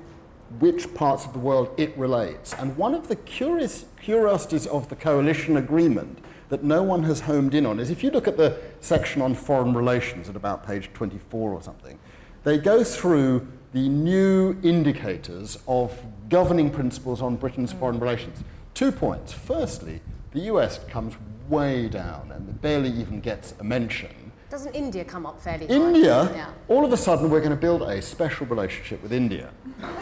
which 0.59 0.93
parts 0.95 1.25
of 1.25 1.33
the 1.33 1.39
world 1.39 1.73
it 1.77 1.97
relates. 1.97 2.55
And 2.55 2.77
one 2.77 2.95
of 2.95 3.09
the 3.09 3.17
curious 3.17 3.85
curiosities 4.01 4.67
of 4.67 4.89
the 4.89 4.97
coalition 4.97 5.57
agreement 5.57 6.19
that 6.49 6.65
no 6.65 6.83
one 6.83 7.03
has 7.05 7.21
homed 7.21 7.55
in 7.55 7.67
on 7.67 7.79
is 7.79 7.91
if 7.91 8.03
you 8.03 8.11
look 8.11 8.27
at 8.27 8.37
the 8.37 8.59
section 8.81 9.21
on 9.21 9.35
foreign 9.35 9.75
relations 9.75 10.29
at 10.29 10.37
about 10.37 10.67
page 10.67 10.91
24 10.95 11.53
or 11.53 11.63
something, 11.63 11.99
they 12.45 12.57
go 12.57 12.83
through 12.83 13.47
the 13.73 13.89
new 13.89 14.57
indicators 14.63 15.59
of 15.69 16.01
governing 16.29 16.71
principles 16.71 17.21
on 17.21 17.37
Britain's 17.37 17.75
mm. 17.75 17.79
foreign 17.79 18.01
relations. 18.01 18.43
Two 18.75 18.91
points. 18.91 19.33
Firstly, 19.33 20.01
the 20.33 20.41
US 20.41 20.81
comes 20.89 21.15
way 21.49 21.89
down 21.89 22.33
and 22.33 22.61
barely 22.61 22.91
even 22.91 23.21
gets 23.21 23.55
a 23.61 23.65
mention. 23.65 24.15
Doesn't 24.51 24.75
India 24.75 25.05
come 25.05 25.27
up 25.27 25.41
fairly? 25.43 25.67
India, 25.67 26.31
Yeah. 26.35 26.47
all 26.69 26.85
of 26.85 26.93
a 26.93 26.97
sudden 26.97 27.29
we're 27.31 27.41
going 27.41 27.51
to 27.51 27.57
build 27.57 27.83
a 27.83 28.01
special 28.01 28.47
relationship 28.47 29.03
with 29.03 29.13
India. 29.13 29.51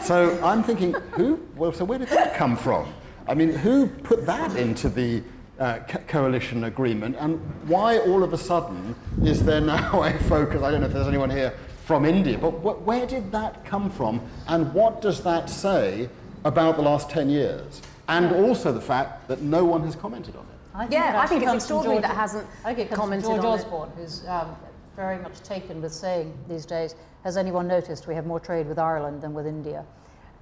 So 0.01 0.39
I'm 0.41 0.63
thinking, 0.63 0.93
who? 1.11 1.39
Well, 1.55 1.73
so 1.73 1.83
where 1.83 1.99
did 1.99 2.07
that 2.09 2.35
come 2.35 2.55
from? 2.55 2.87
I 3.27 3.33
mean, 3.33 3.49
who 3.49 3.87
put 3.87 4.25
that 4.25 4.55
into 4.55 4.87
the 4.87 5.21
uh, 5.59 5.79
co- 5.89 5.99
coalition 6.07 6.63
agreement, 6.63 7.17
and 7.19 7.39
why 7.67 7.97
all 7.99 8.23
of 8.23 8.31
a 8.31 8.37
sudden 8.37 8.95
is 9.23 9.43
there 9.43 9.59
now 9.59 10.01
a 10.03 10.13
focus? 10.19 10.61
I 10.63 10.71
don't 10.71 10.79
know 10.81 10.87
if 10.87 10.93
there's 10.93 11.07
anyone 11.07 11.29
here 11.29 11.53
from 11.85 12.05
India, 12.05 12.37
but 12.37 12.51
wh- 12.51 12.87
where 12.87 13.05
did 13.05 13.31
that 13.33 13.65
come 13.65 13.89
from, 13.89 14.21
and 14.47 14.73
what 14.73 15.01
does 15.01 15.21
that 15.23 15.49
say 15.49 16.07
about 16.45 16.77
the 16.77 16.83
last 16.83 17.09
10 17.09 17.29
years? 17.29 17.81
And 18.07 18.31
also 18.33 18.71
the 18.71 18.79
fact 18.81 19.27
that 19.27 19.41
no 19.41 19.65
one 19.65 19.81
has 19.83 19.95
commented 19.95 20.35
on 20.37 20.43
it. 20.43 20.46
I 20.77 20.81
think 20.81 20.91
Yeah, 20.91 21.13
it 21.13 21.23
I 21.23 21.25
think 21.25 21.43
it's 21.43 21.53
extraordinary 21.53 22.01
George- 22.01 22.07
that 22.09 22.15
hasn't 22.15 22.47
I 22.63 22.73
think 22.73 22.79
it 22.79 22.89
comes 22.89 22.99
commented 22.99 23.25
from 23.25 23.41
George 23.41 23.45
on 23.45 23.59
it. 23.59 23.63
Osborne, 23.63 23.91
who's 23.97 24.27
um, 24.27 24.55
very 24.95 25.17
much 25.17 25.41
taken 25.41 25.81
with 25.81 25.93
saying 25.93 26.37
these 26.47 26.65
days, 26.65 26.95
has 27.23 27.35
anyone 27.35 27.67
noticed 27.67 28.07
we 28.07 28.13
have 28.13 28.27
more 28.27 28.39
trade 28.39 28.67
with 28.67 28.77
Ireland 28.77 29.21
than 29.21 29.33
with 29.33 29.47
India? 29.47 29.83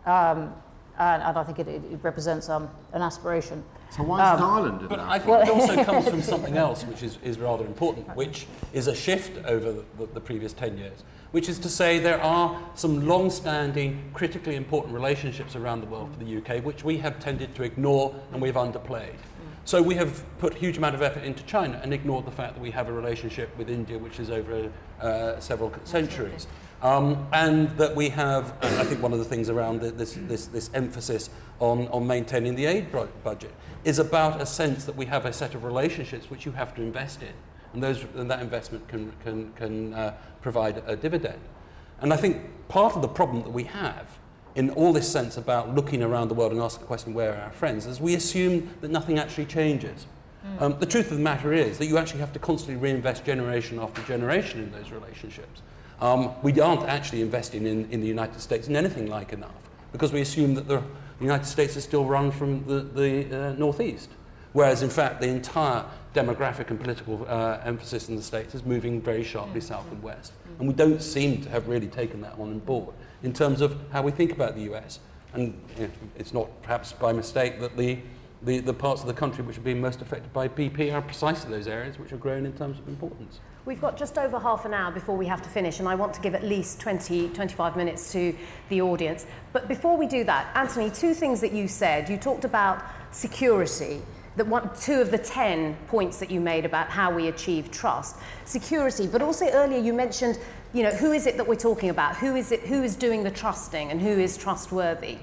Um, 0.06 0.54
and, 0.98 1.24
and 1.24 1.38
I 1.38 1.44
think 1.44 1.60
it, 1.60 1.68
it, 1.68 1.82
it 1.92 2.00
represents 2.04 2.50
um, 2.50 2.70
an 2.94 3.02
aspiration. 3.02 3.64
So 3.90 4.04
why 4.04 4.36
is 4.36 4.42
Ireland 4.42 4.82
in 4.82 4.88
But? 4.88 5.00
I 5.00 5.20
think 5.20 5.48
it 5.48 5.50
also 5.50 5.84
comes 5.84 6.08
from 6.10 6.22
something 6.22 6.58
else 6.58 6.84
which 6.84 7.04
is, 7.04 7.18
is 7.24 7.38
rather 7.38 7.66
important, 7.66 8.14
which 8.16 8.48
is 8.74 8.88
a 8.88 8.96
shift 8.96 9.44
over 9.46 9.72
the, 9.72 9.86
the, 9.98 10.06
the 10.14 10.22
previous 10.22 10.54
10 10.54 10.78
years, 10.78 11.04
which 11.32 11.50
is 11.50 11.60
to 11.60 11.70
say 11.70 12.00
there 12.00 12.22
are 12.22 12.62
some 12.76 13.08
long 13.08 13.30
standing, 13.30 14.10
critically 14.14 14.56
important 14.56 14.94
relationships 14.94 15.56
around 15.56 15.82
the 15.82 15.88
world 15.88 16.14
for 16.14 16.24
the 16.24 16.38
UK 16.38 16.64
which 16.64 16.84
we 16.84 16.98
have 16.98 17.20
tended 17.20 17.54
to 17.56 17.64
ignore 17.64 18.16
and 18.32 18.42
we've 18.42 18.56
underplayed. 18.56 19.16
So 19.66 19.82
we 19.82 19.96
have 19.96 20.24
put 20.38 20.54
a 20.54 20.58
huge 20.60 20.78
amount 20.78 20.94
of 20.94 21.02
effort 21.02 21.24
into 21.24 21.44
China 21.46 21.80
and 21.82 21.92
ignored 21.92 22.28
the 22.28 22.32
fact 22.32 22.54
that 22.54 22.62
we 22.62 22.70
have 22.70 22.88
a 22.88 22.94
relationship 22.94 23.50
with 23.58 23.68
India 23.68 23.98
which 23.98 24.20
is 24.20 24.30
over 24.30 24.72
uh, 25.02 25.40
several 25.40 25.74
centuries. 25.86 26.46
Um, 26.84 27.28
and 27.34 27.76
that 27.78 27.96
we 27.96 28.10
have, 28.10 28.54
I 28.62 28.84
think 28.84 29.02
one 29.02 29.12
of 29.12 29.18
the 29.18 29.26
things 29.26 29.50
around 29.50 29.82
this, 29.82 30.20
this, 30.28 30.46
this 30.46 30.70
emphasis 30.76 31.32
on, 31.60 31.88
on 31.88 32.06
maintaining 32.06 32.54
the 32.54 32.68
aid 32.68 32.92
budget 33.24 33.56
is 33.84 33.98
about 33.98 34.40
a 34.40 34.46
sense 34.46 34.86
that 34.86 34.96
we 34.96 35.08
have 35.08 35.26
a 35.26 35.34
set 35.34 35.56
of 35.56 35.64
relationships 35.64 36.30
which 36.30 36.46
you 36.46 36.52
have 36.52 36.76
to 36.76 36.84
invest 36.84 37.24
in. 37.24 37.34
And, 37.74 37.82
those, 37.82 38.06
and 38.16 38.30
that 38.30 38.42
investment 38.42 38.88
can, 38.88 39.14
can, 39.24 39.52
can 39.54 39.94
uh, 39.96 40.14
provide 40.44 40.84
a 40.86 40.96
dividend. 40.96 41.42
And 42.02 42.14
I 42.14 42.18
think 42.18 42.68
part 42.68 42.96
of 42.96 43.02
the 43.02 43.08
problem 43.08 43.42
that 43.42 43.52
we 43.52 43.64
have 43.64 44.20
in 44.56 44.70
all 44.72 44.94
this 44.94 45.10
sense 45.10 45.38
about 45.38 45.76
looking 45.76 46.02
around 46.02 46.30
the 46.30 46.34
world 46.34 46.52
and 46.52 46.62
asking 46.62 46.82
the 46.82 46.88
question, 46.88 47.14
where 47.14 47.34
are 47.34 47.42
our 47.42 47.52
friends, 47.52 47.86
is 47.86 48.00
we 48.00 48.16
assume 48.16 48.70
that 48.82 48.90
nothing 48.90 49.20
actually 49.20 49.46
changes. 49.46 50.08
Um, 50.60 50.78
the 50.80 50.86
truth 50.86 51.12
of 51.12 51.18
the 51.18 51.24
matter 51.24 51.54
is 51.54 51.78
that 51.80 51.88
you 51.88 51.98
actually 51.98 52.20
have 52.20 52.32
to 52.34 52.40
constantly 52.40 52.82
reinvest 52.82 53.26
generation 53.26 53.80
after 53.80 54.02
generation 54.04 54.62
in 54.62 54.72
those 54.72 54.92
relationships. 54.92 55.62
Um, 56.00 56.32
we 56.44 56.60
aren't 56.60 56.84
actually 56.84 57.22
investing 57.22 57.66
in, 57.66 57.90
in 57.90 58.00
the 58.00 58.08
United 58.08 58.40
States 58.40 58.68
in 58.68 58.76
anything 58.76 59.08
like 59.08 59.34
enough 59.34 59.70
because 59.92 60.14
we 60.14 60.22
assume 60.22 60.54
that 60.56 60.68
the 60.68 60.84
United 61.20 61.46
States 61.46 61.76
is 61.76 61.84
still 61.84 62.06
run 62.06 62.32
from 62.32 62.66
the, 62.66 62.82
the 62.82 63.50
uh, 63.50 63.54
Northeast. 63.54 64.10
Whereas, 64.54 64.84
in 64.84 64.90
fact, 64.90 65.20
the 65.20 65.28
entire 65.28 65.84
demographic 66.14 66.70
and 66.70 66.80
political 66.80 67.26
uh, 67.28 67.60
emphasis 67.64 68.08
in 68.08 68.16
the 68.16 68.22
States 68.22 68.56
is 68.56 68.64
moving 68.64 69.02
very 69.02 69.24
sharply 69.24 69.60
south 69.60 69.92
and 69.92 70.02
west. 70.02 70.32
And 70.60 70.68
we 70.68 70.74
don't 70.74 71.02
seem 71.02 71.42
to 71.42 71.50
have 71.50 71.68
really 71.68 71.88
taken 71.88 72.22
that 72.22 72.38
on 72.40 72.60
board 72.60 72.94
in 73.24 73.34
terms 73.34 73.62
of 73.62 73.78
how 73.92 74.02
we 74.02 74.12
think 74.12 74.32
about 74.32 74.56
the 74.56 74.74
US. 74.74 75.00
And 75.34 75.60
you 75.78 75.88
know, 75.88 75.92
it's 76.18 76.34
not 76.34 76.62
perhaps 76.62 76.94
by 76.94 77.12
mistake 77.12 77.60
that 77.60 77.76
the, 77.76 78.00
the, 78.42 78.60
the 78.60 78.74
parts 78.74 79.02
of 79.02 79.08
the 79.08 79.14
country 79.14 79.44
which 79.44 79.58
are 79.58 79.62
being 79.62 79.82
most 79.82 80.02
affected 80.02 80.32
by 80.32 80.48
BP 80.48 80.94
are 80.94 81.02
precisely 81.02 81.52
those 81.52 81.68
areas 81.68 82.00
which 82.00 82.14
are 82.14 82.18
growing 82.18 82.46
in 82.46 82.54
terms 82.54 82.80
of 82.80 82.88
importance. 82.88 83.40
We've 83.66 83.82
got 83.82 83.98
just 83.98 84.20
over 84.20 84.40
half 84.40 84.66
an 84.66 84.76
hour 84.76 84.92
before 84.92 85.18
we 85.18 85.26
have 85.26 85.42
to 85.42 85.50
finish, 85.50 85.80
and 85.80 85.90
I 85.90 85.96
want 85.96 86.14
to 86.14 86.22
give 86.22 86.36
at 86.36 86.44
least 86.44 86.80
20, 86.80 87.30
25 87.30 87.76
minutes 87.76 88.12
to 88.12 88.36
the 88.70 88.82
audience. 88.82 89.26
But 89.54 89.68
before 89.68 89.98
we 89.98 90.06
do 90.06 90.24
that, 90.26 90.56
Anthony, 90.56 90.92
two 90.92 91.16
things 91.16 91.42
that 91.42 91.52
you 91.52 91.68
said. 91.68 92.08
You 92.08 92.18
talked 92.18 92.46
about 92.46 92.84
security 93.10 94.02
that 94.36 94.48
one, 94.48 94.70
two 94.80 95.00
of 95.02 95.12
the 95.12 95.18
10 95.18 95.76
points 95.88 96.20
that 96.20 96.30
you 96.30 96.40
made 96.40 96.66
about 96.66 96.90
how 96.90 97.14
we 97.14 97.28
achieve 97.28 97.72
trust, 97.72 98.18
security, 98.46 99.08
but 99.08 99.22
also 99.22 99.48
earlier 99.50 99.80
you 99.80 99.94
mentioned, 99.94 100.38
you 100.74 100.84
know, 100.84 100.92
who 100.92 101.14
is 101.14 101.26
it 101.26 101.38
that 101.38 101.48
we're 101.48 101.56
talking 101.56 101.90
about? 101.90 102.18
Who 102.18 102.36
is 102.36 102.52
it, 102.52 102.62
who 102.62 102.84
is 102.84 102.96
doing 102.96 103.24
the 103.24 103.32
trusting 103.32 103.92
and 103.92 104.02
who 104.02 104.10
is 104.10 104.36
trustworthy? 104.36 105.18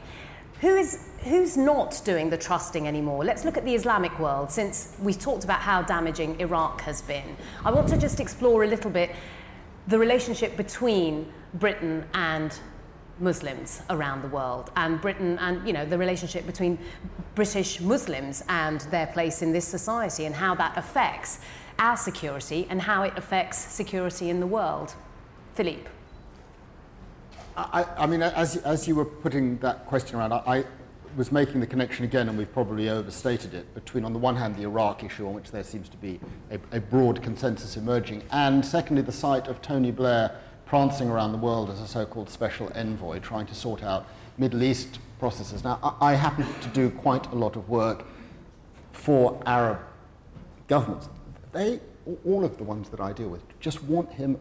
Who 0.61 0.77
is, 0.77 1.09
who's 1.25 1.57
not 1.57 2.01
doing 2.05 2.31
the 2.31 2.39
trusting 2.39 2.87
anymore? 2.87 3.25
Let's 3.25 3.45
look 3.45 3.57
at 3.57 3.65
the 3.65 3.75
Islamic 3.75 4.19
world 4.19 4.51
since 4.51 4.97
we 5.03 5.13
talked 5.13 5.45
about 5.45 5.61
how 5.61 5.83
damaging 5.83 6.41
Iraq 6.41 6.81
has 6.83 7.03
been. 7.03 7.37
I 7.65 7.71
want 7.71 7.89
to 7.89 7.99
just 7.99 8.21
explore 8.21 8.65
a 8.65 8.67
little 8.67 8.91
bit 8.91 9.11
the 9.89 9.99
relationship 9.99 10.57
between 10.57 11.31
Britain 11.55 12.05
and 12.15 12.57
Muslims 13.23 13.81
around 13.89 14.21
the 14.21 14.29
world 14.29 14.71
and 14.77 15.01
Britain 15.01 15.39
and 15.39 15.67
you 15.67 15.73
know 15.73 15.87
the 15.87 15.97
relationship 15.97 16.45
between 16.45 16.79
British 17.35 17.81
Muslims 17.81 18.45
and 18.49 18.83
their 18.91 19.07
place 19.07 19.41
in 19.41 19.53
this 19.53 19.67
society 19.67 20.27
and 20.27 20.35
how 20.35 20.55
that 20.55 20.77
affects 20.77 21.39
our 21.79 21.97
security 21.97 22.67
and 22.69 22.83
how 22.83 23.03
it 23.03 23.13
affects 23.17 23.59
security 23.59 24.29
in 24.29 24.41
the 24.41 24.47
world. 24.47 24.95
Philippe. 25.55 25.89
I, 27.57 27.85
I 27.99 28.07
mean, 28.07 28.23
as, 28.23 28.57
as 28.59 28.89
you 28.89 28.95
were 28.95 29.05
putting 29.05 29.59
that 29.59 29.87
question 29.87 30.17
around, 30.17 30.33
I, 30.33 30.43
I 30.47 30.65
was 31.17 31.31
making 31.31 31.61
the 31.61 31.67
connection 31.67 32.05
again, 32.05 32.31
and 32.31 32.39
we've 32.39 32.53
probably 32.53 32.89
overstated 32.89 33.53
it, 33.53 33.75
between, 33.75 34.05
on 34.07 34.15
the 34.15 34.19
one 34.19 34.37
hand, 34.37 34.57
the 34.57 34.63
Iraq 34.63 35.05
issue, 35.05 35.27
on 35.27 35.35
which 35.35 35.51
there 35.51 35.63
seems 35.63 35.91
to 35.91 35.97
be 35.99 36.19
a, 36.51 36.59
a 36.77 36.81
broad 36.81 37.23
consensus 37.23 37.77
emerging, 37.77 38.23
and 38.31 38.65
secondly, 38.65 39.03
the 39.03 39.13
sight 39.13 39.49
of 39.49 39.61
Tony 39.61 39.91
Blair 39.91 40.35
prancing 40.73 41.11
around 41.11 41.33
the 41.33 41.39
world 41.39 41.69
as 41.69 41.83
a 41.83 41.87
so 41.87 42.07
called 42.07 42.31
special 42.31 42.73
envoy, 42.75 43.19
trying 43.19 43.45
to 43.45 43.55
sort 43.55 43.83
out 43.83 44.07
Middle 44.39 44.63
East 44.63 45.01
processes. 45.19 45.63
Now, 45.63 45.79
I, 46.01 46.13
I 46.13 46.15
happen 46.15 46.47
to 46.63 46.69
do 46.69 46.89
quite 46.89 47.27
a 47.27 47.35
lot 47.35 47.57
of 47.57 47.69
work 47.69 48.07
for 48.91 49.39
Arab 49.45 49.81
governments. 50.69 51.11
They, 51.53 51.79
all 52.25 52.43
of 52.43 52.57
the 52.57 52.65
ones 52.65 52.89
that 52.89 53.01
I 53.01 53.13
deal 53.13 53.29
with, 53.29 53.43
just 53.61 53.85
want 53.85 54.13
him 54.13 54.39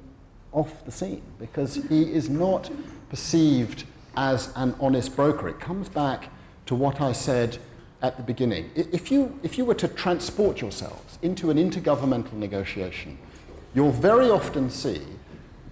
off 0.53 0.85
the 0.85 0.91
scene 0.93 1.21
because 1.37 1.75
he 1.89 2.03
is 2.03 2.29
not 2.29 2.71
perceived 3.09 3.83
as 4.15 4.53
an 4.55 4.73
honest 4.79 5.13
broker. 5.17 5.49
It 5.49 5.59
comes 5.59 5.89
back 5.89 6.29
to 6.67 6.75
what 6.75 7.01
I 7.01 7.11
said 7.11 7.57
at 8.01 8.15
the 8.15 8.23
beginning. 8.23 8.71
If 8.73 9.11
you, 9.11 9.37
if 9.43 9.57
you 9.57 9.65
were 9.65 9.75
to 9.75 9.89
transport 9.89 10.61
yourselves 10.61 11.19
into 11.21 11.49
an 11.49 11.57
intergovernmental 11.57 12.35
negotiation, 12.35 13.17
you'll 13.73 13.91
very 13.91 14.29
often 14.29 14.69
see 14.69 15.01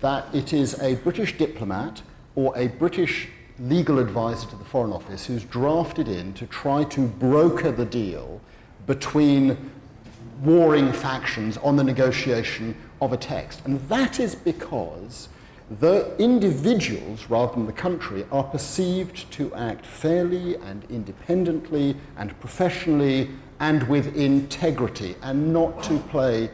that 0.02 0.34
it 0.34 0.54
is 0.54 0.80
a 0.82 0.96
British 0.96 1.38
diplomat 1.38 2.02
or 2.36 2.58
a 2.58 2.68
British 2.68 3.28
legal 3.60 4.00
advisor 4.00 4.48
to 4.48 4.56
the 4.56 4.64
Foreign 4.64 4.94
Office 4.94 5.26
who's 5.26 5.44
drafted 5.44 6.08
in 6.08 6.34
to 6.34 6.46
try 6.48 6.84
to 6.86 7.02
broker 7.02 7.72
the 7.72 7.86
deal 7.86 8.40
between 8.88 9.72
warring 10.44 10.94
factions 10.94 11.58
on 11.58 11.76
the 11.76 11.84
negotiation 11.84 12.76
of 13.02 13.12
a 13.12 13.18
text. 13.18 13.62
And 13.66 13.80
that 13.90 14.20
is 14.20 14.36
because 14.36 15.28
the 15.80 16.16
individuals, 16.18 17.30
rather 17.30 17.54
than 17.54 17.66
the 17.66 17.74
country, 17.74 18.26
are 18.32 18.44
perceived 18.44 19.32
to 19.34 19.54
act 19.54 19.86
fairly 19.86 20.56
and 20.56 20.84
independently 20.90 21.96
and 22.18 22.40
professionally 22.40 23.30
and 23.60 23.84
with 23.88 24.16
integrity 24.16 25.16
and 25.22 25.54
not 25.54 25.84
to 25.84 26.00
play 26.00 26.50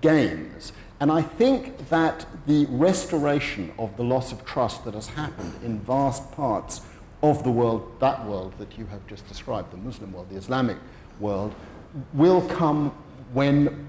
games. 0.00 0.72
And 0.98 1.12
I 1.12 1.20
think 1.20 1.88
that 1.90 2.26
the 2.46 2.66
restoration 2.70 3.72
of 3.78 3.96
the 3.96 4.04
loss 4.04 4.32
of 4.32 4.44
trust 4.46 4.84
that 4.84 4.94
has 4.94 5.08
happened 5.08 5.52
in 5.62 5.78
vast 5.80 6.32
parts 6.32 6.80
of 7.22 7.44
the 7.44 7.50
world, 7.50 8.00
that 8.00 8.24
world 8.26 8.54
that 8.58 8.78
you 8.78 8.86
have 8.86 9.06
just 9.06 9.26
described, 9.28 9.72
the 9.72 9.76
Muslim 9.76 10.12
world, 10.12 10.30
the 10.30 10.36
Islamic 10.36 10.78
world, 11.20 11.54
will 12.14 12.40
come 12.48 12.94
when 13.32 13.86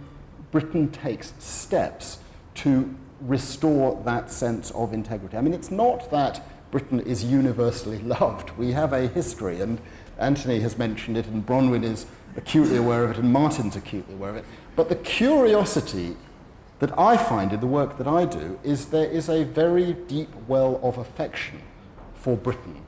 Britain 0.51 0.89
takes 0.91 1.33
steps 1.39 2.19
to 2.55 2.93
restore 3.21 4.01
that 4.03 4.29
sense 4.29 4.71
of 4.71 4.93
integrity. 4.93 5.37
I 5.37 5.41
mean, 5.41 5.53
it's 5.53 5.71
not 5.71 6.11
that 6.11 6.41
Britain 6.71 6.99
is 6.99 7.23
universally 7.23 7.99
loved. 8.03 8.51
We 8.57 8.71
have 8.73 8.93
a 8.93 9.07
history, 9.07 9.61
and 9.61 9.79
Anthony 10.17 10.59
has 10.59 10.77
mentioned 10.77 11.17
it, 11.17 11.25
and 11.27 11.45
Bronwyn 11.45 11.83
is 11.83 12.05
acutely 12.35 12.77
aware 12.77 13.03
of 13.03 13.11
it, 13.11 13.17
and 13.17 13.31
Martin's 13.31 13.75
acutely 13.75 14.13
aware 14.13 14.31
of 14.31 14.35
it. 14.37 14.45
But 14.75 14.89
the 14.89 14.95
curiosity 14.95 16.15
that 16.79 16.97
I 16.97 17.17
find 17.17 17.53
in 17.53 17.59
the 17.59 17.67
work 17.67 17.97
that 17.97 18.07
I 18.07 18.25
do 18.25 18.59
is 18.63 18.87
there 18.87 19.09
is 19.09 19.29
a 19.29 19.43
very 19.43 19.93
deep 19.93 20.29
well 20.47 20.79
of 20.83 20.97
affection 20.97 21.61
for 22.13 22.37
Britain. 22.37 22.83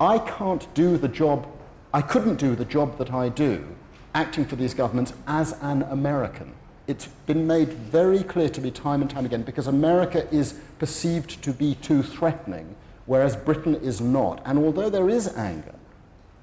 I 0.00 0.18
can't 0.18 0.72
do 0.74 0.96
the 0.96 1.08
job, 1.08 1.46
I 1.92 2.02
couldn't 2.02 2.36
do 2.36 2.54
the 2.54 2.64
job 2.64 2.98
that 2.98 3.12
I 3.12 3.28
do 3.28 3.74
acting 4.14 4.44
for 4.44 4.56
these 4.56 4.74
governments 4.74 5.12
as 5.26 5.52
an 5.62 5.82
American. 5.82 6.52
It's 6.86 7.06
been 7.06 7.46
made 7.46 7.68
very 7.68 8.22
clear 8.22 8.48
to 8.50 8.60
me 8.60 8.70
time 8.70 9.00
and 9.00 9.10
time 9.10 9.24
again 9.24 9.42
because 9.42 9.66
America 9.66 10.28
is 10.34 10.54
perceived 10.78 11.42
to 11.42 11.52
be 11.52 11.76
too 11.76 12.02
threatening, 12.02 12.74
whereas 13.06 13.36
Britain 13.36 13.76
is 13.76 14.00
not. 14.00 14.42
And 14.44 14.58
although 14.58 14.90
there 14.90 15.08
is 15.08 15.28
anger 15.36 15.74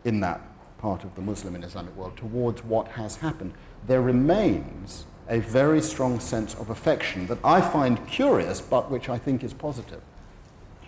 in 0.04 0.22
that 0.22 0.42
part 0.78 1.04
of 1.04 1.16
the 1.16 1.22
Muslim 1.22 1.56
and 1.56 1.64
Islamic 1.64 1.96
world 1.96 2.16
towards 2.18 2.64
what 2.64 2.88
has 2.90 3.18
happened, 3.18 3.54
there 3.86 4.02
remains 4.02 5.06
a 5.30 5.40
very 5.40 5.82
strong 5.82 6.20
sense 6.20 6.56
of 6.56 6.70
affection 6.70 7.28
that 7.28 7.38
I 7.44 7.62
find 7.62 8.06
curious, 8.08 8.60
but 8.62 8.90
which 8.90 9.10
I 9.10 9.18
think 9.18 9.44
is 9.44 9.54
positive. 9.54 10.02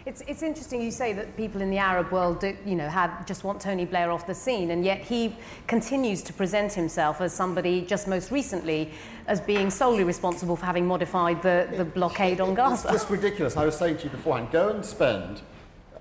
It's, 0.03 0.23
it's 0.25 0.41
interesting 0.41 0.81
you 0.81 0.89
say 0.89 1.13
that 1.13 1.37
people 1.37 1.61
in 1.61 1.69
the 1.69 1.77
Arab 1.77 2.11
world 2.11 2.39
do, 2.39 2.57
you 2.65 2.73
know, 2.73 2.89
have, 2.89 3.23
just 3.27 3.43
want 3.43 3.61
Tony 3.61 3.85
Blair 3.85 4.09
off 4.09 4.25
the 4.25 4.33
scene, 4.33 4.71
and 4.71 4.83
yet 4.83 4.99
he 4.99 5.35
continues 5.67 6.23
to 6.23 6.33
present 6.33 6.73
himself 6.73 7.21
as 7.21 7.31
somebody 7.31 7.83
just 7.83 8.07
most 8.07 8.31
recently 8.31 8.89
as 9.27 9.39
being 9.39 9.69
solely 9.69 10.03
responsible 10.03 10.55
for 10.55 10.65
having 10.65 10.87
modified 10.87 11.43
the, 11.43 11.69
the 11.77 11.85
blockade 11.85 12.41
on 12.41 12.55
Gaza. 12.55 12.87
It's 12.87 13.03
just 13.03 13.11
ridiculous. 13.11 13.55
I 13.55 13.65
was 13.65 13.77
saying 13.77 13.97
to 13.97 14.05
you 14.05 14.09
beforehand, 14.09 14.49
go 14.51 14.69
and 14.69 14.83
spend 14.83 15.43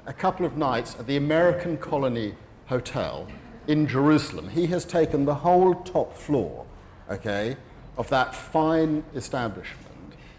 a 0.07 0.15
couple 0.15 0.47
of 0.47 0.57
nights 0.57 0.97
at 0.99 1.07
the 1.07 1.19
American 1.19 1.77
Colony 1.77 2.35
Hotel 2.69 3.27
in 3.67 3.87
Jerusalem. 3.87 4.49
He 4.49 4.67
has 4.69 4.87
taken 4.87 5.27
the 5.27 5.35
whole 5.35 5.75
top 5.75 6.17
floor, 6.17 6.65
okay, 7.11 7.59
of 8.01 8.09
that 8.09 8.35
fine 8.35 9.05
establishment. 9.15 9.87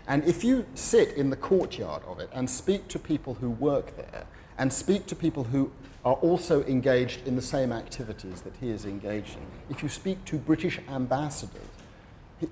And 0.07 0.23
if 0.25 0.43
you 0.43 0.65
sit 0.73 1.09
in 1.09 1.29
the 1.29 1.35
courtyard 1.35 2.01
of 2.07 2.19
it 2.19 2.27
and 2.33 2.49
speak 2.49 2.87
to 2.87 2.97
people 2.97 3.35
who 3.35 3.51
work 3.51 3.95
there 3.95 4.25
and 4.57 4.73
speak 4.73 5.05
to 5.05 5.15
people 5.15 5.43
who 5.43 5.71
are 6.03 6.15
also 6.15 6.63
engaged 6.63 7.27
in 7.27 7.35
the 7.35 7.41
same 7.41 7.71
activities 7.71 8.41
that 8.41 8.55
he 8.59 8.71
is 8.71 8.85
engaged 8.85 9.35
in, 9.35 9.45
if 9.69 9.83
you 9.83 9.89
speak 9.89 10.25
to 10.25 10.37
British 10.37 10.79
ambassadors, 10.89 11.61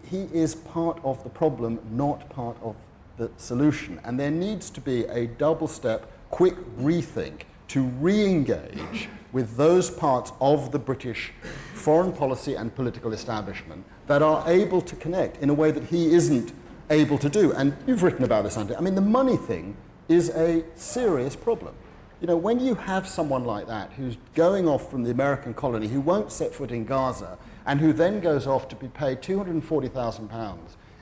he 0.07 0.29
is 0.31 0.53
part 0.53 0.99
of 1.03 1.23
the 1.23 1.29
problem, 1.29 1.79
not 1.89 2.29
part 2.29 2.57
of 2.61 2.75
the 3.17 3.31
solution. 3.37 3.99
And 4.03 4.19
there 4.19 4.29
needs 4.29 4.69
to 4.69 4.79
be 4.79 5.05
a 5.05 5.25
double 5.25 5.67
step, 5.67 6.05
quick 6.29 6.55
rethink 6.77 7.41
to 7.69 7.81
re 7.99 8.25
engage 8.25 9.09
with 9.31 9.57
those 9.57 9.89
parts 9.89 10.31
of 10.39 10.71
the 10.71 10.79
British 10.79 11.33
foreign 11.73 12.11
policy 12.11 12.53
and 12.53 12.75
political 12.75 13.11
establishment 13.11 13.83
that 14.09 14.23
are 14.23 14.43
able 14.49 14.81
to 14.81 14.95
connect 14.95 15.37
in 15.37 15.51
a 15.51 15.53
way 15.53 15.69
that 15.69 15.83
he 15.83 16.15
isn't 16.15 16.51
able 16.89 17.19
to 17.19 17.29
do. 17.29 17.53
And 17.53 17.77
you've 17.85 18.01
written 18.01 18.23
about 18.23 18.43
this, 18.43 18.57
Andy. 18.57 18.75
I 18.75 18.81
mean, 18.81 18.95
the 18.95 19.01
money 19.01 19.37
thing 19.37 19.77
is 20.07 20.29
a 20.31 20.63
serious 20.73 21.35
problem. 21.35 21.75
You 22.19 22.25
know, 22.25 22.35
when 22.35 22.59
you 22.59 22.73
have 22.73 23.07
someone 23.07 23.45
like 23.45 23.67
that 23.67 23.93
who's 23.93 24.17
going 24.33 24.67
off 24.67 24.89
from 24.89 25.03
the 25.03 25.11
American 25.11 25.53
colony, 25.53 25.87
who 25.87 26.01
won't 26.01 26.31
set 26.31 26.55
foot 26.55 26.71
in 26.71 26.85
Gaza, 26.85 27.37
and 27.67 27.79
who 27.79 27.93
then 27.93 28.19
goes 28.19 28.47
off 28.47 28.67
to 28.69 28.75
be 28.75 28.87
paid 28.87 29.21
£240,000 29.21 30.57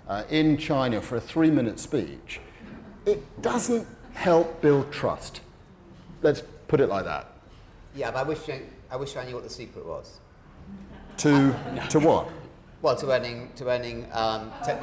uh, 0.10 0.24
in 0.30 0.58
China 0.58 1.02
for 1.02 1.16
a 1.16 1.22
three 1.22 1.50
minute 1.50 1.80
speech, 1.80 2.42
it 3.06 3.42
doesn't 3.42 3.88
help 4.16 4.60
build 4.60 4.92
trust. 4.92 5.40
Let's 6.22 6.44
put 6.68 6.82
it 6.82 6.88
like 6.88 7.06
that. 7.06 7.32
Yeah, 7.96 8.12
but 8.12 8.20
I 8.20 8.24
wish, 8.24 8.50
I, 8.50 8.64
I 8.92 8.98
wish 8.98 9.16
I 9.16 9.24
knew 9.24 9.36
what 9.36 9.46
the 9.46 9.50
secret 9.50 9.86
was. 9.86 10.20
To, 11.20 11.56
to 11.90 12.00
what? 12.00 12.30
Well, 12.84 12.96
to 12.98 13.12
earning, 13.12 13.50
to 13.56 13.70
earning, 13.70 14.08
um, 14.14 14.52
to, 14.64 14.72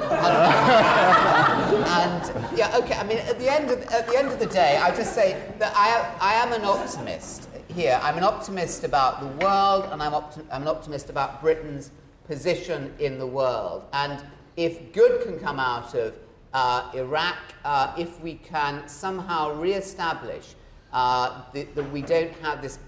and 1.89 2.59
yeah, 2.59 2.77
okay. 2.79 2.95
I 2.95 3.05
mean, 3.05 3.19
at 3.19 3.39
the 3.39 3.49
end 3.49 3.71
of 3.71 3.83
at 3.85 4.09
the 4.09 4.19
end 4.19 4.33
of 4.33 4.41
the 4.41 4.47
day, 4.47 4.79
I 4.79 4.95
just 4.97 5.15
say 5.15 5.41
that 5.61 5.73
I 5.77 6.13
I 6.21 6.35
am 6.35 6.53
an 6.53 6.65
optimist 6.65 7.49
here. 7.69 8.01
I'm 8.03 8.19
an 8.19 8.25
optimist 8.25 8.83
about 8.83 9.21
the 9.21 9.29
world, 9.45 9.91
and 9.93 10.03
I'm 10.03 10.11
opti- 10.11 10.45
I'm 10.51 10.63
an 10.63 10.69
optimist 10.69 11.09
about 11.09 11.41
Britain's 11.41 11.93
position 12.27 12.93
in 12.99 13.17
the 13.17 13.27
world. 13.29 13.85
And 13.93 14.25
if 14.57 14.93
good 14.93 15.23
can 15.23 15.39
come 15.39 15.61
out 15.61 15.95
of 15.95 16.17
uh, 16.53 16.91
Iraq, 16.95 17.39
uh, 17.65 17.95
if 17.97 18.21
we 18.21 18.35
can 18.35 18.89
somehow 18.89 19.55
re-establish 19.55 20.55
uh, 20.93 21.43
that 21.53 21.93
we 21.93 22.03
don't 22.03 22.33
have 22.39 22.61
this 22.61 22.81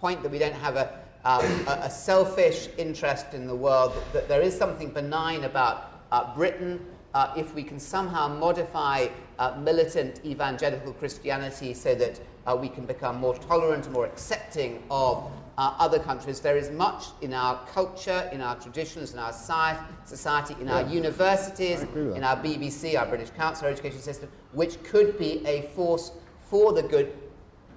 point 0.00 0.22
that 0.22 0.30
we 0.30 0.38
don't 0.38 0.54
have 0.54 0.76
a 0.76 1.00
um, 1.24 1.44
a, 1.66 1.80
a, 1.82 1.90
selfish 1.90 2.68
interest 2.78 3.34
in 3.34 3.46
the 3.46 3.54
world, 3.54 3.92
that, 3.94 4.12
that 4.12 4.28
there 4.28 4.40
is 4.40 4.56
something 4.56 4.90
benign 4.90 5.44
about 5.44 6.02
uh, 6.12 6.34
Britain. 6.34 6.84
Uh, 7.12 7.32
if 7.36 7.54
we 7.54 7.62
can 7.62 7.78
somehow 7.80 8.28
modify 8.28 9.08
uh, 9.38 9.56
militant 9.58 10.20
evangelical 10.24 10.92
Christianity 10.92 11.74
so 11.74 11.94
that 11.94 12.20
uh, 12.46 12.56
we 12.56 12.68
can 12.68 12.86
become 12.86 13.16
more 13.16 13.34
tolerant 13.34 13.84
and 13.86 13.94
more 13.94 14.06
accepting 14.06 14.82
of 14.90 15.30
uh, 15.58 15.74
other 15.78 15.98
countries. 15.98 16.40
There 16.40 16.56
is 16.56 16.70
much 16.70 17.06
in 17.20 17.34
our 17.34 17.60
culture, 17.66 18.28
in 18.32 18.40
our 18.40 18.56
traditions, 18.56 19.12
in 19.12 19.18
our 19.18 19.32
society, 19.32 20.56
in 20.60 20.68
our 20.68 20.82
universities, 20.88 21.82
in 21.94 22.24
our 22.24 22.36
BBC, 22.36 22.98
our 22.98 23.06
British 23.06 23.30
Council, 23.30 23.66
our 23.66 23.72
education 23.72 24.00
system, 24.00 24.30
which 24.52 24.82
could 24.84 25.18
be 25.18 25.44
a 25.46 25.62
force 25.74 26.12
for 26.48 26.72
the 26.72 26.82
good 26.82 27.12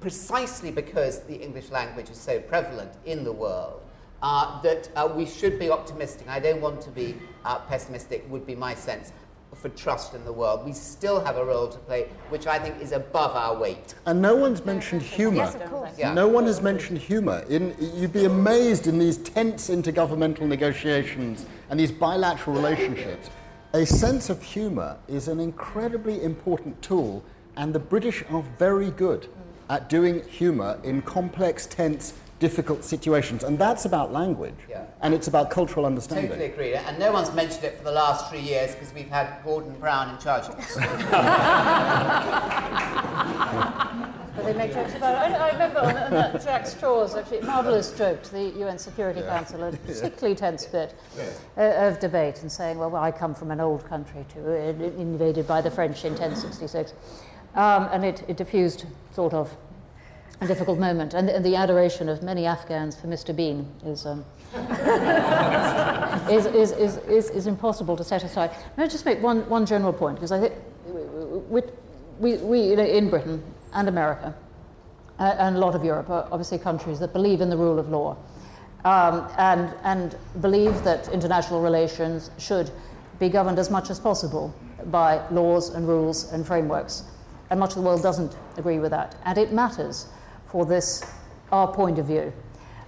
precisely 0.04 0.70
because 0.70 1.22
the 1.22 1.36
English 1.36 1.72
language 1.72 2.10
is 2.10 2.18
so 2.18 2.38
prevalent 2.38 2.91
in 3.06 3.24
the 3.24 3.32
world. 3.32 3.80
Uh, 4.22 4.62
that 4.62 4.89
uh, 4.95 5.10
we 5.14 5.26
should 5.26 5.58
be 5.58 5.70
optimistic. 5.70 6.28
I 6.30 6.39
don't 6.39 6.62
want 6.62 6.82
to 6.82 6.89
be 6.89 7.16
uh, 7.45 7.60
pessimistic, 7.60 8.26
would 8.30 8.45
be 8.45 8.56
my 8.56 8.74
sense 8.74 9.14
for 9.54 9.70
trust 9.70 10.14
in 10.14 10.26
the 10.26 10.32
world. 10.32 10.66
We 10.66 10.74
still 10.74 11.24
have 11.24 11.38
a 11.38 11.45
role 11.45 11.68
to 11.70 11.78
play, 11.78 12.10
which 12.30 12.47
I 12.47 12.58
think 12.60 12.82
is 12.82 12.91
above 12.91 13.36
our 13.36 13.58
weight. 13.58 13.95
And 14.06 14.22
no 14.22 14.36
one's 14.36 14.66
mentioned 14.66 15.01
humour. 15.01 15.38
Yes, 15.38 15.56
of 15.56 15.66
course. 15.70 15.91
Yeah. 15.97 16.14
No 16.14 16.28
one 16.28 16.45
has 16.45 16.62
mentioned 16.62 16.99
humour. 16.99 17.45
In, 17.49 17.76
you'd 17.95 18.14
be 18.14 18.26
amazed 18.26 18.88
in 18.88 18.97
these 18.97 19.18
tense 19.18 19.70
intergovernmental 19.70 20.47
negotiations 20.47 21.45
and 21.70 21.80
these 21.80 21.91
bilateral 21.91 22.56
relationships. 22.56 23.30
A 23.74 23.86
sense 23.86 24.30
of 24.30 24.41
humour 24.41 24.97
is 25.08 25.28
an 25.28 25.39
incredibly 25.39 26.24
important 26.24 26.82
tool, 26.82 27.24
and 27.56 27.74
the 27.74 27.80
British 27.80 28.24
are 28.30 28.43
very 28.58 28.91
good 28.91 29.28
at 29.74 29.90
doing 29.90 30.24
humour 30.30 30.80
in 30.84 31.02
complex, 31.02 31.66
tense 31.66 32.14
difficult 32.38 32.84
situations. 32.84 33.44
And 33.44 33.58
that's 33.58 33.86
about 33.86 34.14
language. 34.14 34.54
Yeah. 34.70 34.86
And 35.02 35.16
it's 35.16 35.28
about 35.28 35.50
cultural 35.50 35.86
understanding. 35.86 36.30
Totally 36.30 36.46
agree. 36.46 36.76
And 36.76 37.00
no 37.00 37.12
one's 37.12 37.34
mentioned 37.34 37.64
it 37.64 37.78
for 37.78 37.84
the 37.84 37.92
last 37.92 38.30
three 38.30 38.42
years 38.42 38.76
because 38.76 38.94
we've 38.94 39.10
had 39.10 39.44
Gordon 39.44 39.74
Brown 39.80 40.14
in 40.14 40.22
charge. 40.22 40.46
Of 40.46 40.60
it. 40.60 40.66
But 44.36 44.46
they 44.46 44.54
make 44.54 44.74
jokes 44.74 44.96
about 44.96 45.32
it. 45.32 45.36
I, 45.36 45.50
I 45.50 45.52
remember 45.52 45.80
on, 45.80 45.96
on 45.96 46.12
that 46.12 46.44
Jack 46.44 46.64
Straw's 46.64 47.14
actually 47.14 47.42
marvellous 47.42 47.92
joke 47.96 48.24
to 48.24 48.32
the 48.32 48.50
UN 48.62 48.80
Security 48.80 49.20
yeah. 49.20 49.38
Council, 49.38 49.64
a 49.64 49.72
particularly 49.86 50.36
tense 50.36 50.66
bit 50.66 50.96
uh, 51.56 51.62
of 51.62 52.00
debate, 52.00 52.42
and 52.42 52.52
saying, 52.52 52.80
well, 52.80 52.90
well, 52.90 53.04
I 53.04 53.12
come 53.12 53.36
from 53.36 53.52
an 53.52 53.60
old 53.60 53.86
country 53.86 54.26
too, 54.34 54.44
uh, 54.44 55.00
invaded 55.00 55.46
by 55.48 55.62
the 55.62 55.70
French 55.70 56.04
in 56.04 56.14
1066. 56.14 56.94
Um, 57.56 57.88
and 57.91 58.04
it, 58.04 58.24
it 58.28 58.38
diffused 58.38 58.86
sort 59.14 59.34
of 59.34 59.56
a 60.41 60.47
difficult 60.47 60.80
moment. 60.80 61.14
And, 61.14 61.30
and, 61.30 61.45
the 61.45 61.56
adoration 61.56 62.10
of 62.10 62.24
many 62.24 62.45
Afghans 62.45 62.99
for 62.99 63.08
Mr. 63.08 63.36
Bean 63.36 63.68
is, 63.86 64.06
um, 64.06 64.26
is, 66.30 66.45
is, 66.47 66.72
is, 66.72 67.30
is, 67.30 67.47
impossible 67.47 67.95
to 67.95 68.04
set 68.04 68.24
aside. 68.24 68.51
May 68.76 68.86
I 68.86 68.88
just 68.88 69.06
make 69.06 69.22
one, 69.22 69.47
one 69.49 69.66
general 69.66 69.93
point? 69.93 70.16
Because 70.16 70.32
I 70.32 70.39
think 70.39 70.54
we, 71.49 71.62
we, 72.20 72.38
we 72.38 72.74
in 72.74 73.10
Britain 73.10 73.43
and 73.74 73.88
America 73.88 74.36
uh, 75.20 75.36
and 75.39 75.56
a 75.56 75.60
lot 75.60 75.76
of 75.76 75.84
Europe 75.84 76.10
are 76.10 76.28
obviously 76.32 76.58
countries 76.58 76.99
that 76.99 77.14
believe 77.14 77.41
in 77.41 77.49
the 77.49 77.58
rule 77.58 77.80
of 77.80 77.89
law 77.89 78.18
um, 78.86 79.28
and, 79.38 79.74
and 79.84 80.18
believe 80.41 80.84
that 80.84 81.08
international 81.10 81.62
relations 81.62 82.32
should 82.38 82.70
be 83.20 83.30
governed 83.30 83.60
as 83.60 83.70
much 83.70 83.89
as 83.89 83.99
possible 83.99 84.54
by 84.86 85.26
laws 85.30 85.70
and 85.70 85.88
rules 85.88 86.32
and 86.32 86.45
frameworks. 86.45 87.04
And 87.50 87.60
much 87.60 87.72
of 87.72 87.76
the 87.76 87.82
world 87.82 88.02
doesn't 88.02 88.36
agree 88.58 88.80
with 88.80 88.91
that. 88.91 89.16
And 89.26 89.38
it 89.38 89.52
matters 89.52 90.08
for 90.48 90.66
this, 90.66 91.04
our 91.52 91.72
point 91.72 92.00
of 92.00 92.06
view, 92.06 92.34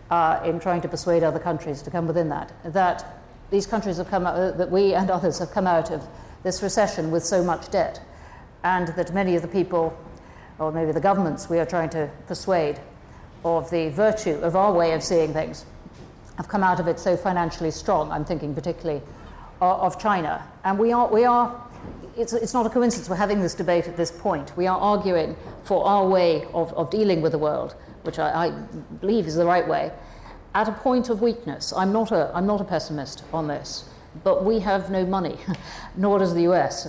uh, 0.10 0.40
in 0.46 0.60
trying 0.60 0.82
to 0.82 0.88
persuade 0.88 1.24
other 1.24 1.40
countries 1.40 1.82
to 1.82 1.92
come 1.92 2.08
within 2.08 2.30
that, 2.30 2.52
that 2.64 3.22
these 3.50 3.66
countries 3.66 3.98
have 3.98 4.10
come 4.10 4.26
out, 4.28 4.36
uh, 4.36 4.52
that 4.52 4.70
we 4.70 4.94
and 4.94 5.10
others 5.10 5.40
have 5.40 5.52
come 5.52 5.68
out 5.68 5.92
of 5.92 6.08
this 6.44 6.62
recession 6.62 7.12
with 7.12 7.24
so 7.24 7.44
much 7.44 7.72
debt, 7.72 8.02
and 8.64 8.88
that 8.90 9.14
many 9.14 9.36
of 9.36 9.42
the 9.42 9.48
people, 9.48 9.98
or 10.60 10.72
maybe 10.72 10.92
the 10.92 11.00
governments 11.00 11.50
we 11.50 11.60
are 11.60 11.66
trying 11.66 11.90
to 11.90 12.10
persuade 12.28 12.80
of 13.44 13.70
the 13.70 13.90
virtue 13.90 14.36
of 14.42 14.56
our 14.56 14.74
way 14.74 14.94
of 14.94 15.04
seeing 15.04 15.34
things, 15.34 15.66
have 16.38 16.48
come 16.48 16.64
out 16.64 16.80
of 16.80 16.88
it 16.88 17.00
so 17.00 17.16
financially 17.16 17.72
strong. 17.72 18.12
I'm 18.12 18.26
thinking 18.26 18.54
particularly 18.54 19.02
of, 19.62 19.80
of 19.80 20.00
China. 20.00 20.46
And 20.64 20.78
we 20.78 20.92
are, 20.92 21.08
we 21.08 21.26
are 21.26 21.65
it's, 22.18 22.34
it's 22.34 22.54
not 22.54 22.66
a 22.66 22.70
coincidence 22.70 23.10
we're 23.10 23.16
having 23.16 23.42
this 23.42 23.54
debate 23.54 23.88
at 23.88 23.98
this 23.98 24.12
point. 24.12 24.56
We 24.56 24.68
are 24.68 24.80
arguing 24.80 25.36
for 25.64 25.86
our 25.86 26.08
way 26.08 26.46
of, 26.54 26.72
of 26.74 26.90
dealing 26.90 27.22
with 27.22 27.34
the 27.34 27.38
world, 27.38 27.76
which 28.04 28.20
I, 28.20 28.48
I 28.48 28.50
believe 29.02 29.28
is 29.28 29.36
the 29.36 29.46
right 29.46 29.68
way, 29.68 29.92
at 30.54 30.70
a 30.70 30.72
point 30.72 31.10
of 31.10 31.22
weakness. 31.22 31.74
I'm 31.76 31.92
not 31.92 32.12
a, 32.12 32.32
I'm 32.34 32.46
not 32.46 32.62
a 32.62 32.64
pessimist 32.64 33.24
on 33.34 33.48
this, 33.48 33.90
but 34.24 34.46
we 34.46 34.60
have 34.60 34.90
no 34.90 35.06
money, 35.06 35.38
nor 35.98 36.20
does 36.20 36.34
the 36.34 36.44
US, 36.52 36.88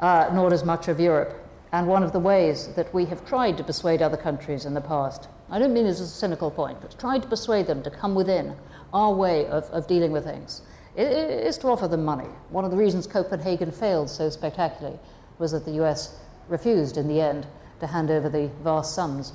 uh, 0.00 0.30
nor 0.32 0.50
does 0.50 0.64
much 0.64 0.88
of 0.88 0.98
Europe. 0.98 1.40
And 1.72 1.86
one 1.86 2.02
of 2.02 2.12
the 2.12 2.20
ways 2.20 2.68
that 2.74 2.92
we 2.94 3.04
have 3.06 3.26
tried 3.26 3.56
to 3.58 3.64
persuade 3.64 4.00
other 4.02 4.16
countries 4.16 4.64
in 4.64 4.74
the 4.74 4.80
past, 4.80 5.28
I 5.50 5.58
don't 5.58 5.72
mean 5.72 5.84
this 5.84 6.00
as 6.00 6.08
a 6.08 6.14
cynical 6.14 6.50
point, 6.50 6.80
but 6.80 6.98
tried 6.98 7.22
to 7.22 7.28
persuade 7.28 7.66
them 7.66 7.82
to 7.82 7.90
come 7.90 8.14
within 8.14 8.56
our 8.92 9.12
way 9.12 9.46
of, 9.46 9.64
of 9.70 9.86
dealing 9.86 10.12
with 10.12 10.24
things 10.24 10.62
is 10.96 11.58
to 11.58 11.68
offer 11.68 11.88
them 11.88 12.04
money. 12.04 12.28
One 12.50 12.64
of 12.64 12.70
the 12.70 12.76
reasons 12.76 13.06
Copenhagen 13.06 13.70
failed 13.70 14.08
so 14.08 14.30
spectacularly 14.30 14.98
was 15.38 15.52
that 15.52 15.64
the 15.64 15.82
US 15.82 16.16
refused 16.48 16.96
in 16.96 17.08
the 17.08 17.20
end 17.20 17.46
to 17.80 17.86
hand 17.86 18.10
over 18.10 18.28
the 18.28 18.50
vast 18.62 18.94
sums 18.94 19.32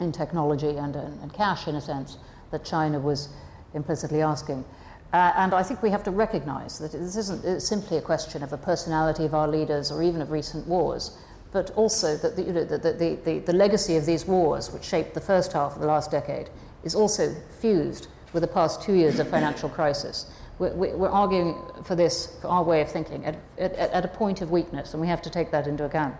in 0.00 0.12
technology 0.12 0.76
and, 0.76 0.96
and 0.96 1.32
cash, 1.32 1.68
in 1.68 1.74
a 1.76 1.80
sense, 1.80 2.18
that 2.50 2.64
China 2.64 2.98
was 2.98 3.28
implicitly 3.74 4.22
asking. 4.22 4.64
Uh, 5.12 5.32
and 5.36 5.54
I 5.54 5.62
think 5.62 5.82
we 5.82 5.90
have 5.90 6.02
to 6.04 6.10
recognize 6.10 6.78
that 6.78 6.92
this 6.92 7.16
isn't 7.16 7.62
simply 7.62 7.96
a 7.96 8.02
question 8.02 8.42
of 8.42 8.50
the 8.50 8.56
personality 8.56 9.24
of 9.24 9.34
our 9.34 9.48
leaders 9.48 9.90
or 9.90 10.02
even 10.02 10.20
of 10.20 10.30
recent 10.30 10.66
wars, 10.66 11.16
but 11.52 11.70
also 11.72 12.16
that 12.16 12.36
the, 12.36 12.42
you 12.42 12.52
know, 12.52 12.64
the, 12.64 12.78
the, 12.78 13.18
the, 13.24 13.38
the 13.40 13.52
legacy 13.52 13.96
of 13.96 14.04
these 14.04 14.26
wars, 14.26 14.70
which 14.72 14.84
shaped 14.84 15.14
the 15.14 15.20
first 15.20 15.52
half 15.52 15.74
of 15.74 15.80
the 15.80 15.86
last 15.86 16.10
decade, 16.10 16.50
is 16.84 16.94
also 16.94 17.34
fused 17.60 18.08
with 18.32 18.42
the 18.42 18.48
past 18.48 18.82
two 18.82 18.94
years 18.94 19.18
of 19.18 19.28
financial 19.28 19.68
crisis 19.68 20.30
we're, 20.58 20.96
we're 20.96 21.08
arguing 21.08 21.56
for 21.84 21.94
this, 21.94 22.36
for 22.40 22.48
our 22.48 22.62
way 22.62 22.80
of 22.80 22.90
thinking, 22.90 23.24
at, 23.24 23.38
at, 23.58 23.74
at, 23.74 24.04
a 24.04 24.08
point 24.08 24.40
of 24.40 24.50
weakness, 24.50 24.94
and 24.94 25.00
we 25.00 25.06
have 25.06 25.20
to 25.22 25.30
take 25.30 25.50
that 25.50 25.66
into 25.66 25.84
account. 25.84 26.14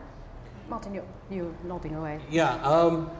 Martin, 0.68 0.94
you're, 0.94 1.04
you're 1.30 1.54
nodding 1.64 1.94
away. 1.94 2.20
Yeah, 2.30 2.54
um, 2.56 3.10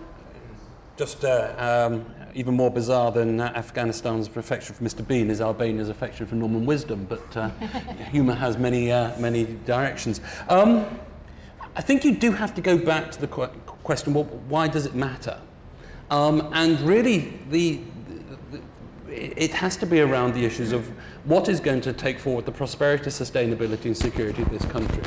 just 0.97 1.25
uh, 1.25 1.55
um, 1.91 2.07
even 2.35 2.55
more 2.55 2.71
bizarre 2.71 3.13
than 3.13 3.41
uh, 3.41 3.53
Afghanistan's 3.55 4.29
affection 4.29 4.75
for 4.75 4.85
Mr. 4.85 5.07
Bean 5.07 5.31
is 5.31 5.41
Albania's 5.41 5.89
affection 5.89 6.27
for 6.27 6.35
Norman 6.35 6.67
Wisdom, 6.67 7.07
but 7.09 7.37
uh, 7.37 7.49
humour 8.11 8.35
has 8.35 8.59
many, 8.59 8.93
uh, 8.93 9.19
many 9.19 9.45
directions. 9.65 10.21
Um, 10.49 10.87
I 11.75 11.83
think 11.83 12.05
you 12.05 12.15
do 12.15 12.33
have 12.33 12.55
to 12.55 12.61
go 12.61 12.77
back 12.77 13.11
to 13.13 13.21
the 13.21 13.27
qu- 13.27 13.49
question 13.85 14.13
well, 14.13 14.25
why 14.25 14.69
does 14.69 14.87
it 14.87 14.95
matter? 14.95 15.39
Um, 16.11 16.51
and 16.53 16.81
really, 16.81 17.39
the, 17.51 17.81
it 19.17 19.53
has 19.53 19.77
to 19.79 19.87
be 19.87 20.01
around 20.01 20.35
the 20.35 20.45
issues 20.45 20.73
of 20.73 20.89
what 21.25 21.49
is 21.49 21.61
going 21.61 21.81
to 21.83 21.93
take 21.93 22.19
forward 22.19 22.47
the 22.47 22.53
prosperity, 22.53 23.11
sustainability, 23.11 23.87
and 23.87 23.97
security 23.97 24.43
of 24.43 24.51
this 24.51 24.65
country. 24.67 25.03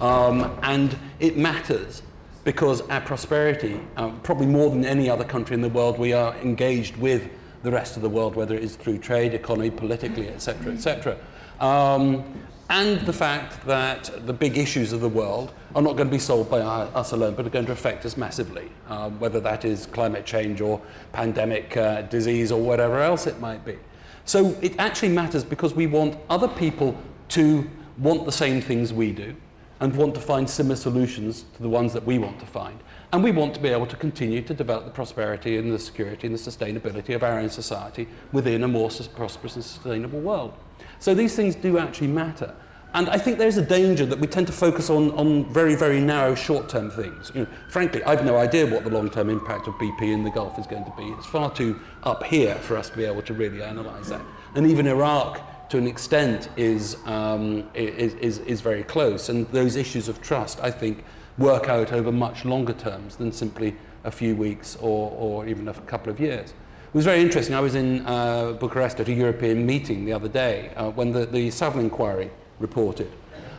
Um, 0.00 0.58
and 0.62 0.96
it 1.20 1.36
matters 1.36 2.02
because 2.44 2.80
our 2.88 3.00
prosperity, 3.00 3.80
um, 3.96 4.18
probably 4.20 4.46
more 4.46 4.70
than 4.70 4.84
any 4.84 5.08
other 5.08 5.24
country 5.24 5.54
in 5.54 5.60
the 5.60 5.68
world, 5.68 5.98
we 5.98 6.12
are 6.12 6.34
engaged 6.38 6.96
with 6.96 7.30
the 7.62 7.70
rest 7.70 7.96
of 7.96 8.02
the 8.02 8.08
world, 8.08 8.34
whether 8.34 8.56
it 8.56 8.64
is 8.64 8.74
through 8.74 8.98
trade, 8.98 9.34
economy, 9.34 9.70
politically, 9.70 10.28
etc., 10.28 10.72
etc. 10.72 11.16
Um, 11.60 12.24
and 12.72 13.00
the 13.02 13.12
fact 13.12 13.66
that 13.66 14.10
the 14.26 14.32
big 14.32 14.56
issues 14.56 14.94
of 14.94 15.02
the 15.02 15.08
world 15.08 15.52
are 15.74 15.82
not 15.82 15.94
going 15.94 16.08
to 16.08 16.12
be 16.12 16.18
solved 16.18 16.50
by 16.50 16.60
us 16.60 17.12
alone, 17.12 17.34
but 17.34 17.44
are 17.46 17.50
going 17.50 17.66
to 17.66 17.72
affect 17.72 18.06
us 18.06 18.16
massively, 18.16 18.70
uh, 18.88 19.10
whether 19.10 19.40
that 19.40 19.66
is 19.66 19.84
climate 19.84 20.24
change 20.24 20.62
or 20.62 20.80
pandemic 21.12 21.76
uh, 21.76 22.00
disease 22.02 22.50
or 22.50 22.62
whatever 22.62 23.00
else 23.00 23.26
it 23.26 23.38
might 23.40 23.62
be. 23.62 23.78
So 24.24 24.56
it 24.62 24.74
actually 24.78 25.10
matters 25.10 25.44
because 25.44 25.74
we 25.74 25.86
want 25.86 26.16
other 26.30 26.48
people 26.48 26.96
to 27.28 27.68
want 27.98 28.24
the 28.24 28.32
same 28.32 28.62
things 28.62 28.90
we 28.90 29.12
do 29.12 29.36
and 29.80 29.94
want 29.94 30.14
to 30.14 30.20
find 30.20 30.48
similar 30.48 30.76
solutions 30.76 31.44
to 31.56 31.62
the 31.62 31.68
ones 31.68 31.92
that 31.92 32.04
we 32.06 32.16
want 32.16 32.40
to 32.40 32.46
find. 32.46 32.80
And 33.12 33.22
we 33.22 33.32
want 33.32 33.52
to 33.52 33.60
be 33.60 33.68
able 33.68 33.86
to 33.86 33.96
continue 33.96 34.40
to 34.40 34.54
develop 34.54 34.86
the 34.86 34.92
prosperity 34.92 35.58
and 35.58 35.70
the 35.70 35.78
security 35.78 36.26
and 36.26 36.34
the 36.34 36.40
sustainability 36.40 37.14
of 37.14 37.22
our 37.22 37.38
own 37.38 37.50
society 37.50 38.08
within 38.32 38.64
a 38.64 38.68
more 38.68 38.88
prosperous 39.14 39.56
and 39.56 39.64
sustainable 39.64 40.20
world. 40.20 40.54
So 40.98 41.14
these 41.14 41.34
things 41.34 41.54
do 41.54 41.78
actually 41.78 42.08
matter. 42.08 42.54
And 42.94 43.08
I 43.08 43.16
think 43.16 43.38
there's 43.38 43.56
a 43.56 43.64
danger 43.64 44.04
that 44.04 44.18
we 44.18 44.26
tend 44.26 44.46
to 44.48 44.52
focus 44.52 44.90
on, 44.90 45.12
on 45.12 45.50
very, 45.50 45.74
very 45.74 45.98
narrow 45.98 46.34
short-term 46.34 46.90
things. 46.90 47.32
You 47.34 47.42
know, 47.42 47.46
frankly, 47.70 48.04
I've 48.04 48.24
no 48.24 48.36
idea 48.36 48.66
what 48.66 48.84
the 48.84 48.90
long-term 48.90 49.30
impact 49.30 49.66
of 49.66 49.74
BP 49.74 50.02
in 50.02 50.24
the 50.24 50.30
Gulf 50.30 50.58
is 50.58 50.66
going 50.66 50.84
to 50.84 50.92
be. 50.96 51.04
It's 51.04 51.24
far 51.24 51.50
too 51.50 51.80
up 52.02 52.22
here 52.24 52.54
for 52.56 52.76
us 52.76 52.90
to 52.90 52.96
be 52.96 53.04
able 53.04 53.22
to 53.22 53.32
really 53.32 53.62
analyse 53.62 54.10
that. 54.10 54.20
And 54.54 54.66
even 54.66 54.86
Iraq, 54.86 55.70
to 55.70 55.78
an 55.78 55.86
extent, 55.86 56.50
is, 56.58 56.98
um, 57.06 57.70
is, 57.72 58.12
is, 58.14 58.38
is 58.40 58.60
very 58.60 58.82
close. 58.82 59.30
And 59.30 59.48
those 59.48 59.76
issues 59.76 60.08
of 60.08 60.20
trust, 60.20 60.60
I 60.60 60.70
think, 60.70 61.02
work 61.38 61.70
out 61.70 61.92
over 61.94 62.12
much 62.12 62.44
longer 62.44 62.74
terms 62.74 63.16
than 63.16 63.32
simply 63.32 63.74
a 64.04 64.10
few 64.10 64.36
weeks 64.36 64.76
or, 64.76 65.10
or 65.12 65.46
even 65.46 65.68
a 65.68 65.72
couple 65.72 66.12
of 66.12 66.20
years. 66.20 66.52
It 66.92 66.96
was 66.96 67.06
very 67.06 67.22
interesting. 67.22 67.54
I 67.54 67.60
was 67.60 67.74
in 67.74 68.04
uh, 68.04 68.52
Bucharest 68.52 69.00
at 69.00 69.08
a 69.08 69.12
European 69.14 69.64
meeting 69.64 70.04
the 70.04 70.12
other 70.12 70.28
day 70.28 70.72
uh, 70.76 70.90
when 70.90 71.10
the, 71.10 71.24
the 71.24 71.50
Saville 71.50 71.80
inquiry 71.80 72.30
reported. 72.58 73.10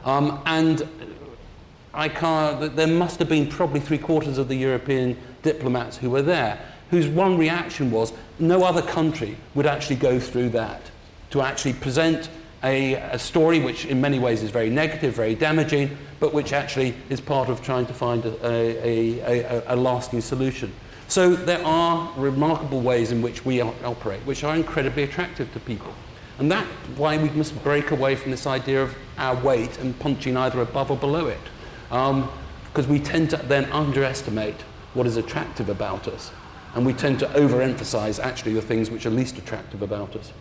Um, 0.06 0.40
and 0.46 0.88
I 1.96 2.10
can't, 2.10 2.76
there 2.76 2.86
must 2.86 3.18
have 3.18 3.30
been 3.30 3.48
probably 3.48 3.80
three 3.80 3.98
quarters 3.98 4.38
of 4.38 4.50
the 4.50 4.56
European 4.56 5.18
diplomats 5.42 5.98
who 5.98 6.12
were 6.12 6.22
there 6.22 6.60
whose 6.92 7.08
one 7.08 7.36
reaction 7.36 7.90
was 7.90 8.14
no 8.38 8.64
other 8.64 8.84
country 8.84 9.36
would 9.56 9.66
actually 9.66 9.96
go 9.96 10.20
through 10.20 10.50
that 10.50 10.80
to 11.32 11.42
actually 11.42 11.74
present 11.74 12.30
a, 12.64 12.94
a, 12.94 13.18
story 13.18 13.60
which 13.60 13.86
in 13.86 14.00
many 14.00 14.20
ways 14.20 14.44
is 14.44 14.52
very 14.52 14.70
negative, 14.70 15.16
very 15.16 15.34
damaging, 15.34 15.98
but 16.20 16.36
which 16.36 16.54
actually 16.54 16.94
is 17.10 17.20
part 17.20 17.50
of 17.50 17.64
trying 17.64 17.88
to 17.88 17.94
find 17.96 18.24
a, 18.26 18.46
a, 18.48 19.64
a 19.74 19.76
lasting 19.76 20.22
solution. 20.22 20.72
So 21.14 21.36
there 21.36 21.64
are 21.64 22.11
remarkable 22.18 22.82
ways 22.82 23.11
in 23.11 23.22
which 23.22 23.45
we 23.45 23.61
operate, 23.61 24.22
which 24.22 24.43
are 24.43 24.55
incredibly 24.55 25.03
attractive 25.03 25.53
to 25.53 25.59
people. 25.59 25.93
And 26.39 26.51
that's 26.51 26.68
why 26.97 27.22
we 27.22 27.30
must 27.30 27.64
break 27.64 27.91
away 27.91 28.16
from 28.16 28.32
this 28.32 28.47
idea 28.47 28.82
of 28.82 28.95
our 29.20 29.36
weight 29.43 29.78
and 29.78 29.99
punching 29.99 30.36
either 30.36 30.59
above 30.59 30.89
or 30.89 30.97
below 30.97 31.28
it. 31.28 31.39
Um, 31.91 32.32
because 32.64 32.88
we 32.88 32.97
tend 32.99 33.30
to 33.30 33.38
then 33.38 33.66
underestimate 33.66 34.59
what 34.95 35.05
is 35.05 35.16
attractive 35.16 35.70
about 35.70 36.07
us. 36.07 36.32
And 36.74 36.84
we 36.84 36.93
tend 36.93 37.20
to 37.20 37.28
overemphasize 37.28 38.20
actually 38.20 38.55
the 38.55 38.64
things 38.64 38.89
which 38.89 39.05
are 39.05 39.11
least 39.11 39.38
attractive 39.38 39.84
about 39.84 40.16
us. 40.16 40.34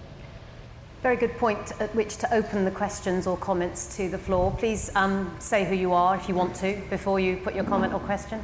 Very 1.03 1.17
good 1.17 1.37
point 1.37 1.73
at 1.81 1.95
which 1.95 2.17
to 2.17 2.35
open 2.35 2.65
the 2.65 2.71
questions 2.71 3.27
or 3.27 3.37
comments 3.37 3.95
to 3.99 4.09
the 4.09 4.17
floor. 4.17 4.55
Please 4.57 4.91
um, 4.95 5.37
say 5.39 5.67
who 5.67 5.75
you 5.75 5.93
are 5.93 6.17
if 6.17 6.31
you 6.31 6.35
want 6.35 6.57
to 6.57 6.81
before 6.89 7.21
you 7.21 7.37
put 7.37 7.55
your 7.55 7.65
comment 7.65 7.93
or 7.93 8.01
question. 8.01 8.43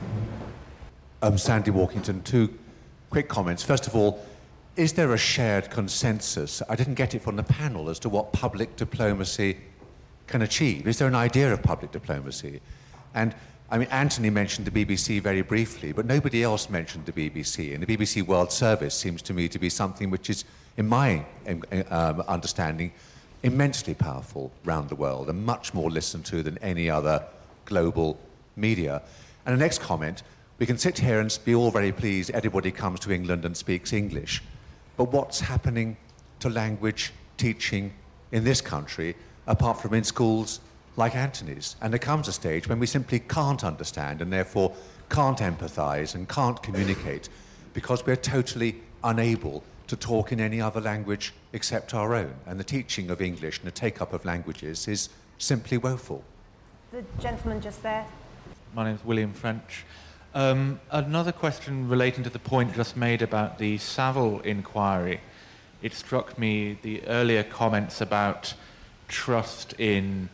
I'm 1.20 1.36
Sandy 1.36 1.72
Walkington. 1.72 2.22
Two 2.22 2.48
quick 3.10 3.28
comments. 3.28 3.64
First 3.64 3.88
of 3.88 3.96
all, 3.96 4.24
is 4.76 4.92
there 4.92 5.12
a 5.14 5.18
shared 5.18 5.68
consensus? 5.68 6.62
I 6.68 6.76
didn't 6.76 6.94
get 6.94 7.12
it 7.12 7.22
from 7.22 7.34
the 7.34 7.42
panel 7.42 7.90
as 7.90 7.98
to 8.00 8.08
what 8.08 8.32
public 8.32 8.76
diplomacy 8.76 9.58
can 10.28 10.42
achieve. 10.42 10.86
Is 10.86 10.98
there 10.98 11.08
an 11.08 11.16
idea 11.16 11.52
of 11.52 11.60
public 11.60 11.90
diplomacy? 11.90 12.60
And 13.16 13.34
I 13.68 13.78
mean, 13.78 13.88
Anthony 13.90 14.30
mentioned 14.30 14.68
the 14.68 14.84
BBC 14.84 15.20
very 15.20 15.42
briefly, 15.42 15.90
but 15.90 16.06
nobody 16.06 16.44
else 16.44 16.70
mentioned 16.70 17.06
the 17.06 17.12
BBC. 17.12 17.74
And 17.74 17.84
the 17.84 17.96
BBC 17.96 18.22
World 18.22 18.52
Service 18.52 18.94
seems 18.94 19.20
to 19.22 19.34
me 19.34 19.48
to 19.48 19.58
be 19.58 19.68
something 19.68 20.10
which 20.10 20.30
is 20.30 20.44
in 20.76 20.86
my 20.86 21.24
um, 21.90 22.20
understanding, 22.28 22.92
immensely 23.42 23.94
powerful 23.94 24.52
around 24.64 24.88
the 24.88 24.94
world 24.94 25.28
and 25.28 25.44
much 25.44 25.74
more 25.74 25.90
listened 25.90 26.26
to 26.26 26.44
than 26.44 26.58
any 26.58 26.88
other 26.88 27.24
global 27.64 28.20
media. 28.54 29.02
And 29.46 29.56
the 29.56 29.58
next 29.58 29.80
comment 29.80 30.22
we 30.58 30.66
can 30.66 30.76
sit 30.76 30.98
here 30.98 31.20
and 31.20 31.38
be 31.44 31.54
all 31.54 31.70
very 31.70 31.92
pleased 31.92 32.30
everybody 32.30 32.72
comes 32.72 32.98
to 33.00 33.12
England 33.12 33.44
and 33.44 33.56
speaks 33.56 33.92
English. 33.92 34.42
But 34.96 35.12
what's 35.12 35.40
happening 35.40 35.96
to 36.40 36.50
language 36.50 37.12
teaching 37.36 37.92
in 38.32 38.42
this 38.42 38.60
country, 38.60 39.14
apart 39.46 39.80
from 39.80 39.94
in 39.94 40.02
schools 40.02 40.60
like 40.96 41.14
Anthony's? 41.14 41.76
And 41.80 41.92
there 41.92 42.00
comes 42.00 42.26
a 42.26 42.32
stage 42.32 42.68
when 42.68 42.80
we 42.80 42.86
simply 42.86 43.20
can't 43.20 43.62
understand 43.62 44.20
and 44.20 44.32
therefore 44.32 44.74
can't 45.08 45.38
empathize 45.38 46.16
and 46.16 46.28
can't 46.28 46.60
communicate 46.60 47.28
because 47.72 48.04
we're 48.04 48.16
totally 48.16 48.80
unable 49.04 49.62
to 49.86 49.96
talk 49.96 50.32
in 50.32 50.40
any 50.40 50.60
other 50.60 50.80
language 50.80 51.32
except 51.52 51.94
our 51.94 52.16
own. 52.16 52.34
And 52.46 52.58
the 52.58 52.64
teaching 52.64 53.10
of 53.10 53.22
English 53.22 53.58
and 53.58 53.66
the 53.68 53.70
take 53.70 54.02
up 54.02 54.12
of 54.12 54.24
languages 54.24 54.88
is 54.88 55.08
simply 55.38 55.78
woeful. 55.78 56.24
The 56.90 57.04
gentleman 57.20 57.60
just 57.60 57.80
there. 57.84 58.04
My 58.74 58.84
name 58.84 58.96
is 58.96 59.04
William 59.04 59.32
French. 59.32 59.84
Um, 60.38 60.78
another 60.92 61.32
question 61.32 61.88
relating 61.88 62.22
to 62.22 62.30
the 62.30 62.38
point 62.38 62.72
just 62.72 62.96
made 62.96 63.22
about 63.22 63.58
the 63.58 63.76
Saville 63.78 64.38
inquiry. 64.42 65.20
It 65.82 65.94
struck 65.94 66.38
me 66.38 66.78
the 66.80 67.04
earlier 67.08 67.42
comments 67.42 68.00
about 68.00 68.54
trust 69.08 69.74
in 69.80 70.28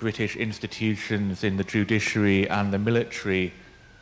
British 0.00 0.34
institutions, 0.34 1.44
in 1.44 1.58
the 1.58 1.62
judiciary 1.62 2.50
and 2.50 2.72
the 2.72 2.78
military, 2.80 3.52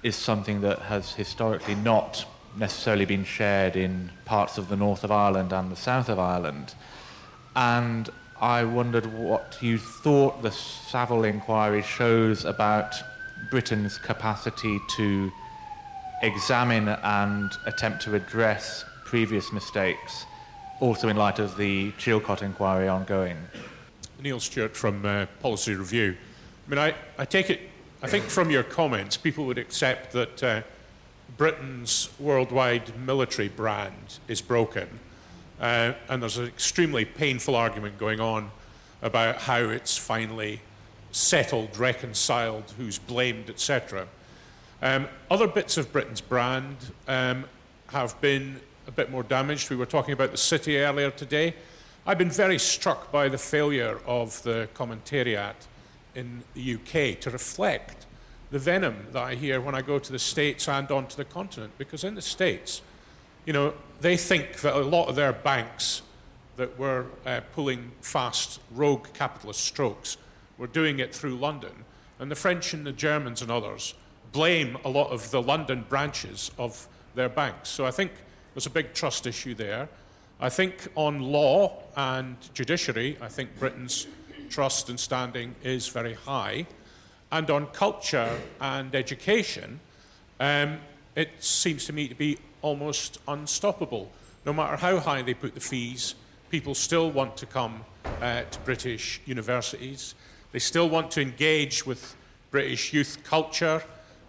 is 0.03 0.17
something 0.17 0.63
that 0.63 0.79
has 0.79 1.13
historically 1.13 1.75
not 1.75 2.25
necessarily 2.57 3.05
been 3.05 3.25
shared 3.25 3.77
in 3.77 4.11
parts 4.25 4.57
of 4.57 4.71
the 4.71 4.77
north 4.77 5.05
of 5.05 5.13
Ireland 5.13 5.53
and 5.53 5.71
the 5.71 5.77
south 5.77 6.09
of 6.09 6.19
Ireland. 6.19 6.75
And 7.55 8.09
I 8.41 8.65
wondered 8.65 9.13
what 9.13 9.59
you 9.61 9.77
thought 9.77 10.41
the 10.41 10.53
Saville 10.53 11.25
inquiry 11.25 11.83
shows 11.83 12.47
about 12.47 12.95
Britain's 13.51 13.99
capacity 13.99 14.81
to 14.97 15.33
examine 16.23 16.89
and 16.89 17.51
attempt 17.67 18.03
to 18.03 18.15
address 18.15 18.85
previous 19.05 19.53
mistakes, 19.53 20.27
also 20.81 21.09
in 21.09 21.17
light 21.17 21.39
of 21.39 21.57
the 21.57 21.93
Chilcot 21.93 22.43
inquiry 22.43 22.89
ongoing. 22.89 23.39
Neil 24.23 24.41
Stewart 24.41 24.77
from 24.77 25.05
uh, 25.05 25.27
Policy 25.41 25.75
Review. 25.75 26.17
I 26.67 26.71
mean, 26.71 26.79
I, 26.79 26.95
I 27.17 27.25
take 27.25 27.51
it, 27.51 27.61
I 28.03 28.09
think 28.09 28.25
from 28.25 28.51
your 28.51 28.63
comments, 28.63 29.17
people 29.17 29.47
would 29.47 29.59
accept 29.59 30.13
that. 30.13 30.43
Uh, 30.43 30.63
Britain's 31.37 32.09
worldwide 32.19 32.99
military 32.99 33.49
brand 33.49 34.19
is 34.29 34.41
broken. 34.41 34.89
Uh, 35.61 35.93
and 36.09 36.23
there's 36.23 36.39
an 36.39 36.47
extremely 36.47 37.05
painful 37.05 37.55
argument 37.55 37.99
going 37.99 38.21
on 38.21 38.51
about 39.03 39.37
how 39.37 39.59
it's 39.59 39.97
finally 39.97 40.61
settled, 41.19 41.77
reconciled, 41.77 42.73
who's 42.79 42.99
blamed, 42.99 43.51
etc. 43.51 44.07
Um, 44.81 45.09
other 45.31 45.49
bits 45.49 45.77
of 45.77 45.93
Britain's 45.93 46.21
brand 46.21 46.77
um, 47.09 47.45
have 47.89 48.19
been 48.21 48.61
a 48.87 48.93
bit 48.93 49.11
more 49.11 49.25
damaged. 49.25 49.69
We 49.69 49.77
were 49.77 49.87
talking 49.87 50.15
about 50.15 50.31
the 50.31 50.37
city 50.37 50.79
earlier 50.79 51.11
today. 51.11 51.55
I've 52.07 52.19
been 52.19 52.31
very 52.31 52.59
struck 52.59 53.11
by 53.11 53.29
the 53.29 53.37
failure 53.37 54.01
of 54.07 54.43
the 54.45 54.69
commentariat 54.75 55.55
in 56.15 56.43
the 56.55 56.75
UK 56.75 57.21
to 57.21 57.31
reflect 57.31 58.07
the 58.51 58.59
venom 58.59 59.09
that 59.13 59.23
I 59.23 59.35
hear 59.35 59.61
when 59.61 59.75
I 59.75 59.83
go 59.83 59.99
to 59.99 60.13
the 60.13 60.19
States 60.19 60.69
and 60.69 60.91
onto 60.91 61.17
the 61.17 61.25
continent. 61.25 61.73
Because 61.77 62.05
in 62.05 62.15
the 62.15 62.23
States, 62.23 62.81
you 63.45 63.53
know, 63.53 63.75
they 64.01 64.17
think 64.17 64.61
that 64.61 64.75
a 64.75 64.79
lot 64.79 65.09
of 65.09 65.17
their 65.17 65.33
banks 65.33 66.03
that 66.57 66.79
were 66.79 67.07
uh, 67.27 67.41
pulling 67.55 67.91
fast 68.01 68.61
rogue 68.73 69.09
capitalist 69.13 69.61
strokes 69.61 70.17
were 70.59 70.67
doing 70.67 70.99
it 70.99 71.15
through 71.15 71.37
London. 71.37 71.85
And 72.19 72.31
the 72.31 72.37
French 72.37 72.75
and 72.75 72.85
the 72.85 72.93
Germans 72.93 73.43
and 73.43 73.51
others 73.51 73.95
blame 74.33 74.77
a 74.85 74.89
lot 74.89 75.11
of 75.11 75.31
the 75.31 75.41
London 75.41 75.87
branches 75.89 76.51
of 76.59 76.89
their 77.15 77.29
banks. 77.29 77.69
So 77.69 77.87
I 77.87 77.91
think 77.91 78.13
there's 78.55 78.67
a 78.67 78.71
big 78.71 78.93
trust 78.93 79.27
issue 79.27 79.55
there. 79.55 79.89
I 80.41 80.49
think 80.49 80.89
on 80.95 81.21
law 81.21 81.83
and 81.97 82.37
judiciary, 82.55 83.17
I 83.21 83.29
think 83.29 83.59
Britain's 83.59 84.07
trust 84.51 84.89
and 84.89 84.99
standing 84.99 85.55
is 85.63 85.89
very 85.89 86.15
high. 86.15 86.67
And 87.31 87.51
on 87.51 87.67
culture 87.67 88.31
and 88.61 88.95
education, 88.95 89.81
um, 90.41 90.79
it 91.15 91.31
seems 91.43 91.85
to 91.87 91.93
me 91.93 92.09
to 92.09 92.15
be 92.15 92.39
almost 92.63 93.19
unstoppable. 93.27 94.11
No 94.47 94.53
matter 94.53 94.77
how 94.77 94.99
high 94.99 95.23
they 95.23 95.35
put 95.35 95.55
the 95.55 95.61
fees, 95.61 96.15
people 96.51 96.75
still 96.75 97.11
want 97.11 97.37
to 97.37 97.47
come 97.47 97.85
uh, 98.23 98.43
to 98.43 98.59
British 98.61 99.21
universities. 99.27 100.15
They 100.53 100.59
still 100.59 100.89
want 100.89 101.11
to 101.13 101.21
engage 101.21 101.85
with 101.85 102.17
British 102.51 102.93
youth 102.93 103.23
culture. 103.23 103.83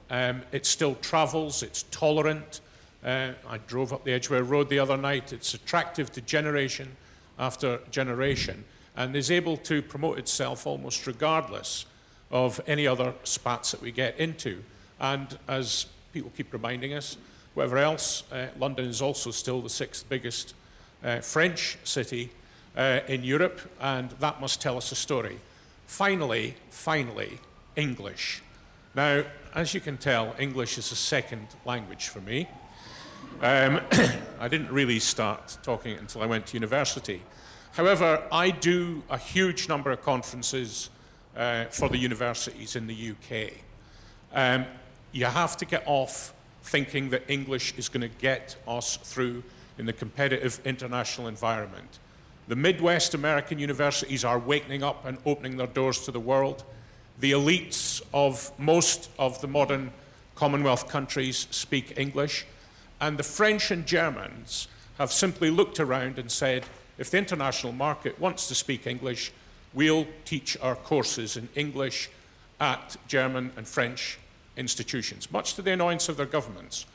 Um, 0.09 0.41
it 0.51 0.65
still 0.65 0.95
travels, 0.95 1.63
it's 1.63 1.84
tolerant. 1.91 2.61
Uh, 3.03 3.32
I 3.47 3.59
drove 3.59 3.93
up 3.93 4.03
the 4.03 4.11
Edgware 4.11 4.43
Road 4.43 4.70
the 4.70 4.80
other 4.80 4.97
night. 4.97 5.32
It's 5.32 5.53
attractive 5.53 6.11
to 6.11 6.22
generation 6.22 6.97
after 7.38 7.80
generation 7.89 8.65
and 8.97 9.15
is 9.15 9.32
able 9.32 9.55
to 9.55 9.82
promote 9.82 10.20
itself 10.20 10.67
almost 10.67 11.07
regardless 11.07 11.86
of 12.32 12.59
any 12.67 12.86
other 12.86 13.13
spats 13.24 13.72
that 13.72 13.82
we 13.82 13.91
get 13.91 14.17
into. 14.20 14.61
And 14.99 15.39
as 15.47 15.86
people 16.11 16.32
keep 16.36 16.51
reminding 16.51 16.93
us, 16.93 17.15
whatever 17.53 17.78
else, 17.78 18.24
uh, 18.32 18.47
London 18.59 18.86
is 18.86 19.01
also 19.01 19.32
still 19.32 19.61
the 19.61 19.70
sixth 19.70 20.07
biggest 20.09 20.53
uh, 21.03 21.22
French 21.22 21.78
city 21.86 22.32
uh, 22.76 22.99
in 23.07 23.24
Europe, 23.24 23.61
and 23.80 24.09
that 24.20 24.41
must 24.41 24.61
tell 24.61 24.76
us 24.76 24.91
a 24.91 24.95
story. 24.95 25.39
Finally, 25.89 26.53
finally, 26.69 27.39
English. 27.75 28.43
Now, 28.93 29.23
as 29.55 29.73
you 29.73 29.81
can 29.81 29.97
tell, 29.97 30.35
English 30.37 30.77
is 30.77 30.91
a 30.91 30.95
second 30.95 31.47
language 31.65 32.09
for 32.09 32.21
me. 32.21 32.47
Um, 33.41 33.81
I 34.39 34.47
didn't 34.47 34.71
really 34.71 34.99
start 34.99 35.57
talking 35.63 35.97
until 35.97 36.21
I 36.21 36.27
went 36.27 36.45
to 36.45 36.53
university. 36.53 37.23
However, 37.71 38.23
I 38.31 38.51
do 38.51 39.01
a 39.09 39.17
huge 39.17 39.67
number 39.67 39.89
of 39.91 40.03
conferences 40.03 40.91
uh, 41.35 41.65
for 41.65 41.89
the 41.89 41.97
universities 41.97 42.75
in 42.75 42.85
the 42.85 43.11
UK. 43.11 43.53
Um, 44.31 44.67
you 45.11 45.25
have 45.25 45.57
to 45.57 45.65
get 45.65 45.83
off 45.87 46.35
thinking 46.61 47.09
that 47.09 47.23
English 47.27 47.73
is 47.77 47.89
going 47.89 48.07
to 48.07 48.15
get 48.19 48.55
us 48.67 48.97
through 48.97 49.43
in 49.79 49.87
the 49.87 49.93
competitive 49.93 50.61
international 50.65 51.27
environment. 51.27 51.97
The 52.49 52.55
Midwest 52.55 53.13
American 53.13 53.59
universities 53.59 54.25
are 54.25 54.39
waking 54.39 54.81
up 54.81 55.05
and 55.05 55.19
opening 55.23 55.57
their 55.57 55.67
doors 55.67 55.99
to 56.05 56.11
the 56.11 56.19
world. 56.19 56.63
The 57.19 57.33
elites 57.33 58.01
of 58.11 58.51
most 58.57 59.11
of 59.19 59.39
the 59.39 59.47
modern 59.47 59.91
Commonwealth 60.33 60.89
countries 60.89 61.47
speak 61.51 61.93
English. 61.95 62.47
And 62.99 63.19
the 63.19 63.23
French 63.23 63.69
and 63.69 63.85
Germans 63.85 64.67
have 64.97 65.11
simply 65.11 65.51
looked 65.51 65.79
around 65.79 66.17
and 66.17 66.31
said, 66.31 66.65
if 66.97 67.11
the 67.11 67.19
international 67.19 67.71
market 67.71 68.19
wants 68.19 68.47
to 68.47 68.55
speak 68.55 68.87
English, 68.87 69.31
we'll 69.75 70.07
teach 70.25 70.57
our 70.59 70.75
courses 70.75 71.37
in 71.37 71.49
English 71.53 72.09
at 72.59 72.97
German 73.07 73.51
and 73.57 73.67
French 73.67 74.17
institutions, 74.57 75.31
much 75.31 75.53
to 75.53 75.61
the 75.61 75.73
annoyance 75.73 76.09
of 76.09 76.17
their 76.17 76.25
governments. 76.25 76.87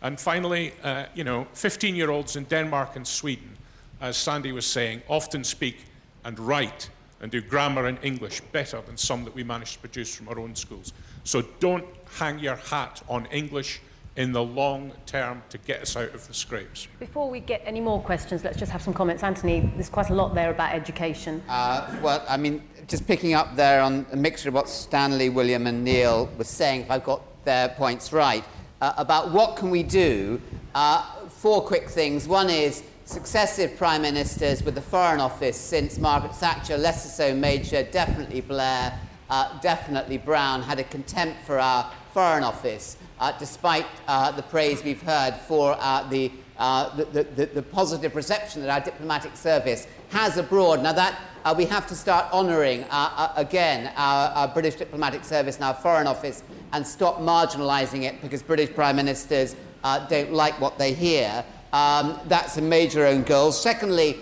And 0.00 0.18
finally, 0.18 0.72
uh, 0.82 1.04
you 1.14 1.22
know, 1.22 1.48
15 1.52 1.96
year 1.96 2.10
olds 2.10 2.34
in 2.34 2.44
Denmark 2.44 2.96
and 2.96 3.06
Sweden, 3.06 3.58
as 4.02 4.16
Sandy 4.16 4.52
was 4.52 4.66
saying, 4.66 5.00
often 5.08 5.44
speak 5.44 5.84
and 6.24 6.38
write 6.38 6.90
and 7.22 7.30
do 7.30 7.40
grammar 7.40 7.86
and 7.86 7.98
English 8.02 8.40
better 8.50 8.80
than 8.82 8.96
some 8.96 9.24
that 9.24 9.34
we 9.34 9.44
manage 9.44 9.74
to 9.74 9.78
produce 9.78 10.14
from 10.14 10.28
our 10.28 10.38
own 10.40 10.56
schools. 10.56 10.92
So 11.22 11.42
don't 11.60 11.86
hang 12.18 12.40
your 12.40 12.56
hat 12.56 13.00
on 13.08 13.26
English 13.26 13.80
in 14.16 14.32
the 14.32 14.42
long 14.42 14.92
term 15.06 15.40
to 15.48 15.56
get 15.58 15.80
us 15.80 15.96
out 15.96 16.12
of 16.14 16.26
the 16.26 16.34
scrapes. 16.34 16.88
Before 16.98 17.30
we 17.30 17.38
get 17.38 17.62
any 17.64 17.80
more 17.80 18.02
questions, 18.02 18.42
let's 18.42 18.58
just 18.58 18.72
have 18.72 18.82
some 18.82 18.92
comments. 18.92 19.22
Anthony, 19.22 19.72
there's 19.76 19.88
quite 19.88 20.10
a 20.10 20.14
lot 20.14 20.34
there 20.34 20.50
about 20.50 20.74
education. 20.74 21.40
Uh, 21.48 21.96
well, 22.02 22.24
I 22.28 22.36
mean, 22.36 22.60
just 22.88 23.06
picking 23.06 23.34
up 23.34 23.54
there 23.54 23.80
on 23.80 24.04
a 24.10 24.16
mixture 24.16 24.48
of 24.48 24.56
what 24.56 24.68
Stanley, 24.68 25.28
William, 25.28 25.68
and 25.68 25.84
Neil 25.84 26.28
were 26.36 26.44
saying, 26.44 26.82
if 26.82 26.90
I've 26.90 27.04
got 27.04 27.22
their 27.44 27.68
points 27.68 28.12
right, 28.12 28.44
uh, 28.80 28.92
about 28.96 29.30
what 29.30 29.56
can 29.56 29.70
we 29.70 29.84
do. 29.84 30.40
Uh, 30.74 31.02
four 31.28 31.62
quick 31.62 31.88
things. 31.88 32.26
One 32.26 32.50
is 32.50 32.82
successive 33.12 33.76
prime 33.76 34.00
ministers 34.00 34.62
with 34.62 34.74
the 34.74 34.80
Foreign 34.80 35.20
Office 35.20 35.58
since 35.58 35.98
Margaret 35.98 36.34
Thatcher, 36.34 36.78
Lesser 36.78 37.10
so 37.10 37.34
Major, 37.34 37.82
definitely 37.82 38.40
Blair, 38.40 38.98
uh, 39.28 39.60
definitely 39.60 40.16
Brown, 40.16 40.62
had 40.62 40.78
a 40.78 40.84
contempt 40.84 41.44
for 41.44 41.58
our 41.58 41.92
Foreign 42.14 42.42
Office, 42.42 42.96
uh, 43.20 43.30
despite 43.38 43.84
uh, 44.08 44.32
the 44.32 44.42
praise 44.42 44.82
we've 44.82 45.02
heard 45.02 45.34
for 45.46 45.76
uh, 45.78 46.08
the, 46.08 46.32
uh, 46.56 46.96
the, 46.96 47.22
the, 47.22 47.46
the, 47.46 47.62
positive 47.62 48.16
reception 48.16 48.62
that 48.62 48.70
our 48.70 48.80
diplomatic 48.80 49.36
service 49.36 49.86
has 50.08 50.38
abroad. 50.38 50.82
Now, 50.82 50.92
that 50.92 51.18
uh, 51.44 51.54
we 51.56 51.66
have 51.66 51.86
to 51.88 51.94
start 51.94 52.32
honouring 52.32 52.86
again 53.36 53.92
our, 53.96 54.28
our, 54.30 54.48
British 54.48 54.76
diplomatic 54.76 55.24
service 55.24 55.56
and 55.56 55.64
our 55.64 55.74
Foreign 55.74 56.06
Office 56.06 56.42
and 56.72 56.86
stop 56.86 57.18
marginalising 57.18 58.04
it 58.04 58.22
because 58.22 58.42
British 58.42 58.74
prime 58.74 58.96
ministers 58.96 59.54
don't 60.08 60.32
like 60.32 60.58
what 60.60 60.78
they 60.78 60.94
hear. 60.94 61.44
Um, 61.72 62.18
that's 62.26 62.56
a 62.56 62.62
major 62.62 63.06
own 63.06 63.22
goal. 63.22 63.52
Secondly, 63.52 64.18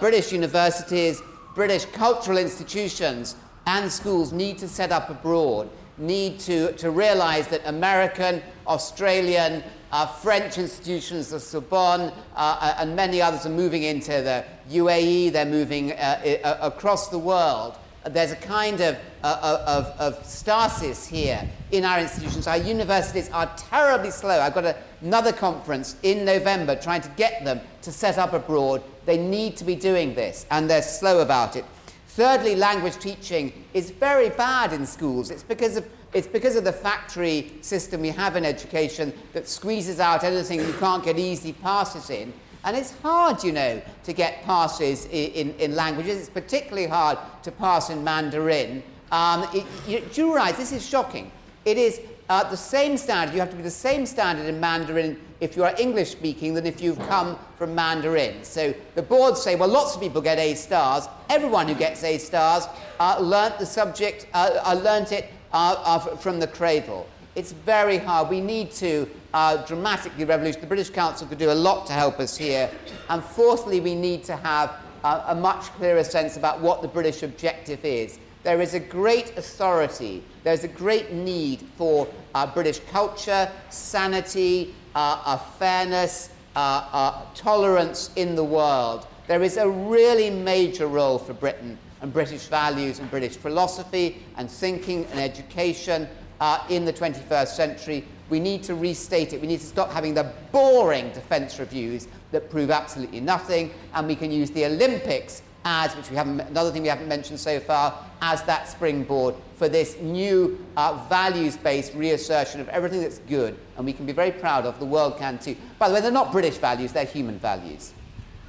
British 0.00 0.32
universities, 0.32 1.20
British 1.54 1.84
cultural 1.86 2.38
institutions, 2.38 3.36
and 3.66 3.90
schools 3.92 4.32
need 4.32 4.58
to 4.58 4.68
set 4.68 4.92
up 4.92 5.10
abroad 5.10 5.68
need 5.98 6.38
to, 6.40 6.72
to 6.72 6.90
realize 6.90 7.48
that 7.48 7.62
American, 7.66 8.42
Australian, 8.66 9.62
uh, 9.92 10.06
French 10.06 10.58
institutions, 10.58 11.30
the 11.30 11.40
Sorbonne, 11.40 12.00
uh, 12.00 12.12
uh 12.34 12.76
and 12.78 12.94
many 12.94 13.22
others 13.22 13.46
are 13.46 13.50
moving 13.50 13.84
into 13.84 14.10
the 14.10 14.44
UAE, 14.70 15.32
they're 15.32 15.46
moving 15.46 15.92
uh, 15.92 16.38
uh, 16.44 16.58
across 16.60 17.08
the 17.08 17.18
world. 17.18 17.78
There's 18.10 18.32
a 18.32 18.36
kind 18.36 18.80
of, 18.80 18.96
uh, 19.24 19.62
of, 19.66 20.00
of, 20.00 20.24
stasis 20.24 21.06
here 21.06 21.48
in 21.72 21.84
our 21.84 21.98
institutions. 21.98 22.46
Our 22.46 22.56
universities 22.56 23.28
are 23.30 23.50
terribly 23.56 24.10
slow. 24.10 24.40
I've 24.40 24.54
got 24.54 24.64
a, 24.64 24.76
another 25.00 25.32
conference 25.32 25.96
in 26.02 26.24
November 26.24 26.76
trying 26.76 27.00
to 27.02 27.08
get 27.16 27.44
them 27.44 27.60
to 27.82 27.90
set 27.90 28.18
up 28.18 28.32
abroad. 28.32 28.82
They 29.06 29.18
need 29.18 29.56
to 29.56 29.64
be 29.64 29.74
doing 29.74 30.14
this, 30.14 30.46
and 30.50 30.70
they're 30.70 30.82
slow 30.82 31.20
about 31.20 31.56
it. 31.56 31.64
Thirdly, 32.08 32.54
language 32.54 32.96
teaching 32.98 33.52
is 33.74 33.90
very 33.90 34.30
bad 34.30 34.72
in 34.72 34.86
schools. 34.86 35.30
It's 35.30 35.42
because 35.42 35.76
of 35.76 35.86
it's 36.14 36.26
because 36.26 36.56
of 36.56 36.64
the 36.64 36.72
factory 36.72 37.52
system 37.60 38.00
we 38.00 38.08
have 38.08 38.36
in 38.36 38.44
education 38.46 39.12
that 39.34 39.46
squeezes 39.46 40.00
out 40.00 40.24
anything 40.24 40.60
you 40.60 40.72
can't 40.74 41.04
get 41.04 41.18
easy 41.18 41.52
passes 41.52 42.08
in. 42.08 42.32
And 42.66 42.76
it's 42.76 42.90
hard, 43.00 43.44
you 43.44 43.52
know, 43.52 43.80
to 44.02 44.12
get 44.12 44.42
passes 44.42 45.06
in, 45.06 45.30
in, 45.30 45.54
in 45.54 45.76
languages. 45.76 46.18
It's 46.18 46.28
particularly 46.28 46.88
hard 46.88 47.16
to 47.44 47.52
pass 47.52 47.90
in 47.90 48.02
Mandarin. 48.02 48.82
Um, 49.12 49.48
it, 49.54 49.64
you, 49.86 50.00
do 50.00 50.20
you 50.20 50.34
realize 50.34 50.56
this 50.56 50.72
is 50.72 50.84
shocking? 50.84 51.30
It 51.64 51.78
is 51.78 52.00
uh, 52.28 52.48
the 52.50 52.56
same 52.56 52.96
standard, 52.96 53.34
you 53.34 53.40
have 53.40 53.50
to 53.50 53.56
be 53.56 53.62
the 53.62 53.70
same 53.70 54.04
standard 54.04 54.46
in 54.46 54.58
Mandarin 54.58 55.20
if 55.38 55.56
you 55.56 55.62
are 55.62 55.74
English 55.78 56.10
speaking 56.10 56.54
than 56.54 56.66
if 56.66 56.80
you've 56.80 56.98
come 57.08 57.38
from 57.56 57.72
Mandarin. 57.72 58.42
So 58.42 58.74
the 58.96 59.02
boards 59.02 59.40
say, 59.40 59.54
well, 59.54 59.68
lots 59.68 59.94
of 59.94 60.00
people 60.00 60.20
get 60.20 60.38
A 60.38 60.54
stars. 60.54 61.08
Everyone 61.30 61.68
who 61.68 61.74
gets 61.74 62.02
A 62.02 62.18
stars 62.18 62.66
uh, 62.98 63.18
learnt 63.20 63.60
the 63.60 63.66
subject, 63.66 64.26
uh, 64.34 64.58
uh 64.64 64.74
learnt 64.82 65.12
it 65.12 65.30
uh, 65.52 65.76
uh, 65.84 65.98
from 66.16 66.40
the 66.40 66.48
cradle. 66.48 67.06
It's 67.36 67.52
very 67.52 67.98
hard. 67.98 68.30
We 68.30 68.40
need 68.40 68.72
to 68.72 69.08
uh, 69.34 69.58
dramatically 69.66 70.24
revolution. 70.24 70.62
The 70.62 70.66
British 70.66 70.90
Council 70.90 71.26
could 71.28 71.38
do 71.38 71.50
a 71.50 71.52
lot 71.52 71.86
to 71.86 71.92
help 71.92 72.18
us 72.18 72.36
here. 72.36 72.70
And 73.10 73.22
fourthly, 73.22 73.78
we 73.78 73.94
need 73.94 74.24
to 74.24 74.36
have 74.36 74.74
a 75.04 75.34
much 75.34 75.64
clearer 75.74 76.02
sense 76.02 76.36
about 76.36 76.60
what 76.60 76.82
the 76.82 76.88
British 76.88 77.22
objective 77.22 77.84
is. 77.84 78.18
There 78.42 78.60
is 78.60 78.74
a 78.74 78.80
great 78.80 79.36
authority, 79.36 80.24
there's 80.44 80.64
a 80.64 80.68
great 80.68 81.12
need 81.12 81.62
for 81.76 82.08
uh, 82.34 82.46
British 82.46 82.80
culture, 82.90 83.50
sanity, 83.70 84.74
uh, 84.94 85.20
uh, 85.24 85.36
fairness, 85.36 86.30
uh, 86.54 86.88
uh, 86.92 87.22
tolerance 87.34 88.10
in 88.16 88.34
the 88.34 88.44
world. 88.44 89.06
There 89.26 89.42
is 89.42 89.56
a 89.56 89.68
really 89.68 90.30
major 90.30 90.86
role 90.86 91.18
for 91.18 91.34
Britain 91.34 91.78
and 92.00 92.12
British 92.12 92.46
values 92.46 92.98
and 92.98 93.10
British 93.10 93.36
philosophy 93.36 94.22
and 94.36 94.50
thinking 94.50 95.04
and 95.06 95.20
education 95.20 96.08
uh, 96.40 96.64
in 96.68 96.84
the 96.84 96.92
21st 96.92 97.48
century. 97.48 98.04
We 98.28 98.40
need 98.40 98.62
to 98.64 98.74
restate 98.74 99.32
it. 99.32 99.40
We 99.40 99.46
need 99.46 99.60
to 99.60 99.66
stop 99.66 99.92
having 99.92 100.14
the 100.14 100.32
boring 100.50 101.10
defence 101.12 101.58
reviews 101.58 102.08
that 102.32 102.50
prove 102.50 102.70
absolutely 102.70 103.20
nothing, 103.20 103.72
and 103.94 104.06
we 104.06 104.16
can 104.16 104.30
use 104.30 104.50
the 104.50 104.66
Olympics 104.66 105.42
as, 105.64 105.94
which 105.96 106.10
we 106.10 106.16
haven't, 106.16 106.40
another 106.40 106.70
thing 106.70 106.82
we 106.82 106.88
haven't 106.88 107.08
mentioned 107.08 107.40
so 107.40 107.58
far, 107.58 107.92
as 108.22 108.42
that 108.44 108.68
springboard 108.68 109.34
for 109.56 109.68
this 109.68 109.98
new 109.98 110.64
uh, 110.76 111.04
values 111.08 111.56
based 111.56 111.92
reassertion 111.94 112.60
of 112.60 112.68
everything 112.68 113.00
that's 113.00 113.18
good 113.20 113.58
and 113.76 113.84
we 113.84 113.92
can 113.92 114.06
be 114.06 114.12
very 114.12 114.30
proud 114.30 114.64
of. 114.64 114.78
The 114.78 114.86
world 114.86 115.18
can 115.18 115.38
too. 115.38 115.56
By 115.78 115.88
the 115.88 115.94
way, 115.94 116.00
they're 116.00 116.10
not 116.10 116.32
British 116.32 116.56
values, 116.56 116.92
they're 116.92 117.04
human 117.04 117.38
values. 117.38 117.92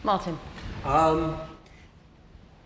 Martin. 0.03 0.37
Um, 0.85 1.37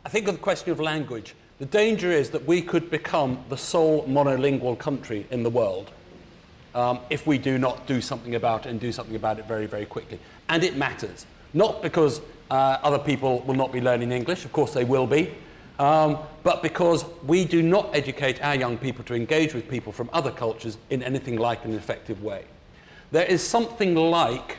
I 0.05 0.09
think 0.09 0.27
of 0.27 0.35
the 0.35 0.41
question 0.41 0.71
of 0.71 0.79
language. 0.79 1.33
The 1.61 1.67
danger 1.67 2.11
is 2.11 2.31
that 2.31 2.47
we 2.47 2.63
could 2.63 2.89
become 2.89 3.37
the 3.49 3.55
sole 3.55 4.03
monolingual 4.07 4.79
country 4.79 5.27
in 5.29 5.43
the 5.43 5.49
world 5.51 5.91
um, 6.73 6.97
if 7.11 7.27
we 7.27 7.37
do 7.37 7.59
not 7.59 7.85
do 7.85 8.01
something 8.01 8.33
about 8.33 8.65
it 8.65 8.69
and 8.69 8.79
do 8.79 8.91
something 8.91 9.15
about 9.15 9.37
it 9.37 9.45
very, 9.45 9.67
very 9.67 9.85
quickly. 9.85 10.17
And 10.49 10.63
it 10.63 10.75
matters. 10.75 11.27
Not 11.53 11.83
because 11.83 12.19
uh, 12.49 12.79
other 12.81 12.97
people 12.97 13.41
will 13.41 13.53
not 13.53 13.71
be 13.71 13.79
learning 13.79 14.11
English, 14.11 14.43
of 14.43 14.51
course 14.51 14.73
they 14.73 14.85
will 14.85 15.05
be, 15.05 15.35
um, 15.77 16.17
but 16.41 16.63
because 16.63 17.05
we 17.27 17.45
do 17.45 17.61
not 17.61 17.95
educate 17.95 18.43
our 18.43 18.55
young 18.55 18.75
people 18.75 19.03
to 19.03 19.13
engage 19.13 19.53
with 19.53 19.69
people 19.69 19.91
from 19.91 20.09
other 20.13 20.31
cultures 20.31 20.79
in 20.89 21.03
anything 21.03 21.37
like 21.37 21.63
an 21.63 21.75
effective 21.75 22.23
way. 22.23 22.45
There 23.11 23.25
is 23.25 23.47
something 23.47 23.93
like 23.93 24.57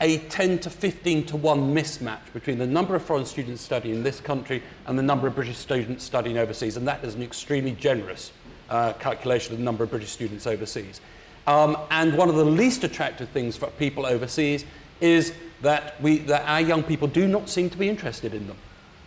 a 0.00 0.18
10 0.18 0.60
to 0.60 0.70
15 0.70 1.26
to 1.26 1.36
1 1.36 1.74
mismatch 1.74 2.32
between 2.32 2.58
the 2.58 2.66
number 2.66 2.94
of 2.94 3.02
foreign 3.02 3.24
students 3.24 3.62
studying 3.62 3.96
in 3.96 4.02
this 4.02 4.20
country 4.20 4.62
and 4.86 4.98
the 4.98 5.02
number 5.02 5.26
of 5.26 5.34
British 5.34 5.56
students 5.56 6.04
studying 6.04 6.38
overseas, 6.38 6.76
and 6.76 6.86
that 6.86 7.02
is 7.04 7.14
an 7.14 7.22
extremely 7.22 7.72
generous 7.72 8.32
uh, 8.70 8.92
calculation 8.94 9.52
of 9.52 9.58
the 9.58 9.64
number 9.64 9.84
of 9.84 9.90
British 9.90 10.10
students 10.10 10.46
overseas. 10.46 11.00
Um, 11.46 11.76
and 11.90 12.16
one 12.16 12.28
of 12.28 12.36
the 12.36 12.44
least 12.44 12.84
attractive 12.84 13.28
things 13.30 13.56
for 13.56 13.68
people 13.70 14.04
overseas 14.04 14.64
is 15.00 15.32
that, 15.62 16.00
we, 16.00 16.18
that 16.18 16.46
our 16.46 16.60
young 16.60 16.82
people 16.82 17.08
do 17.08 17.26
not 17.26 17.48
seem 17.48 17.70
to 17.70 17.78
be 17.78 17.88
interested 17.88 18.34
in 18.34 18.46
them. 18.46 18.56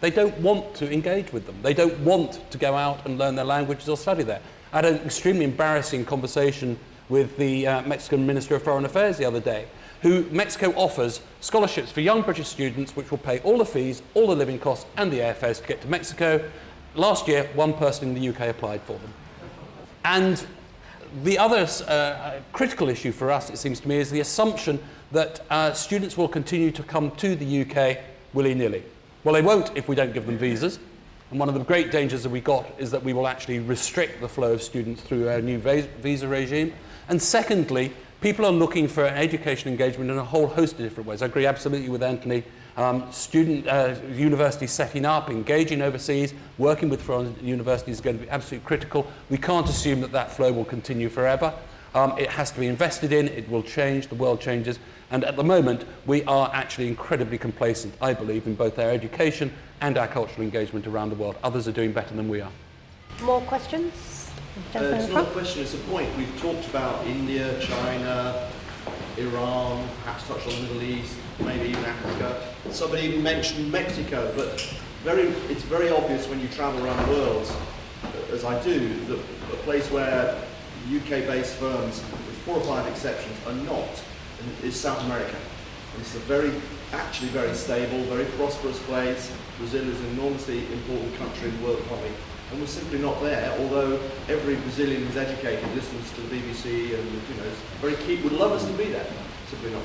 They 0.01 0.09
don't 0.09 0.35
want 0.39 0.73
to 0.75 0.91
engage 0.91 1.31
with 1.31 1.45
them. 1.45 1.55
They 1.61 1.75
don't 1.75 1.99
want 1.99 2.49
to 2.51 2.57
go 2.57 2.75
out 2.75 3.05
and 3.05 3.19
learn 3.19 3.35
their 3.35 3.45
languages 3.45 3.87
or 3.87 3.95
study 3.95 4.23
there. 4.23 4.41
I 4.73 4.77
had 4.77 4.85
an 4.85 4.95
extremely 5.05 5.45
embarrassing 5.45 6.05
conversation 6.05 6.79
with 7.07 7.37
the 7.37 7.67
uh, 7.67 7.81
Mexican 7.83 8.25
Minister 8.25 8.55
of 8.55 8.63
Foreign 8.63 8.85
Affairs 8.85 9.17
the 9.17 9.25
other 9.25 9.39
day, 9.39 9.67
who 10.01 10.23
Mexico 10.31 10.73
offers 10.75 11.21
scholarships 11.39 11.91
for 11.91 12.01
young 12.01 12.21
British 12.21 12.47
students 12.47 12.95
which 12.95 13.11
will 13.11 13.17
pay 13.17 13.39
all 13.39 13.57
the 13.57 13.65
fees, 13.65 14.01
all 14.13 14.27
the 14.27 14.35
living 14.35 14.59
costs, 14.59 14.85
and 14.97 15.11
the 15.11 15.19
airfares 15.19 15.61
to 15.61 15.67
get 15.67 15.81
to 15.81 15.87
Mexico. 15.87 16.43
Last 16.95 17.27
year, 17.27 17.49
one 17.53 17.73
person 17.73 18.09
in 18.09 18.15
the 18.15 18.29
UK 18.29 18.49
applied 18.49 18.81
for 18.81 18.93
them. 18.93 19.13
And 20.03 20.45
the 21.23 21.37
other 21.37 21.67
uh, 21.87 22.39
critical 22.53 22.89
issue 22.89 23.11
for 23.11 23.31
us, 23.31 23.49
it 23.49 23.57
seems 23.57 23.79
to 23.81 23.87
me, 23.87 23.97
is 23.97 24.09
the 24.09 24.21
assumption 24.21 24.81
that 25.11 25.41
uh, 25.49 25.73
students 25.73 26.17
will 26.17 26.27
continue 26.27 26.71
to 26.71 26.83
come 26.83 27.11
to 27.11 27.35
the 27.35 27.61
UK 27.61 27.99
willy 28.33 28.53
nilly. 28.53 28.83
Well, 29.23 29.33
they 29.33 29.41
won't 29.41 29.71
if 29.75 29.87
we 29.87 29.95
don't 29.95 30.13
give 30.13 30.25
them 30.25 30.37
visas. 30.37 30.79
And 31.29 31.39
one 31.39 31.47
of 31.47 31.55
the 31.55 31.63
great 31.63 31.91
dangers 31.91 32.23
that 32.23 32.29
we 32.29 32.41
got 32.41 32.65
is 32.77 32.91
that 32.91 33.03
we 33.03 33.13
will 33.13 33.27
actually 33.27 33.59
restrict 33.59 34.19
the 34.19 34.27
flow 34.27 34.53
of 34.53 34.61
students 34.61 35.01
through 35.01 35.29
our 35.29 35.41
new 35.41 35.59
visa 35.59 36.27
regime. 36.27 36.73
And 37.07 37.21
secondly, 37.21 37.93
people 38.21 38.45
are 38.45 38.51
looking 38.51 38.87
for 38.87 39.03
education 39.03 39.69
engagement 39.69 40.09
in 40.11 40.17
a 40.17 40.23
whole 40.23 40.47
host 40.47 40.73
of 40.73 40.79
different 40.79 41.09
ways. 41.09 41.21
I 41.21 41.25
agree 41.25 41.47
absolutely 41.47 41.89
with 41.89 42.03
Anthony. 42.03 42.43
Um, 42.77 43.11
student 43.11 43.67
uh, 43.67 43.95
universities 44.13 44.71
setting 44.71 45.05
up, 45.05 45.29
engaging 45.29 45.81
overseas, 45.81 46.33
working 46.57 46.87
with 46.87 47.01
foreign 47.01 47.35
universities 47.43 47.95
is 47.95 48.01
going 48.01 48.19
to 48.19 48.23
be 48.23 48.29
absolutely 48.29 48.65
critical. 48.65 49.07
We 49.29 49.37
can't 49.37 49.67
assume 49.67 50.01
that 50.01 50.11
that 50.13 50.31
flow 50.31 50.53
will 50.53 50.65
continue 50.65 51.09
forever. 51.09 51.53
Um, 51.93 52.17
it 52.17 52.29
has 52.29 52.51
to 52.51 52.59
be 52.59 52.67
invested 52.67 53.11
in, 53.11 53.27
it 53.27 53.49
will 53.49 53.63
change, 53.63 54.07
the 54.07 54.15
world 54.15 54.39
changes, 54.39 54.79
and 55.09 55.25
at 55.25 55.35
the 55.35 55.43
moment 55.43 55.83
we 56.05 56.23
are 56.23 56.49
actually 56.53 56.87
incredibly 56.87 57.37
complacent, 57.37 57.93
I 58.01 58.13
believe, 58.13 58.47
in 58.47 58.55
both 58.55 58.79
our 58.79 58.89
education 58.89 59.51
and 59.81 59.97
our 59.97 60.07
cultural 60.07 60.43
engagement 60.43 60.87
around 60.87 61.09
the 61.09 61.15
world. 61.15 61.35
Others 61.43 61.67
are 61.67 61.73
doing 61.73 61.91
better 61.91 62.15
than 62.15 62.29
we 62.29 62.39
are. 62.39 62.51
More 63.23 63.41
questions? 63.41 64.20
Uh, 64.75 64.79
it's 64.79 65.07
not 65.07 65.27
a 65.27 65.31
question, 65.31 65.61
it's 65.61 65.73
a 65.73 65.77
point. 65.77 66.09
We've 66.17 66.41
talked 66.41 66.67
about 66.67 67.07
India, 67.07 67.57
China, 67.61 68.49
Iran, 69.17 69.87
perhaps 70.03 70.27
touch 70.27 70.45
on 70.45 70.53
the 70.53 70.61
Middle 70.63 70.83
East, 70.83 71.15
maybe 71.39 71.69
even 71.69 71.85
Africa. 71.85 72.53
Somebody 72.69 73.03
even 73.03 73.23
mentioned 73.23 73.71
Mexico, 73.71 74.33
but 74.35 74.59
very, 75.03 75.29
it's 75.49 75.63
very 75.63 75.89
obvious 75.89 76.27
when 76.27 76.41
you 76.41 76.49
travel 76.49 76.85
around 76.85 77.07
the 77.07 77.13
world, 77.13 77.49
as 78.33 78.43
I 78.43 78.61
do, 78.61 78.93
that 79.05 79.19
a 79.19 79.57
place 79.63 79.89
where 79.89 80.35
UK-based 80.93 81.55
firms, 81.55 82.01
with 82.01 82.37
four 82.43 82.57
or 82.57 82.61
five 82.61 82.85
exceptions, 82.87 83.35
are 83.47 83.53
not, 83.53 84.03
is 84.63 84.75
South 84.77 85.01
America. 85.05 85.35
It's 85.99 86.15
a 86.15 86.19
very, 86.19 86.51
actually 86.91 87.29
very 87.29 87.53
stable, 87.53 88.03
very 88.03 88.25
prosperous 88.35 88.79
place. 88.83 89.31
Brazil 89.57 89.87
is 89.87 89.99
an 90.01 90.07
enormously 90.07 90.59
important 90.73 91.15
country 91.15 91.47
in 91.47 91.57
the 91.57 91.67
world 91.67 91.79
economy, 91.85 92.11
and 92.51 92.59
we're 92.59 92.67
simply 92.67 92.99
not 92.99 93.21
there. 93.21 93.55
Although 93.59 93.99
every 94.27 94.55
Brazilian 94.55 95.05
who's 95.05 95.17
educated 95.17 95.63
listens 95.73 96.11
to 96.11 96.21
the 96.21 96.35
BBC 96.35 96.99
and 96.99 97.11
you 97.11 97.35
know, 97.37 97.51
very 97.79 97.95
keen, 97.95 98.23
would 98.23 98.33
love 98.33 98.51
us 98.51 98.65
to 98.65 98.73
be 98.73 98.85
there. 98.85 99.05
Simply 99.49 99.71
not. 99.71 99.83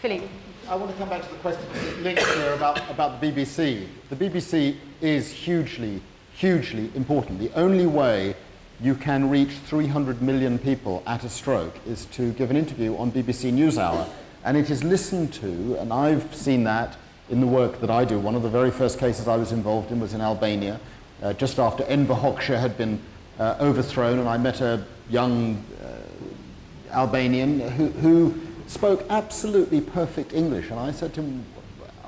Philippe. 0.00 0.28
I 0.68 0.74
want 0.74 0.90
to 0.90 0.96
come 0.98 1.08
back 1.08 1.22
to 1.22 1.28
the 1.28 1.36
question 1.36 1.64
linked 2.02 2.20
here 2.20 2.52
about, 2.54 2.90
about 2.90 3.20
the 3.20 3.30
BBC. 3.30 3.86
The 4.10 4.16
BBC 4.16 4.76
is 5.00 5.30
hugely, 5.30 6.02
hugely 6.34 6.90
important. 6.96 7.38
The 7.38 7.52
only 7.54 7.86
way 7.86 8.34
you 8.80 8.96
can 8.96 9.30
reach 9.30 9.50
300 9.50 10.20
million 10.20 10.58
people 10.58 11.04
at 11.06 11.22
a 11.22 11.28
stroke 11.28 11.78
is 11.86 12.06
to 12.06 12.32
give 12.32 12.50
an 12.50 12.56
interview 12.56 12.96
on 12.96 13.12
BBC 13.12 13.52
NewsHour. 13.52 14.08
And 14.44 14.56
it 14.56 14.68
is 14.68 14.82
listened 14.82 15.32
to, 15.34 15.76
and 15.78 15.92
I've 15.92 16.34
seen 16.34 16.64
that 16.64 16.96
in 17.30 17.40
the 17.40 17.46
work 17.46 17.80
that 17.80 17.90
I 17.90 18.04
do. 18.04 18.18
One 18.18 18.34
of 18.34 18.42
the 18.42 18.48
very 18.48 18.72
first 18.72 18.98
cases 18.98 19.28
I 19.28 19.36
was 19.36 19.52
involved 19.52 19.92
in 19.92 20.00
was 20.00 20.14
in 20.14 20.20
Albania, 20.20 20.80
uh, 21.22 21.32
just 21.32 21.58
after 21.58 21.84
Enver 21.84 22.14
Hoxha 22.14 22.58
had 22.58 22.76
been 22.76 23.00
uh, 23.38 23.56
overthrown, 23.60 24.18
and 24.18 24.28
I 24.28 24.36
met 24.38 24.60
a 24.60 24.84
young 25.08 25.62
uh, 25.82 26.94
Albanian 26.94 27.60
who, 27.60 27.88
who 27.88 28.40
spoke 28.66 29.04
absolutely 29.10 29.80
perfect 29.80 30.32
English. 30.32 30.70
And 30.70 30.80
I 30.80 30.92
said 30.92 31.14
to 31.14 31.22
him, 31.22 31.44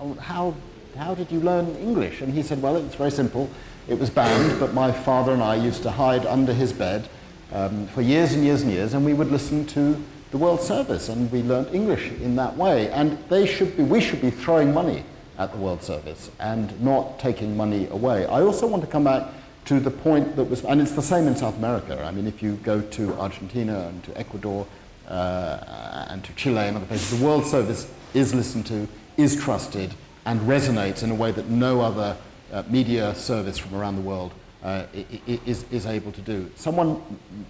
oh, 0.01 0.15
how, 0.15 0.55
how 0.97 1.15
did 1.15 1.31
you 1.31 1.41
learn 1.41 1.77
English? 1.77 2.21
And 2.21 2.33
he 2.33 2.43
said, 2.43 2.63
well, 2.63 2.77
it's 2.77 2.95
very 2.95 3.11
simple. 3.11 3.49
It 3.89 3.99
was 3.99 4.11
banned, 4.11 4.61
but 4.61 4.75
my 4.75 4.93
father 4.93 5.33
and 5.33 5.43
I 5.43 5.55
used 5.57 5.83
to 5.83 5.91
hide 5.91 6.27
under 6.27 6.53
his 6.53 6.73
bed 6.73 7.09
um, 7.53 7.87
for 7.89 8.03
years 8.03 8.33
and 8.35 8.45
years 8.45 8.63
and 8.63 8.71
years, 8.71 8.95
and 8.95 9.05
we 9.05 9.15
would 9.15 9.31
listen 9.31 9.67
to 9.69 10.03
the 10.31 10.37
World 10.37 10.61
Service, 10.61 11.09
and 11.09 11.33
we 11.33 11.43
learned 11.43 11.75
English 11.75 12.11
in 12.21 12.37
that 12.37 12.57
way. 12.57 12.91
And 12.91 13.17
they 13.31 13.47
should 13.47 13.77
be, 13.77 13.83
we 13.83 14.01
should 14.01 14.21
be 14.21 14.31
throwing 14.31 14.75
money 14.75 15.05
at 15.39 15.53
the 15.53 15.59
World 15.59 15.83
Service 15.83 16.31
and 16.41 16.79
not 16.81 17.19
taking 17.19 17.57
money 17.57 17.89
away. 17.91 18.27
I 18.27 18.43
also 18.43 18.67
want 18.67 18.83
to 18.83 18.91
come 18.91 19.05
back 19.05 19.29
to 19.67 19.81
the 19.81 19.91
point 19.91 20.37
that 20.37 20.45
was, 20.45 20.65
and 20.65 20.81
it's 20.81 20.93
the 20.93 21.03
same 21.03 21.27
in 21.27 21.37
South 21.37 21.57
America. 21.57 22.03
I 22.05 22.11
mean, 22.11 22.27
if 22.27 22.43
you 22.43 22.55
go 22.57 22.81
to 22.81 23.15
Argentina 23.15 23.89
and 23.89 24.03
to 24.05 24.19
Ecuador, 24.19 24.67
uh, 25.09 26.07
and 26.11 26.23
to 26.25 26.33
Chile 26.35 26.59
and 26.59 26.77
other 26.77 26.87
places, 26.87 27.19
the 27.19 27.25
World 27.25 27.45
Service 27.47 27.91
is 28.15 28.35
listened 28.35 28.67
to, 28.67 28.89
is 29.17 29.37
trusted, 29.37 29.95
and 30.25 30.41
resonates 30.43 31.03
in 31.03 31.11
a 31.11 31.15
way 31.15 31.33
that 31.33 31.49
no 31.49 31.81
other 31.81 32.17
uh, 32.53 32.63
media 32.69 33.15
service 33.15 33.57
from 33.59 33.75
around 33.75 33.97
the 33.97 34.03
world 34.03 34.33
uh, 34.63 34.85
is, 35.27 35.65
is 35.71 35.87
able 35.87 36.13
to 36.13 36.21
do. 36.21 36.51
Someone 36.57 37.01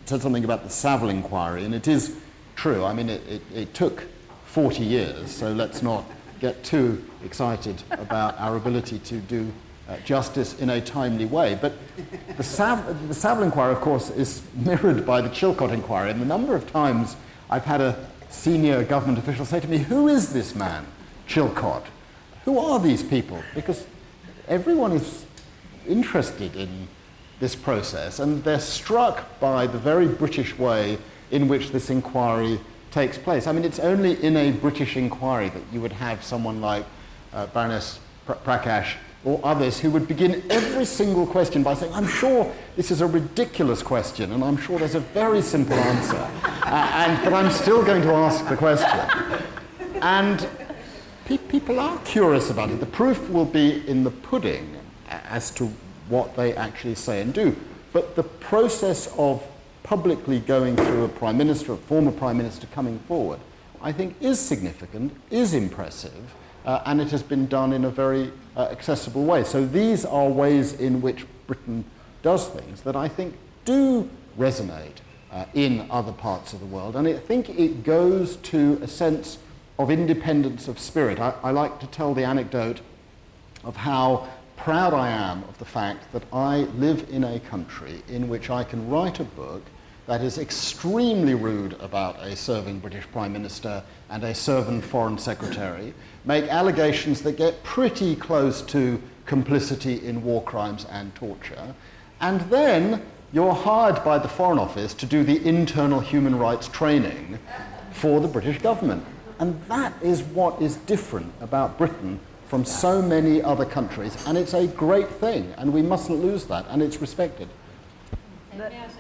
said 0.04 0.22
something 0.22 0.44
about 0.44 0.62
the 0.62 0.70
Saville 0.70 1.08
inquiry, 1.08 1.64
and 1.64 1.74
it 1.74 1.88
is 1.88 2.16
true. 2.54 2.84
I 2.84 2.92
mean, 2.92 3.08
it, 3.08 3.26
it, 3.28 3.42
it 3.54 3.74
took 3.74 4.04
40 4.46 4.84
years, 4.84 5.30
so 5.30 5.52
let's 5.52 5.82
not 5.82 6.04
get 6.40 6.62
too 6.64 7.04
excited 7.24 7.82
about 7.90 8.38
our 8.38 8.56
ability 8.56 8.98
to 9.00 9.16
do 9.18 9.50
uh, 9.88 9.96
justice 9.98 10.58
in 10.60 10.70
a 10.70 10.80
timely 10.80 11.24
way. 11.24 11.58
But 11.60 11.72
the, 12.36 12.42
Sav- 12.42 13.08
the 13.08 13.14
Saville 13.14 13.44
inquiry, 13.44 13.72
of 13.72 13.80
course, 13.80 14.10
is 14.10 14.42
mirrored 14.54 15.06
by 15.06 15.20
the 15.20 15.28
Chilcot 15.28 15.72
inquiry, 15.72 16.10
and 16.10 16.20
the 16.20 16.26
number 16.26 16.54
of 16.54 16.70
times 16.70 17.16
I've 17.50 17.64
had 17.64 17.80
a 17.80 18.06
senior 18.28 18.84
government 18.84 19.18
official 19.18 19.44
say 19.44 19.60
to 19.60 19.68
me, 19.68 19.78
Who 19.78 20.08
is 20.08 20.32
this 20.32 20.54
man, 20.54 20.86
Chilcot? 21.26 21.84
Who 22.44 22.58
are 22.58 22.78
these 22.78 23.02
people? 23.02 23.42
Because 23.54 23.86
everyone 24.46 24.92
is 24.92 25.24
interested 25.86 26.54
in 26.54 26.88
this 27.40 27.54
process 27.54 28.18
and 28.18 28.42
they're 28.44 28.60
struck 28.60 29.38
by 29.40 29.66
the 29.66 29.78
very 29.78 30.06
British 30.06 30.58
way 30.58 30.98
in 31.30 31.48
which 31.48 31.70
this 31.70 31.88
inquiry 31.90 32.58
takes 32.90 33.18
place. 33.18 33.46
I 33.46 33.52
mean, 33.52 33.64
it's 33.64 33.78
only 33.78 34.22
in 34.22 34.36
a 34.36 34.52
British 34.52 34.96
inquiry 34.96 35.48
that 35.50 35.62
you 35.72 35.80
would 35.80 35.92
have 35.92 36.24
someone 36.24 36.60
like 36.60 36.84
uh, 37.32 37.46
Baroness 37.46 38.00
Prashar 38.26 38.96
or 39.24 39.40
others 39.42 39.80
who 39.80 39.90
would 39.90 40.06
begin 40.06 40.42
every 40.48 40.84
single 40.84 41.26
question 41.26 41.62
by 41.62 41.74
saying, 41.74 41.92
I'm 41.92 42.06
sure 42.06 42.52
this 42.76 42.90
is 42.90 43.00
a 43.00 43.06
ridiculous 43.06 43.82
question, 43.82 44.32
and 44.32 44.44
I'm 44.44 44.56
sure 44.56 44.78
there's 44.78 44.94
a 44.94 45.00
very 45.00 45.42
simple 45.42 45.74
answer, 45.74 46.16
uh, 46.62 46.92
and, 46.94 47.24
but 47.24 47.32
I'm 47.32 47.50
still 47.50 47.84
going 47.84 48.02
to 48.02 48.12
ask 48.12 48.48
the 48.48 48.56
question. 48.56 48.88
And 50.00 50.48
pe- 51.24 51.38
people 51.38 51.80
are 51.80 51.98
curious 52.04 52.50
about 52.50 52.70
it. 52.70 52.80
The 52.80 52.86
proof 52.86 53.28
will 53.28 53.44
be 53.44 53.86
in 53.88 54.04
the 54.04 54.10
pudding 54.10 54.76
as 55.08 55.50
to 55.52 55.70
what 56.08 56.36
they 56.36 56.54
actually 56.54 56.94
say 56.94 57.20
and 57.20 57.34
do. 57.34 57.56
But 57.92 58.16
the 58.16 58.22
process 58.22 59.12
of 59.18 59.42
publicly 59.88 60.38
going 60.40 60.76
through 60.76 61.02
a 61.02 61.08
prime 61.08 61.38
minister, 61.38 61.72
a 61.72 61.76
former 61.78 62.12
prime 62.12 62.36
minister 62.36 62.66
coming 62.66 62.98
forward, 63.08 63.40
I 63.80 63.90
think 63.90 64.16
is 64.20 64.38
significant, 64.38 65.16
is 65.30 65.54
impressive, 65.54 66.34
uh, 66.66 66.82
and 66.84 67.00
it 67.00 67.10
has 67.10 67.22
been 67.22 67.46
done 67.46 67.72
in 67.72 67.86
a 67.86 67.90
very 67.90 68.30
uh, 68.54 68.64
accessible 68.64 69.24
way. 69.24 69.44
So 69.44 69.64
these 69.64 70.04
are 70.04 70.28
ways 70.28 70.74
in 70.74 71.00
which 71.00 71.24
Britain 71.46 71.86
does 72.20 72.48
things 72.48 72.82
that 72.82 72.96
I 72.96 73.08
think 73.08 73.34
do 73.64 74.10
resonate 74.38 75.00
uh, 75.32 75.46
in 75.54 75.86
other 75.90 76.12
parts 76.12 76.52
of 76.52 76.60
the 76.60 76.66
world, 76.66 76.94
and 76.94 77.08
I 77.08 77.14
think 77.14 77.48
it 77.48 77.82
goes 77.82 78.36
to 78.36 78.78
a 78.82 78.86
sense 78.86 79.38
of 79.78 79.90
independence 79.90 80.68
of 80.68 80.78
spirit. 80.78 81.18
I, 81.18 81.32
I 81.42 81.50
like 81.50 81.80
to 81.80 81.86
tell 81.86 82.12
the 82.12 82.24
anecdote 82.24 82.82
of 83.64 83.76
how 83.76 84.28
proud 84.58 84.92
I 84.92 85.08
am 85.08 85.44
of 85.44 85.56
the 85.56 85.64
fact 85.64 86.12
that 86.12 86.24
I 86.30 86.68
live 86.76 87.08
in 87.08 87.24
a 87.24 87.40
country 87.40 88.02
in 88.06 88.28
which 88.28 88.50
I 88.50 88.64
can 88.64 88.90
write 88.90 89.18
a 89.18 89.24
book 89.24 89.62
that 90.08 90.22
is 90.22 90.38
extremely 90.38 91.34
rude 91.34 91.74
about 91.80 92.18
a 92.20 92.34
serving 92.34 92.78
British 92.78 93.04
Prime 93.12 93.30
Minister 93.30 93.82
and 94.08 94.24
a 94.24 94.34
serving 94.34 94.80
Foreign 94.80 95.18
Secretary, 95.18 95.92
make 96.24 96.46
allegations 96.46 97.20
that 97.20 97.36
get 97.36 97.62
pretty 97.62 98.16
close 98.16 98.62
to 98.62 99.02
complicity 99.26 100.02
in 100.02 100.24
war 100.24 100.42
crimes 100.42 100.86
and 100.90 101.14
torture, 101.14 101.74
and 102.22 102.40
then 102.50 103.02
you're 103.34 103.52
hired 103.52 104.02
by 104.02 104.16
the 104.16 104.28
Foreign 104.28 104.58
Office 104.58 104.94
to 104.94 105.04
do 105.04 105.22
the 105.22 105.46
internal 105.46 106.00
human 106.00 106.38
rights 106.38 106.68
training 106.68 107.38
for 107.90 108.18
the 108.18 108.28
British 108.28 108.62
government. 108.62 109.04
And 109.38 109.62
that 109.68 109.92
is 110.02 110.22
what 110.22 110.62
is 110.62 110.76
different 110.76 111.34
about 111.42 111.76
Britain 111.76 112.18
from 112.46 112.64
so 112.64 113.02
many 113.02 113.42
other 113.42 113.66
countries, 113.66 114.16
and 114.26 114.38
it's 114.38 114.54
a 114.54 114.68
great 114.68 115.10
thing, 115.10 115.52
and 115.58 115.70
we 115.70 115.82
mustn't 115.82 116.22
lose 116.22 116.46
that, 116.46 116.64
and 116.70 116.80
it's 116.80 117.02
respected. 117.02 117.48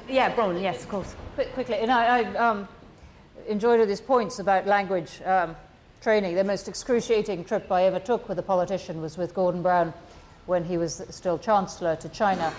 Yeah, 0.08 0.34
Bronwyn, 0.34 0.62
yes, 0.62 0.82
of 0.82 0.88
course. 0.88 1.14
Quick, 1.34 1.52
quickly, 1.54 1.76
and 1.76 1.90
I, 1.90 2.20
I 2.20 2.36
um, 2.36 2.68
enjoyed 3.46 3.80
all 3.80 3.86
these 3.86 4.00
points 4.00 4.38
about 4.38 4.66
language 4.66 5.20
um, 5.24 5.56
training. 6.00 6.34
The 6.34 6.44
most 6.44 6.68
excruciating 6.68 7.44
trip 7.44 7.70
I 7.70 7.84
ever 7.84 7.98
took 7.98 8.28
with 8.28 8.38
a 8.38 8.42
politician 8.42 9.00
was 9.00 9.18
with 9.18 9.34
Gordon 9.34 9.62
Brown 9.62 9.92
when 10.46 10.64
he 10.64 10.78
was 10.78 11.02
still 11.10 11.38
Chancellor 11.38 11.96
to 11.96 12.08
China, 12.08 12.52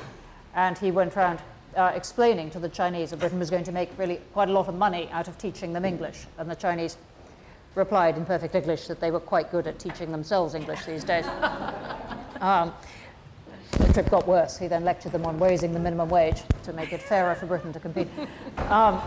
and 0.55 0.77
he 0.77 0.91
went 0.91 1.15
around 1.15 1.39
uh, 1.75 1.91
explaining 1.95 2.49
to 2.51 2.59
the 2.59 2.69
Chinese 2.69 3.11
that 3.11 3.19
Britain 3.19 3.39
was 3.39 3.49
going 3.49 3.63
to 3.63 3.71
make 3.71 3.89
really 3.97 4.19
quite 4.33 4.49
a 4.49 4.51
lot 4.51 4.67
of 4.67 4.75
money 4.75 5.09
out 5.11 5.27
of 5.27 5.37
teaching 5.37 5.73
them 5.73 5.85
English, 5.85 6.25
and 6.37 6.49
the 6.49 6.55
Chinese 6.55 6.97
replied 7.75 8.17
in 8.17 8.25
perfect 8.25 8.55
English 8.55 8.87
that 8.87 8.99
they 8.99 9.11
were 9.11 9.19
quite 9.19 9.51
good 9.51 9.67
at 9.67 9.79
teaching 9.79 10.11
themselves 10.11 10.55
English 10.55 10.85
these 10.85 11.03
days. 11.03 11.25
um, 12.41 12.73
the 13.71 13.93
trip 13.93 14.09
got 14.09 14.27
worse. 14.27 14.57
He 14.57 14.67
then 14.67 14.83
lectured 14.83 15.11
them 15.11 15.25
on 15.25 15.39
raising 15.39 15.73
the 15.73 15.79
minimum 15.79 16.09
wage 16.09 16.41
to 16.63 16.73
make 16.73 16.91
it 16.91 17.01
fairer 17.01 17.35
for 17.35 17.45
Britain 17.45 17.73
to 17.73 17.79
compete. 17.79 18.07
Um, 18.69 19.01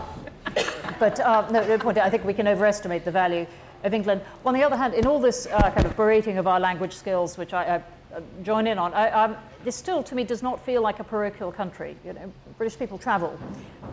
but 0.99 1.19
uh, 1.19 1.49
no, 1.51 1.77
point, 1.77 1.97
I 1.97 2.09
think 2.09 2.25
we 2.25 2.33
can 2.33 2.47
overestimate 2.47 3.05
the 3.05 3.11
value 3.11 3.45
of 3.83 3.93
England. 3.93 4.21
On 4.45 4.53
the 4.53 4.63
other 4.63 4.77
hand, 4.77 4.93
in 4.93 5.05
all 5.05 5.19
this 5.19 5.47
uh, 5.47 5.71
kind 5.71 5.85
of 5.85 5.95
berating 5.95 6.37
of 6.37 6.47
our 6.47 6.59
language 6.59 6.93
skills, 6.93 7.37
which 7.37 7.53
I, 7.53 7.63
I 7.63 8.15
uh, 8.15 8.21
join 8.43 8.67
in 8.67 8.77
on, 8.77 8.93
I, 8.93 9.09
um, 9.11 9.35
this 9.63 9.75
still, 9.75 10.03
to 10.03 10.15
me, 10.15 10.23
does 10.23 10.43
not 10.43 10.63
feel 10.65 10.81
like 10.81 10.99
a 10.99 11.03
parochial 11.03 11.51
country. 11.51 11.95
You 12.05 12.13
know, 12.13 12.31
British 12.57 12.77
people 12.77 12.97
travel. 12.97 13.37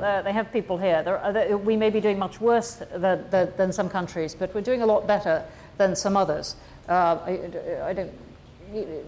Uh, 0.00 0.22
they 0.22 0.32
have 0.32 0.52
people 0.52 0.76
here. 0.78 1.02
There, 1.02 1.58
we 1.58 1.76
may 1.76 1.90
be 1.90 2.00
doing 2.00 2.18
much 2.18 2.40
worse 2.40 2.82
than, 2.94 3.28
than, 3.30 3.52
than, 3.56 3.72
some 3.72 3.88
countries, 3.88 4.34
but 4.34 4.54
we're 4.54 4.60
doing 4.60 4.82
a 4.82 4.86
lot 4.86 5.06
better 5.06 5.44
than 5.78 5.96
some 5.96 6.16
others. 6.16 6.56
Uh, 6.88 7.18
I, 7.24 7.88
I 7.88 7.92
don't 7.92 8.12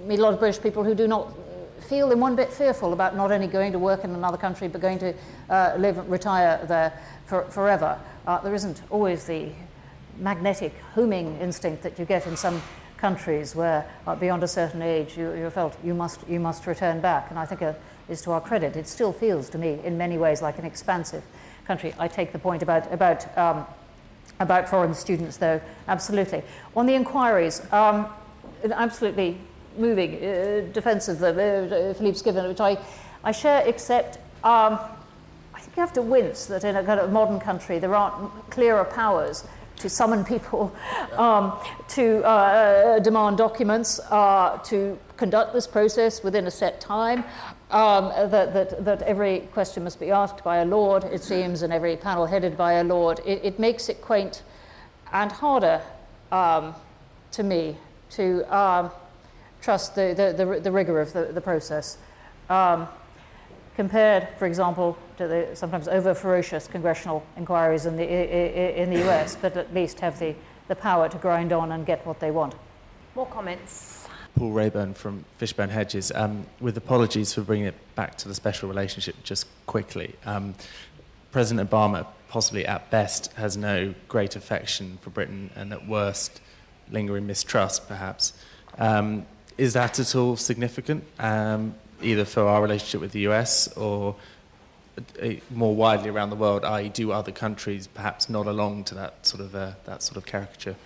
meet 0.06 0.18
a 0.18 0.22
lot 0.22 0.32
of 0.32 0.38
British 0.38 0.62
people 0.62 0.82
who 0.82 0.94
do 0.94 1.06
not 1.06 1.32
feel 1.84 2.10
in 2.10 2.20
one 2.20 2.36
bit 2.36 2.52
fearful 2.52 2.92
about 2.92 3.16
not 3.16 3.30
only 3.32 3.46
going 3.46 3.72
to 3.72 3.78
work 3.78 4.04
in 4.04 4.10
another 4.10 4.36
country 4.36 4.68
but 4.68 4.80
going 4.80 4.98
to 4.98 5.14
uh, 5.50 5.74
live 5.78 6.08
retire 6.10 6.60
there 6.66 6.92
for, 7.26 7.44
forever. 7.44 7.98
Uh, 8.26 8.40
there 8.40 8.54
isn't 8.54 8.82
always 8.90 9.24
the 9.24 9.50
magnetic 10.18 10.74
homing 10.94 11.38
instinct 11.38 11.82
that 11.82 11.98
you 11.98 12.04
get 12.04 12.26
in 12.26 12.36
some 12.36 12.60
countries 12.96 13.54
where 13.54 13.84
uh, 14.06 14.14
beyond 14.14 14.42
a 14.42 14.48
certain 14.48 14.82
age 14.82 15.16
you, 15.16 15.32
you 15.32 15.50
felt 15.50 15.76
you 15.82 15.94
must, 15.94 16.20
you 16.28 16.38
must 16.38 16.66
return 16.66 17.00
back. 17.00 17.30
And 17.30 17.38
I 17.38 17.46
think 17.46 17.62
uh, 17.62 17.74
is 18.08 18.22
to 18.22 18.32
our 18.32 18.40
credit. 18.40 18.76
It 18.76 18.88
still 18.88 19.12
feels 19.12 19.48
to 19.50 19.58
me 19.58 19.80
in 19.84 19.98
many 19.98 20.18
ways 20.18 20.42
like 20.42 20.58
an 20.58 20.64
expansive 20.64 21.22
country. 21.66 21.94
I 21.98 22.08
take 22.08 22.32
the 22.32 22.38
point 22.38 22.62
about, 22.62 22.92
about 22.92 23.36
um, 23.38 23.66
about 24.40 24.68
foreign 24.68 24.94
students, 24.94 25.36
though, 25.36 25.60
absolutely. 25.88 26.42
On 26.76 26.86
the 26.86 26.94
inquiries, 26.94 27.62
um, 27.72 28.06
absolutely 28.64 29.38
moving 29.76 30.16
uh, 30.16 30.62
defense 30.72 31.08
of 31.08 31.18
the, 31.18 31.90
uh, 31.90 31.94
Philippe's 31.94 32.22
given, 32.22 32.46
which 32.48 32.60
I, 32.60 32.78
I 33.24 33.32
share, 33.32 33.62
except 33.66 34.16
um, 34.44 34.78
I 35.54 35.60
think 35.60 35.76
you 35.76 35.80
have 35.80 35.92
to 35.94 36.02
wince 36.02 36.46
that 36.46 36.64
in 36.64 36.76
a 36.76 36.84
kind 36.84 37.00
of 37.00 37.12
modern 37.12 37.40
country 37.40 37.78
there 37.78 37.94
aren't 37.94 38.50
clearer 38.50 38.84
powers 38.84 39.44
to 39.76 39.88
summon 39.88 40.24
people, 40.24 40.74
um, 41.16 41.58
to 41.88 42.24
uh, 42.24 42.98
demand 43.00 43.36
documents, 43.36 44.00
uh, 44.10 44.58
to 44.64 44.98
conduct 45.16 45.52
this 45.52 45.66
process 45.66 46.22
within 46.22 46.46
a 46.46 46.50
set 46.50 46.80
time. 46.80 47.24
Um, 47.70 48.10
that, 48.30 48.52
that, 48.52 48.84
that 48.84 49.02
every 49.02 49.48
question 49.54 49.82
must 49.84 49.98
be 49.98 50.10
asked 50.10 50.44
by 50.44 50.58
a 50.58 50.64
lord, 50.64 51.04
it 51.04 51.22
seems, 51.22 51.62
and 51.62 51.72
every 51.72 51.96
panel 51.96 52.26
headed 52.26 52.54
by 52.54 52.74
a 52.74 52.84
lord. 52.84 53.20
It, 53.24 53.40
it 53.42 53.58
makes 53.58 53.88
it 53.88 54.02
quaint 54.02 54.42
and 55.10 55.32
harder 55.32 55.80
um, 56.30 56.74
to 57.30 57.42
me 57.42 57.76
to 58.10 58.44
um, 58.54 58.90
trust 59.62 59.94
the, 59.94 60.12
the, 60.14 60.44
the, 60.44 60.60
the, 60.60 60.72
rigor 60.72 61.00
of 61.00 61.12
the, 61.12 61.26
the 61.26 61.40
process. 61.40 61.96
Um, 62.50 62.88
compared, 63.76 64.28
for 64.38 64.46
example, 64.46 64.98
to 65.16 65.26
the 65.26 65.48
sometimes 65.54 65.88
over 65.88 66.12
ferocious 66.14 66.66
congressional 66.66 67.24
inquiries 67.36 67.86
in 67.86 67.96
the, 67.96 68.82
in 68.82 68.90
the 68.90 69.08
US, 69.08 69.36
but 69.36 69.56
at 69.56 69.72
least 69.72 70.00
have 70.00 70.18
the, 70.18 70.34
the 70.68 70.76
power 70.76 71.08
to 71.08 71.16
grind 71.18 71.52
on 71.52 71.72
and 71.72 71.86
get 71.86 72.04
what 72.06 72.20
they 72.20 72.30
want. 72.30 72.54
More 73.14 73.26
comments. 73.26 74.08
Paul 74.36 74.52
Rayburn 74.52 74.94
from 74.94 75.24
Fishbone 75.36 75.68
Hedges. 75.68 76.10
Um, 76.14 76.46
with 76.60 76.76
apologies 76.76 77.34
for 77.34 77.42
bringing 77.42 77.66
it 77.66 77.94
back 77.94 78.16
to 78.18 78.28
the 78.28 78.34
special 78.34 78.68
relationship 78.68 79.16
just 79.22 79.46
quickly. 79.66 80.16
Um, 80.24 80.54
President 81.30 81.70
Obama, 81.70 82.06
possibly 82.28 82.66
at 82.66 82.90
best, 82.90 83.32
has 83.34 83.56
no 83.56 83.94
great 84.08 84.36
affection 84.36 84.98
for 85.02 85.10
Britain 85.10 85.50
and 85.54 85.72
at 85.72 85.86
worst, 85.86 86.40
lingering 86.90 87.26
mistrust, 87.26 87.88
perhaps. 87.88 88.32
Um, 88.78 89.26
is 89.58 89.72
that 89.74 89.98
at 89.98 90.14
all 90.14 90.36
significant? 90.36 91.04
Um, 91.18 91.74
either 92.02 92.24
for 92.24 92.42
our 92.42 92.62
relationship 92.62 93.00
with 93.00 93.12
the 93.12 93.20
US 93.20 93.68
or 93.76 94.16
uh, 95.22 95.30
more 95.50 95.74
widely 95.74 96.10
around 96.10 96.30
the 96.30 96.36
world, 96.36 96.64
i.e., 96.64 96.88
do 96.88 97.12
other 97.12 97.32
countries 97.32 97.86
perhaps 97.86 98.28
nod 98.28 98.46
along 98.46 98.84
to 98.84 98.94
that 98.94 99.26
sort 99.26 99.40
of 99.40 99.54
uh, 99.54 99.72
that 99.84 100.02
sort 100.02 100.16
of 100.16 100.26
caricature? 100.26 100.76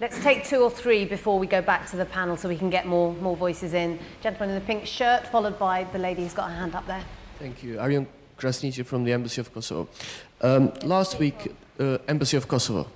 Let's 0.00 0.18
take 0.22 0.44
two 0.44 0.62
or 0.62 0.70
three 0.70 1.04
before 1.04 1.38
we 1.38 1.46
go 1.46 1.60
back 1.60 1.90
to 1.90 1.96
the 1.98 2.06
panel 2.06 2.38
so 2.38 2.48
we 2.48 2.56
can 2.56 2.70
get 2.70 2.86
more, 2.86 3.12
more 3.14 3.36
voices 3.36 3.74
in. 3.74 3.98
Gentleman 4.22 4.48
in 4.48 4.54
the 4.54 4.66
pink 4.66 4.86
shirt, 4.86 5.26
followed 5.26 5.58
by 5.58 5.84
the 5.92 5.98
lady 5.98 6.22
who's 6.22 6.32
got 6.32 6.48
her 6.48 6.56
hand 6.56 6.74
up 6.74 6.86
there. 6.86 7.04
Thank 7.38 7.62
you. 7.62 7.78
Aryan 7.78 8.06
Krasniqi 8.38 8.86
from 8.86 9.04
the 9.04 9.12
Embassy 9.12 9.42
of 9.42 9.52
Kosovo. 9.52 9.88
Um, 10.40 10.72
last 10.84 11.18
week, 11.18 11.52
uh, 11.78 11.98
Embassy 12.08 12.38
of 12.38 12.48
Kosovo. 12.48 12.86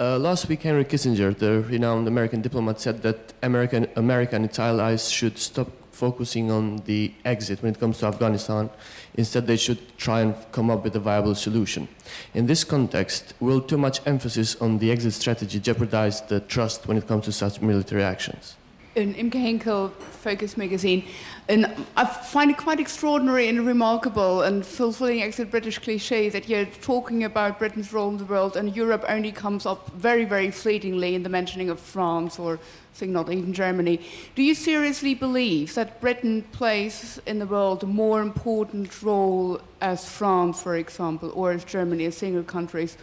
Uh, 0.00 0.18
last 0.18 0.48
week, 0.48 0.62
Henry 0.62 0.82
Kissinger, 0.82 1.36
the 1.36 1.60
renowned 1.60 2.08
American 2.08 2.40
diplomat, 2.40 2.80
said 2.80 3.02
that 3.02 3.34
American, 3.42 3.86
America 3.96 4.34
and 4.34 4.46
its 4.46 4.58
allies 4.58 5.10
should 5.10 5.36
stop 5.36 5.68
focusing 5.92 6.50
on 6.50 6.78
the 6.86 7.12
exit 7.26 7.62
when 7.62 7.74
it 7.74 7.78
comes 7.78 7.98
to 7.98 8.06
Afghanistan. 8.06 8.70
Instead, 9.12 9.46
they 9.46 9.58
should 9.58 9.98
try 9.98 10.22
and 10.22 10.34
come 10.52 10.70
up 10.70 10.84
with 10.84 10.96
a 10.96 10.98
viable 10.98 11.34
solution. 11.34 11.86
In 12.32 12.46
this 12.46 12.64
context, 12.64 13.34
will 13.40 13.60
too 13.60 13.76
much 13.76 14.00
emphasis 14.06 14.56
on 14.56 14.78
the 14.78 14.90
exit 14.90 15.12
strategy 15.12 15.60
jeopardize 15.60 16.22
the 16.22 16.40
trust 16.40 16.88
when 16.88 16.96
it 16.96 17.06
comes 17.06 17.26
to 17.26 17.32
such 17.32 17.60
military 17.60 18.02
actions? 18.02 18.56
In 18.96 19.14
Imke 19.14 19.34
Henkel, 19.34 19.90
Focus 19.90 20.56
magazine, 20.56 21.04
and 21.48 21.86
I 21.96 22.04
find 22.04 22.50
it 22.50 22.56
quite 22.56 22.80
extraordinary 22.80 23.48
and 23.48 23.64
remarkable 23.64 24.42
and 24.42 24.66
fulfilling 24.66 25.22
exit 25.22 25.48
British 25.48 25.78
cliche 25.78 26.28
that 26.28 26.48
you're 26.48 26.64
talking 26.64 27.22
about 27.22 27.60
Britain's 27.60 27.92
role 27.92 28.08
in 28.08 28.18
the 28.18 28.24
world 28.24 28.56
and 28.56 28.74
Europe 28.74 29.04
only 29.08 29.30
comes 29.30 29.64
up 29.64 29.92
very, 29.92 30.24
very 30.24 30.50
fleetingly 30.50 31.14
in 31.14 31.22
the 31.22 31.28
mentioning 31.28 31.70
of 31.70 31.78
France 31.78 32.36
or 32.36 32.54
I 32.54 32.96
think 32.96 33.12
not 33.12 33.30
even 33.30 33.52
Germany. 33.52 34.00
Do 34.34 34.42
you 34.42 34.56
seriously 34.56 35.14
believe 35.14 35.72
that 35.76 36.00
Britain 36.00 36.42
plays 36.50 37.20
in 37.26 37.38
the 37.38 37.46
world 37.46 37.84
a 37.84 37.86
more 37.86 38.20
important 38.20 39.02
role 39.04 39.60
as 39.80 40.08
France, 40.08 40.60
for 40.60 40.74
example, 40.74 41.30
or 41.36 41.52
as 41.52 41.62
Germany 41.64 42.06
as 42.06 42.16
single 42.16 42.42
countries, 42.42 42.96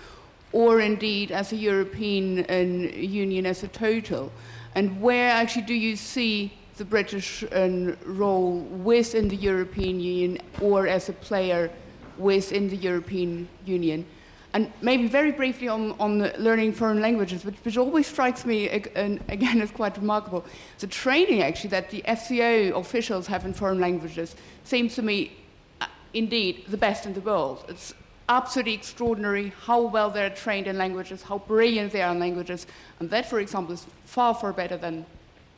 or 0.51 0.81
indeed 0.81 1.31
as 1.31 1.53
a 1.53 1.55
European 1.55 2.45
uh, 2.49 2.53
Union 2.93 3.45
as 3.45 3.63
a 3.63 3.69
total? 3.69 4.33
And 4.77 5.01
where 5.01 5.31
actually 5.31 5.63
do 5.63 5.73
you 5.73 5.95
see 5.95 6.53
the 6.77 6.85
British 6.85 7.43
uh, 7.43 7.95
role 8.05 8.59
within 8.59 9.27
the 9.27 9.35
European 9.35 9.99
Union 9.99 10.37
or 10.61 10.85
as 10.85 11.09
a 11.09 11.13
player 11.13 11.71
within 12.19 12.69
the 12.69 12.75
European 12.75 13.49
Union? 13.65 14.05
And 14.53 14.71
maybe 14.81 15.07
very 15.07 15.31
briefly 15.31 15.67
on, 15.67 15.93
on 15.99 16.31
learning 16.37 16.73
foreign 16.73 17.01
languages, 17.01 17.43
which, 17.43 17.55
which 17.63 17.75
always 17.75 18.05
strikes 18.05 18.45
me 18.45 18.67
again 18.69 19.61
as 19.61 19.71
quite 19.71 19.97
remarkable. 19.97 20.45
The 20.77 20.85
training 20.85 21.41
actually 21.41 21.71
that 21.71 21.89
the 21.89 22.03
FCO 22.07 22.79
officials 22.79 23.25
have 23.25 23.47
in 23.47 23.53
foreign 23.53 23.79
languages 23.79 24.35
seems 24.63 24.93
to 24.93 25.01
me 25.01 25.31
uh, 25.81 25.87
indeed 26.13 26.65
the 26.67 26.77
best 26.77 27.07
in 27.07 27.15
the 27.15 27.21
world. 27.21 27.65
It's 27.67 27.95
absolutely 28.29 28.73
extraordinary 28.73 29.53
how 29.65 29.81
well 29.81 30.09
they're 30.09 30.29
trained 30.29 30.67
in 30.67 30.77
languages, 30.77 31.23
how 31.23 31.39
brilliant 31.39 31.93
they 31.93 32.01
are 32.01 32.11
in 32.11 32.19
languages, 32.19 32.67
and 32.99 33.09
that, 33.09 33.29
for 33.29 33.39
example, 33.39 33.73
is 33.73 33.85
far, 34.05 34.33
far 34.33 34.53
better 34.53 34.77
than 34.77 35.05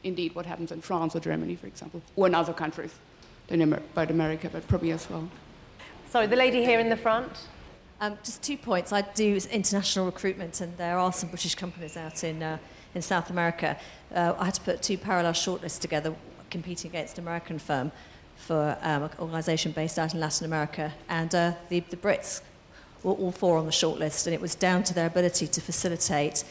indeed 0.04 0.34
what 0.36 0.46
happens 0.46 0.72
in 0.72 0.82
France 0.82 1.16
or 1.16 1.20
Germany, 1.20 1.56
for 1.56 1.68
example, 1.68 2.02
or 2.16 2.28
in 2.28 2.36
other 2.36 2.54
countries 2.54 2.94
than 3.48 3.74
about 3.74 4.12
America, 4.12 4.50
but 4.52 4.68
probably 4.68 4.92
as 4.92 5.10
well. 5.10 5.28
Sorry, 6.10 6.28
the 6.28 6.36
lady 6.36 6.64
here 6.64 6.80
in 6.80 6.90
the 6.90 6.98
front. 6.98 7.32
Um, 8.02 8.18
just 8.24 8.42
two 8.42 8.56
points. 8.56 8.94
I 8.94 9.02
do 9.02 9.40
international 9.52 10.06
recruitment, 10.06 10.62
and 10.62 10.78
there 10.78 10.98
are 10.98 11.12
some 11.12 11.30
British 11.30 11.56
companies 11.56 11.98
out 11.98 12.24
in, 12.24 12.42
uh, 12.42 12.58
in 12.96 13.02
South 13.02 13.30
America. 13.30 13.78
Uh, 14.14 14.34
I 14.38 14.46
had 14.46 14.54
to 14.54 14.62
put 14.62 14.82
two 14.82 14.98
parallel 14.98 15.34
shortlists 15.34 15.80
together, 15.80 16.16
competing 16.50 16.92
against 16.92 17.18
an 17.18 17.26
American 17.26 17.60
firm 17.60 17.92
for 18.38 18.78
um, 18.82 19.04
an 19.04 19.10
organisation 19.20 19.74
based 19.74 20.00
out 20.00 20.14
in 20.14 20.20
Latin 20.20 20.46
America, 20.46 20.94
and 21.10 21.36
uh, 21.36 21.54
the, 21.68 21.82
the 21.82 21.98
Brits 21.98 22.42
were 23.04 23.14
all 23.14 23.32
four 23.32 23.58
on 23.58 23.66
the 23.66 23.72
shortlist, 23.72 24.28
and 24.28 24.34
it 24.34 24.42
was 24.42 24.56
down 24.56 24.84
to 24.84 24.94
their 24.94 25.08
ability 25.08 25.48
to 25.48 25.62
facilitate 25.62 26.44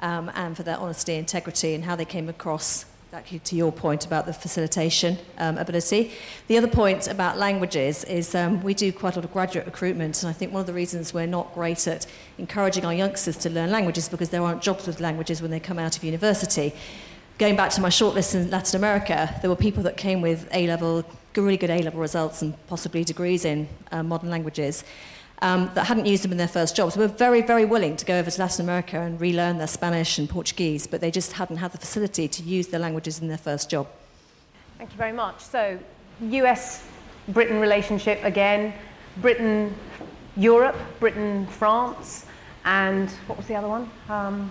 um, 0.00 0.30
and 0.34 0.56
for 0.56 0.62
their 0.62 0.78
honesty, 0.78 1.14
integrity, 1.14 1.74
and 1.74 1.84
how 1.84 1.96
they 1.96 2.04
came 2.04 2.28
across 2.28 2.84
exactly 3.06 3.38
to 3.38 3.56
your 3.56 3.72
point 3.72 4.04
about 4.04 4.26
the 4.26 4.32
facilitation 4.32 5.16
um, 5.38 5.56
ability. 5.58 6.10
The 6.48 6.58
other 6.58 6.66
point 6.66 7.06
about 7.06 7.38
languages 7.38 8.04
is 8.04 8.34
um, 8.34 8.62
we 8.62 8.74
do 8.74 8.92
quite 8.92 9.14
a 9.14 9.20
lot 9.20 9.24
of 9.24 9.32
graduate 9.32 9.64
recruitment, 9.64 10.22
and 10.22 10.28
I 10.28 10.32
think 10.32 10.52
one 10.52 10.60
of 10.60 10.66
the 10.66 10.74
reasons 10.74 11.14
we're 11.14 11.26
not 11.26 11.54
great 11.54 11.86
at 11.86 12.06
encouraging 12.36 12.84
our 12.84 12.92
youngsters 12.92 13.36
to 13.38 13.50
learn 13.50 13.70
languages 13.70 14.08
because 14.08 14.30
there 14.30 14.42
aren't 14.42 14.60
jobs 14.60 14.86
with 14.86 15.00
languages 15.00 15.40
when 15.40 15.50
they 15.50 15.60
come 15.60 15.78
out 15.78 15.96
of 15.96 16.04
university. 16.04 16.74
Going 17.38 17.54
back 17.56 17.70
to 17.70 17.80
my 17.80 17.90
shortlist 17.90 18.34
in 18.34 18.50
Latin 18.50 18.76
America, 18.76 19.34
there 19.40 19.50
were 19.50 19.56
people 19.56 19.82
that 19.84 19.96
came 19.96 20.20
with 20.20 20.48
A 20.52 20.66
level, 20.66 21.04
really 21.36 21.56
good 21.56 21.70
A 21.70 21.82
level 21.82 22.00
results 22.00 22.42
and 22.42 22.54
possibly 22.66 23.04
degrees 23.04 23.44
in 23.44 23.68
uh, 23.92 24.02
modern 24.02 24.30
languages 24.30 24.84
um, 25.42 25.70
that 25.74 25.84
hadn't 25.84 26.06
used 26.06 26.24
them 26.24 26.32
in 26.32 26.38
their 26.38 26.48
first 26.48 26.74
jobs 26.74 26.96
were 26.96 27.08
very, 27.08 27.42
very 27.42 27.64
willing 27.64 27.96
to 27.96 28.04
go 28.04 28.18
over 28.18 28.30
to 28.30 28.40
Latin 28.40 28.64
America 28.64 29.00
and 29.00 29.20
relearn 29.20 29.58
their 29.58 29.66
Spanish 29.66 30.18
and 30.18 30.28
Portuguese, 30.28 30.86
but 30.86 31.00
they 31.00 31.10
just 31.10 31.32
hadn't 31.32 31.58
had 31.58 31.72
the 31.72 31.78
facility 31.78 32.26
to 32.26 32.42
use 32.42 32.68
their 32.68 32.80
languages 32.80 33.20
in 33.20 33.28
their 33.28 33.38
first 33.38 33.68
job. 33.68 33.86
Thank 34.78 34.92
you 34.92 34.96
very 34.96 35.12
much. 35.12 35.40
So, 35.40 35.78
US 36.20 36.84
Britain 37.28 37.60
relationship 37.60 38.22
again, 38.24 38.72
Britain 39.18 39.74
Europe, 40.36 40.76
Britain 41.00 41.46
France, 41.46 42.26
and 42.64 43.10
what 43.26 43.36
was 43.38 43.46
the 43.46 43.54
other 43.54 43.68
one? 43.68 43.90
Um, 44.08 44.50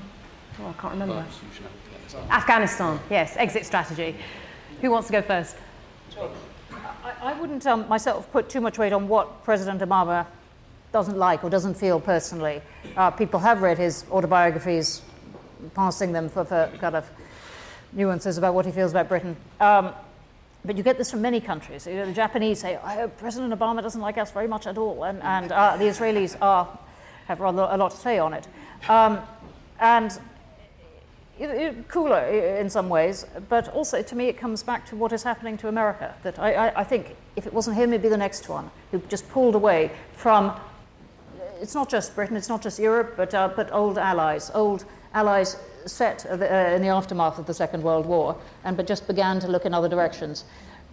oh, 0.61 0.67
I 0.67 0.73
can't 0.81 0.93
remember. 0.93 1.25
Afghanistan, 2.29 2.99
yes, 3.09 3.35
exit 3.37 3.65
strategy. 3.65 4.15
Who 4.81 4.91
wants 4.91 5.07
to 5.07 5.13
go 5.13 5.21
first? 5.21 5.57
I, 7.03 7.33
I 7.33 7.39
wouldn't 7.39 7.65
um, 7.65 7.87
myself 7.87 8.31
put 8.31 8.49
too 8.49 8.61
much 8.61 8.77
weight 8.77 8.93
on 8.93 9.07
what 9.07 9.43
President 9.43 9.81
Obama 9.81 10.25
doesn't 10.95 11.17
like 11.17 11.43
or 11.43 11.49
doesn't 11.49 11.73
feel 11.73 11.99
personally. 11.99 12.61
Uh, 12.95 13.11
people 13.11 13.37
have 13.37 13.61
read 13.61 13.77
his 13.77 14.05
autobiographies, 14.09 15.01
passing 15.73 16.13
them 16.13 16.29
for, 16.29 16.45
for, 16.45 16.71
kind 16.79 16.95
of 16.95 17.05
nuances 17.91 18.37
about 18.37 18.53
what 18.53 18.65
he 18.65 18.71
feels 18.71 18.91
about 18.91 19.09
Britain. 19.09 19.35
Um, 19.59 19.93
but 20.63 20.77
you 20.77 20.83
get 20.83 20.97
this 20.97 21.11
from 21.11 21.21
many 21.21 21.41
countries. 21.41 21.85
You 21.85 21.95
know, 21.95 22.05
the 22.05 22.13
Japanese 22.13 22.61
say, 22.61 22.79
oh, 22.81 23.09
President 23.17 23.53
Obama 23.53 23.81
doesn't 23.81 23.99
like 23.99 24.17
us 24.17 24.31
very 24.31 24.47
much 24.47 24.67
at 24.67 24.77
all, 24.77 25.03
and, 25.03 25.21
and 25.21 25.51
uh, 25.51 25.75
the 25.75 25.83
Israelis 25.83 26.37
are, 26.41 26.65
have 27.27 27.41
rather 27.41 27.67
a 27.69 27.75
lot 27.75 27.91
to 27.91 27.97
say 27.97 28.17
on 28.17 28.33
it. 28.33 28.47
Um, 28.87 29.19
and 29.81 30.17
it, 31.37 31.49
it, 31.49 31.87
cooler 31.89 32.21
in 32.21 32.69
some 32.69 32.87
ways, 32.87 33.25
but 33.49 33.67
also 33.73 34.01
to 34.01 34.15
me 34.15 34.27
it 34.27 34.37
comes 34.37 34.63
back 34.63 34.85
to 34.85 34.95
what 34.95 35.11
is 35.11 35.23
happening 35.23 35.57
to 35.57 35.67
America. 35.67 36.15
That 36.23 36.39
I, 36.39 36.53
I, 36.53 36.79
I 36.79 36.83
think 36.85 37.17
if 37.35 37.45
it 37.45 37.53
wasn't 37.53 37.75
him, 37.75 37.89
it'd 37.89 38.01
be 38.01 38.07
the 38.07 38.15
next 38.15 38.47
one 38.47 38.71
who 38.91 38.99
just 39.09 39.27
pulled 39.27 39.55
away 39.55 39.91
from 40.13 40.57
it's 41.65 41.73
not 41.73 41.89
just 41.89 42.13
Britain, 42.13 42.37
it's 42.37 42.47
not 42.47 42.61
just 42.61 42.77
Europe, 42.77 43.15
but, 43.17 43.33
uh, 43.33 43.49
but 43.55 43.73
old 43.73 43.97
allies, 43.97 44.51
old 44.53 44.85
allies 45.15 45.57
set 45.87 46.23
uh, 46.29 46.35
in 46.35 46.83
the 46.83 46.89
aftermath 46.89 47.39
of 47.39 47.47
the 47.47 47.55
Second 47.55 47.81
World 47.81 48.05
War, 48.05 48.37
and 48.63 48.77
but 48.77 48.85
just 48.85 49.07
began 49.07 49.39
to 49.39 49.47
look 49.47 49.65
in 49.65 49.73
other 49.73 49.89
directions 49.89 50.43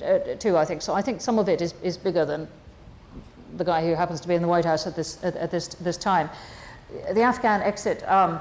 uh, 0.02 0.18
too, 0.38 0.56
I 0.56 0.64
think. 0.64 0.80
So 0.80 0.94
I 0.94 1.02
think 1.02 1.20
some 1.20 1.38
of 1.38 1.50
it 1.50 1.60
is, 1.60 1.74
is 1.82 1.98
bigger 1.98 2.24
than 2.24 2.48
the 3.58 3.64
guy 3.64 3.84
who 3.84 3.94
happens 3.94 4.18
to 4.22 4.28
be 4.28 4.34
in 4.34 4.40
the 4.40 4.48
White 4.48 4.64
House 4.64 4.86
at 4.86 4.96
this, 4.96 5.22
at, 5.22 5.36
at 5.36 5.50
this, 5.50 5.68
this 5.68 5.98
time. 5.98 6.30
the 7.12 7.20
Afghan 7.20 7.60
exit 7.60 8.02
um, 8.08 8.40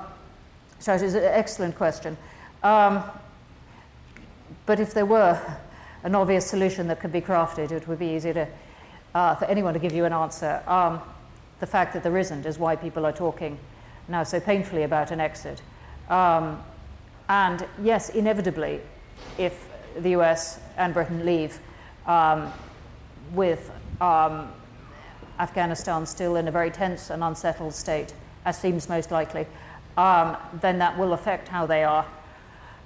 strategy 0.80 1.08
is 1.08 1.16
an 1.16 1.26
excellent 1.26 1.76
question. 1.76 2.16
Um, 2.64 3.04
but 4.66 4.80
if 4.80 4.94
there 4.94 5.06
were 5.06 5.38
an 6.04 6.16
obvious 6.16 6.50
solution 6.50 6.88
that 6.88 7.02
could 7.02 7.12
be 7.12 7.20
crafted, 7.20 7.74
it 7.74 7.90
would 7.90 8.00
be 8.00 8.16
easy 8.16 8.32
to, 8.32 8.48
uh, 9.16 9.36
for 9.36 9.44
anyone 9.46 9.74
to 9.74 9.82
give 9.82 9.92
you 9.92 10.06
an 10.06 10.14
answer. 10.14 10.64
Um, 10.66 11.02
the 11.62 11.68
fact 11.68 11.94
that 11.94 12.04
there 12.04 12.18
isn't 12.18 12.46
is 12.46 12.60
why 12.60 12.76
people 12.76 13.06
are 13.06 13.14
talking 13.14 13.58
now 14.10 14.24
so 14.24 14.40
painfully 14.40 14.84
about 14.84 15.12
an 15.12 15.22
exit. 15.22 15.62
Um, 16.10 16.62
and 17.30 17.66
yes, 17.82 18.10
inevitably, 18.10 18.82
if 19.38 19.70
the 19.96 20.10
US 20.18 20.60
and 20.76 20.94
Britain 20.94 21.26
leave 21.26 21.60
um, 22.08 22.52
with 23.34 23.72
um, 24.02 24.52
Afghanistan 25.40 26.06
still 26.06 26.36
in 26.36 26.48
a 26.48 26.52
very 26.52 26.72
tense 26.72 27.12
and 27.12 27.24
unsettled 27.24 27.74
state, 27.74 28.14
as 28.44 28.58
seems 28.60 28.90
most 28.90 29.12
likely, 29.12 29.46
um, 29.98 30.36
then 30.62 30.80
that 30.80 30.98
will 30.98 31.14
affect 31.14 31.48
how 31.48 31.66
they 31.68 31.84
are, 31.84 32.06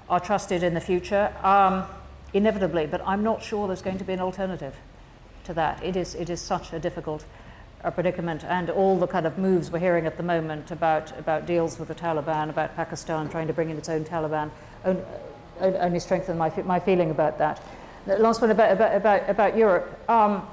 are 0.09 0.19
trusted 0.19 0.63
in 0.63 0.73
the 0.73 0.81
future, 0.81 1.33
um, 1.43 1.85
inevitably. 2.33 2.87
But 2.87 3.01
I'm 3.05 3.23
not 3.23 3.41
sure 3.41 3.67
there's 3.67 3.81
going 3.81 3.99
to 3.99 4.03
be 4.03 4.13
an 4.13 4.19
alternative 4.19 4.75
to 5.45 5.53
that. 5.53 5.81
It 5.81 5.95
is, 5.95 6.13
it 6.13 6.29
is 6.29 6.41
such 6.41 6.73
a 6.73 6.79
difficult 6.79 7.23
uh, 7.85 7.91
predicament, 7.91 8.43
and 8.43 8.69
all 8.69 8.97
the 8.97 9.07
kind 9.07 9.25
of 9.25 9.37
moves 9.37 9.71
we're 9.71 9.79
hearing 9.79 10.05
at 10.05 10.17
the 10.17 10.23
moment 10.23 10.71
about, 10.71 11.17
about 11.17 11.45
deals 11.45 11.79
with 11.79 11.87
the 11.87 11.95
Taliban, 11.95 12.49
about 12.49 12.75
Pakistan 12.75 13.29
trying 13.29 13.47
to 13.47 13.53
bring 13.53 13.69
in 13.69 13.77
its 13.77 13.87
own 13.87 14.03
Taliban, 14.03 14.49
only, 14.83 15.03
only 15.61 15.99
strengthen 15.99 16.37
my, 16.37 16.51
my 16.63 16.79
feeling 16.79 17.11
about 17.11 17.37
that. 17.37 17.61
The 18.05 18.17
last 18.17 18.41
one 18.41 18.51
about, 18.51 18.71
about, 18.71 18.95
about, 18.95 19.29
about 19.29 19.57
Europe. 19.57 20.09
Um, 20.09 20.45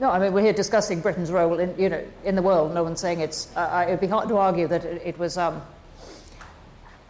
no, 0.00 0.10
I 0.10 0.18
mean, 0.18 0.32
we're 0.32 0.42
here 0.42 0.52
discussing 0.52 1.00
Britain's 1.00 1.30
role 1.30 1.58
in, 1.58 1.78
you 1.78 1.88
know, 1.88 2.04
in 2.24 2.34
the 2.34 2.42
world. 2.42 2.74
No 2.74 2.82
one's 2.82 3.00
saying 3.00 3.20
it's. 3.20 3.54
Uh, 3.54 3.84
it'd 3.86 4.00
be 4.00 4.06
hard 4.06 4.28
to 4.28 4.36
argue 4.36 4.66
that 4.66 4.84
it, 4.84 5.02
it 5.04 5.18
was 5.18 5.38
um, 5.38 5.62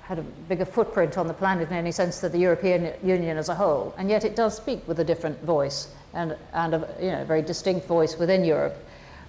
had 0.03 0.19
a 0.19 0.23
bigger 0.23 0.65
footprint 0.65 1.17
on 1.17 1.27
the 1.27 1.35
planet 1.35 1.71
in 1.71 1.75
any 1.75 1.93
sense 1.93 2.21
than 2.21 2.33
the 2.33 2.39
European 2.39 2.93
Union 3.03 3.39
as 3.39 3.49
a 3.49 3.55
whole, 3.55 3.95
and 3.97 4.11
yet 4.11 4.25
it 4.25 4.37
does 4.37 4.57
speak 4.57 4.87
with 4.87 4.99
a 5.01 5.05
different 5.05 5.41
voice 5.43 5.89
and, 6.13 6.37
and 6.53 6.75
a 6.75 6.95
you 7.01 7.11
know, 7.11 7.25
very 7.25 7.41
distinct 7.41 7.87
voice 7.87 8.19
within 8.19 8.45
Europe, 8.45 8.77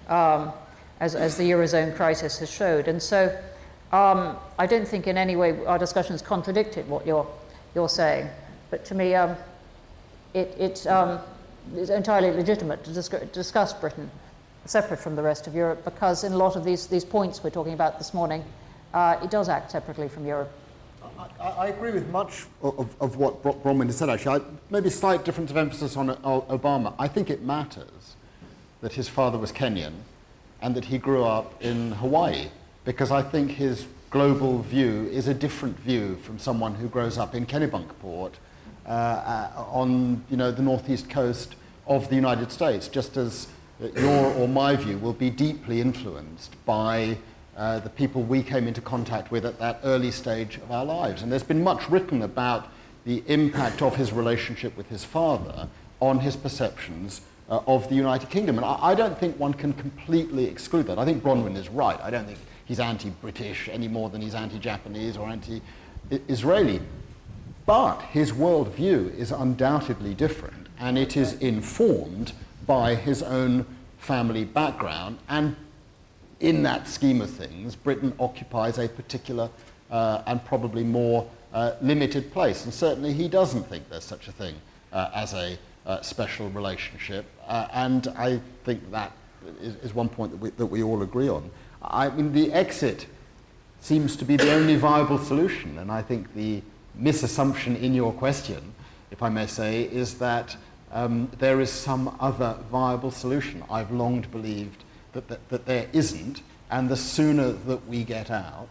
um, 0.08 0.52
as, 1.00 1.14
as 1.14 1.36
the 1.36 1.50
Eurozone 1.50 1.94
crisis 1.94 2.38
has 2.38 2.50
showed. 2.50 2.88
And 2.88 3.02
so 3.02 3.36
um, 3.92 4.36
I 4.58 4.66
don't 4.66 4.86
think 4.86 5.06
in 5.06 5.16
any 5.16 5.36
way 5.36 5.64
our 5.66 5.78
discussions 5.78 6.22
contradicted 6.22 6.88
what 6.88 7.06
you're, 7.06 7.26
you're 7.74 7.88
saying. 7.88 8.28
But 8.70 8.84
to 8.86 8.94
me, 8.94 9.14
um, 9.14 9.36
it, 10.32 10.54
it 10.58 10.86
um, 10.86 11.20
is 11.76 11.90
entirely 11.90 12.30
legitimate 12.30 12.84
to 12.84 12.92
discuss, 12.92 13.22
discuss 13.30 13.72
Britain 13.72 14.10
separate 14.66 14.98
from 14.98 15.14
the 15.14 15.22
rest 15.22 15.46
of 15.46 15.54
Europe 15.54 15.84
because 15.84 16.24
in 16.24 16.32
a 16.32 16.36
lot 16.36 16.56
of 16.56 16.64
these, 16.64 16.86
these 16.86 17.04
points 17.04 17.44
we're 17.44 17.50
talking 17.50 17.74
about 17.74 17.98
this 17.98 18.14
morning, 18.14 18.44
uh, 18.94 19.18
it 19.22 19.30
does 19.30 19.48
act 19.48 19.70
separately 19.70 20.08
from 20.08 20.26
Europe. 20.26 20.50
I, 21.40 21.48
I 21.48 21.66
agree 21.68 21.92
with 21.92 22.08
much 22.08 22.46
of, 22.62 22.94
of 23.00 23.16
what 23.16 23.42
Bronwyn 23.42 23.86
has 23.86 23.96
said, 23.96 24.08
actually. 24.08 24.40
I, 24.40 24.44
maybe 24.70 24.88
a 24.88 24.90
slight 24.90 25.24
difference 25.24 25.50
of 25.50 25.56
emphasis 25.56 25.96
on 25.96 26.08
Obama. 26.08 26.94
I 26.98 27.08
think 27.08 27.30
it 27.30 27.42
matters 27.42 28.03
that 28.84 28.92
his 28.92 29.08
father 29.08 29.38
was 29.38 29.50
Kenyan 29.50 29.94
and 30.60 30.74
that 30.74 30.84
he 30.84 30.98
grew 30.98 31.24
up 31.24 31.62
in 31.62 31.92
Hawaii 31.92 32.48
because 32.84 33.10
I 33.10 33.22
think 33.22 33.52
his 33.52 33.86
global 34.10 34.58
view 34.58 35.08
is 35.10 35.26
a 35.26 35.32
different 35.32 35.78
view 35.78 36.16
from 36.16 36.38
someone 36.38 36.74
who 36.74 36.86
grows 36.88 37.16
up 37.16 37.34
in 37.34 37.46
Kennebunkport 37.46 38.32
uh, 38.84 39.48
on 39.56 40.22
you 40.28 40.36
know, 40.36 40.52
the 40.52 40.60
northeast 40.60 41.08
coast 41.08 41.54
of 41.86 42.10
the 42.10 42.14
United 42.14 42.52
States, 42.52 42.86
just 42.86 43.16
as 43.16 43.48
your 43.96 44.26
or 44.34 44.46
my 44.46 44.76
view 44.76 44.98
will 44.98 45.14
be 45.14 45.30
deeply 45.30 45.80
influenced 45.80 46.54
by 46.66 47.16
uh, 47.56 47.78
the 47.80 47.88
people 47.88 48.22
we 48.22 48.42
came 48.42 48.68
into 48.68 48.82
contact 48.82 49.30
with 49.30 49.46
at 49.46 49.58
that 49.58 49.80
early 49.84 50.10
stage 50.10 50.58
of 50.58 50.70
our 50.70 50.84
lives. 50.84 51.22
And 51.22 51.32
there's 51.32 51.42
been 51.42 51.64
much 51.64 51.88
written 51.88 52.20
about 52.20 52.68
the 53.06 53.22
impact 53.28 53.80
of 53.80 53.96
his 53.96 54.12
relationship 54.12 54.76
with 54.76 54.90
his 54.90 55.06
father 55.06 55.70
on 56.00 56.18
his 56.18 56.36
perceptions 56.36 57.22
uh, 57.48 57.60
of 57.66 57.88
the 57.88 57.94
United 57.94 58.30
Kingdom. 58.30 58.56
And 58.56 58.64
I, 58.64 58.78
I, 58.80 58.94
don't 58.94 59.18
think 59.18 59.38
one 59.38 59.54
can 59.54 59.72
completely 59.74 60.46
exclude 60.46 60.86
that. 60.86 60.98
I 60.98 61.04
think 61.04 61.22
Bronwyn 61.22 61.56
is 61.56 61.68
right. 61.68 62.00
I 62.02 62.10
don't 62.10 62.26
think 62.26 62.38
he's 62.64 62.80
anti 62.80 63.10
British 63.10 63.68
any 63.70 63.88
more 63.88 64.10
than 64.10 64.20
he's 64.20 64.34
anti 64.34 64.58
Japanese 64.58 65.16
or 65.16 65.28
anti 65.28 65.60
Israeli. 66.10 66.80
But 67.66 68.00
his 68.02 68.32
worldview 68.32 69.16
is 69.16 69.30
undoubtedly 69.32 70.14
different, 70.14 70.68
and 70.78 70.98
it 70.98 71.16
is 71.16 71.34
informed 71.34 72.32
by 72.66 72.94
his 72.94 73.22
own 73.22 73.64
family 73.98 74.44
background. 74.44 75.18
And 75.28 75.56
in 76.40 76.62
that 76.64 76.88
scheme 76.88 77.22
of 77.22 77.30
things, 77.30 77.74
Britain 77.74 78.12
occupies 78.18 78.78
a 78.78 78.88
particular 78.88 79.48
uh, 79.90 80.22
and 80.26 80.44
probably 80.44 80.84
more 80.84 81.28
uh, 81.54 81.72
limited 81.80 82.32
place. 82.32 82.64
And 82.64 82.74
certainly 82.74 83.12
he 83.12 83.28
doesn't 83.28 83.64
think 83.64 83.88
there's 83.88 84.04
such 84.04 84.28
a 84.28 84.32
thing 84.32 84.56
uh, 84.92 85.10
as 85.14 85.32
a 85.32 85.56
uh, 85.86 86.00
special 86.02 86.50
relationship. 86.50 87.26
Uh, 87.46 87.68
and 87.72 88.08
I 88.16 88.40
think 88.64 88.90
that 88.90 89.12
is, 89.60 89.76
is 89.76 89.94
one 89.94 90.08
point 90.08 90.32
that 90.32 90.38
we, 90.38 90.50
that 90.50 90.66
we 90.66 90.82
all 90.82 91.02
agree 91.02 91.28
on. 91.28 91.50
I 91.82 92.08
mean, 92.08 92.32
the 92.32 92.52
exit 92.52 93.06
seems 93.80 94.16
to 94.16 94.24
be 94.24 94.36
the 94.36 94.52
only 94.54 94.76
viable 94.76 95.18
solution, 95.18 95.78
and 95.78 95.92
I 95.92 96.00
think 96.00 96.34
the 96.34 96.62
misassumption 96.98 97.80
in 97.80 97.94
your 97.94 98.12
question, 98.12 98.74
if 99.10 99.22
I 99.22 99.28
may 99.28 99.46
say, 99.46 99.82
is 99.82 100.14
that 100.18 100.56
um, 100.92 101.28
there 101.38 101.60
is 101.60 101.70
some 101.70 102.16
other 102.20 102.56
viable 102.70 103.10
solution. 103.10 103.62
I've 103.68 103.90
long 103.90 104.22
believed 104.32 104.84
that, 105.12 105.28
that, 105.28 105.46
that, 105.50 105.66
there 105.66 105.88
isn't, 105.92 106.42
and 106.70 106.88
the 106.88 106.96
sooner 106.96 107.52
that 107.52 107.86
we 107.86 108.04
get 108.04 108.30
out, 108.30 108.68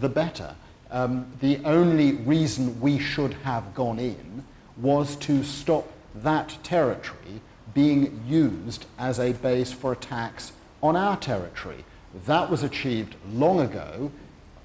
the 0.00 0.08
better. 0.08 0.54
Um, 0.90 1.26
the 1.40 1.60
only 1.64 2.12
reason 2.12 2.80
we 2.80 2.98
should 2.98 3.34
have 3.44 3.74
gone 3.74 3.98
in 3.98 4.44
was 4.78 5.16
to 5.16 5.44
stop 5.44 5.86
that 6.22 6.58
territory 6.62 7.40
being 7.74 8.22
used 8.26 8.86
as 8.98 9.18
a 9.18 9.32
base 9.32 9.72
for 9.72 9.92
attacks 9.92 10.52
on 10.82 10.96
our 10.96 11.16
territory. 11.16 11.84
That 12.26 12.50
was 12.50 12.62
achieved 12.62 13.14
long 13.30 13.60
ago. 13.60 14.10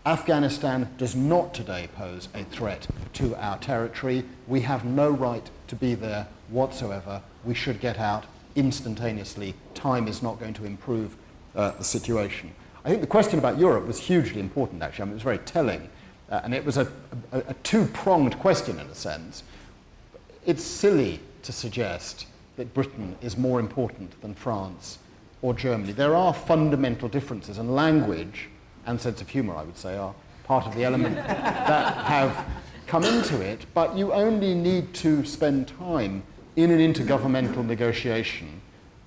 Afghanistan 0.05 0.93
does 0.97 1.15
not 1.15 1.53
today 1.53 1.89
pose 1.95 2.27
a 2.33 2.43
threat 2.43 2.87
to 3.13 3.35
our 3.35 3.57
territory. 3.57 4.25
We 4.47 4.61
have 4.61 4.83
no 4.83 5.09
right 5.09 5.49
to 5.67 5.75
be 5.75 5.95
there 5.95 6.27
whatsoever. 6.49 7.21
We 7.45 7.53
should 7.53 7.79
get 7.79 7.99
out 7.99 8.25
instantaneously. 8.55 9.55
Time 9.73 10.07
is 10.07 10.21
not 10.21 10.39
going 10.39 10.53
to 10.55 10.65
improve 10.65 11.15
uh, 11.55 11.71
the 11.71 11.83
situation. 11.83 12.53
I 12.85 12.89
think 12.89 13.01
the 13.01 13.07
question 13.07 13.39
about 13.39 13.57
Europe 13.57 13.87
was 13.87 13.99
hugely 13.99 14.39
important, 14.39 14.81
actually. 14.83 15.03
I 15.03 15.05
mean, 15.05 15.11
it 15.13 15.15
was 15.15 15.23
very 15.23 15.37
telling. 15.39 15.89
Uh, 16.29 16.41
and 16.43 16.53
it 16.53 16.65
was 16.65 16.77
a, 16.77 16.91
a, 17.31 17.39
a 17.49 17.53
two 17.63 17.85
pronged 17.87 18.37
question, 18.39 18.79
in 18.79 18.87
a 18.87 18.95
sense. 18.95 19.43
It's 20.45 20.63
silly 20.63 21.19
to 21.43 21.51
suggest 21.51 22.25
that 22.55 22.73
Britain 22.73 23.15
is 23.21 23.37
more 23.37 23.59
important 23.59 24.19
than 24.21 24.33
France 24.33 24.99
or 25.41 25.53
Germany. 25.53 25.91
There 25.91 26.15
are 26.15 26.33
fundamental 26.33 27.09
differences, 27.09 27.57
and 27.57 27.75
language 27.75 28.49
and 28.85 28.99
sense 28.99 29.21
of 29.21 29.29
humour, 29.29 29.55
I 29.55 29.63
would 29.63 29.77
say, 29.77 29.97
are 29.97 30.13
part 30.43 30.65
of 30.65 30.75
the 30.75 30.83
element 30.83 31.15
that 31.27 31.93
have 32.05 32.45
come 32.87 33.03
into 33.03 33.41
it, 33.41 33.65
but 33.73 33.95
you 33.97 34.13
only 34.13 34.53
need 34.53 34.93
to 34.95 35.25
spend 35.25 35.67
time 35.67 36.23
in 36.55 36.69
an 36.69 36.79
intergovernmental 36.79 37.65
negotiation 37.65 38.61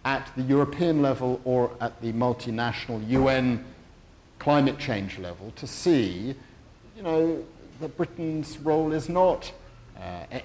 at 0.04 0.30
the 0.36 0.42
European 0.42 1.02
level 1.02 1.40
or 1.44 1.70
at 1.80 2.00
the 2.00 2.12
multinational 2.12 3.06
UN 3.08 3.64
climate 4.38 4.78
change 4.78 5.18
level 5.18 5.52
to 5.56 5.66
see, 5.66 6.34
you 6.96 7.02
know, 7.02 7.44
that 7.80 7.96
Britain's 7.96 8.58
role 8.58 8.92
is 8.92 9.08
not 9.08 9.52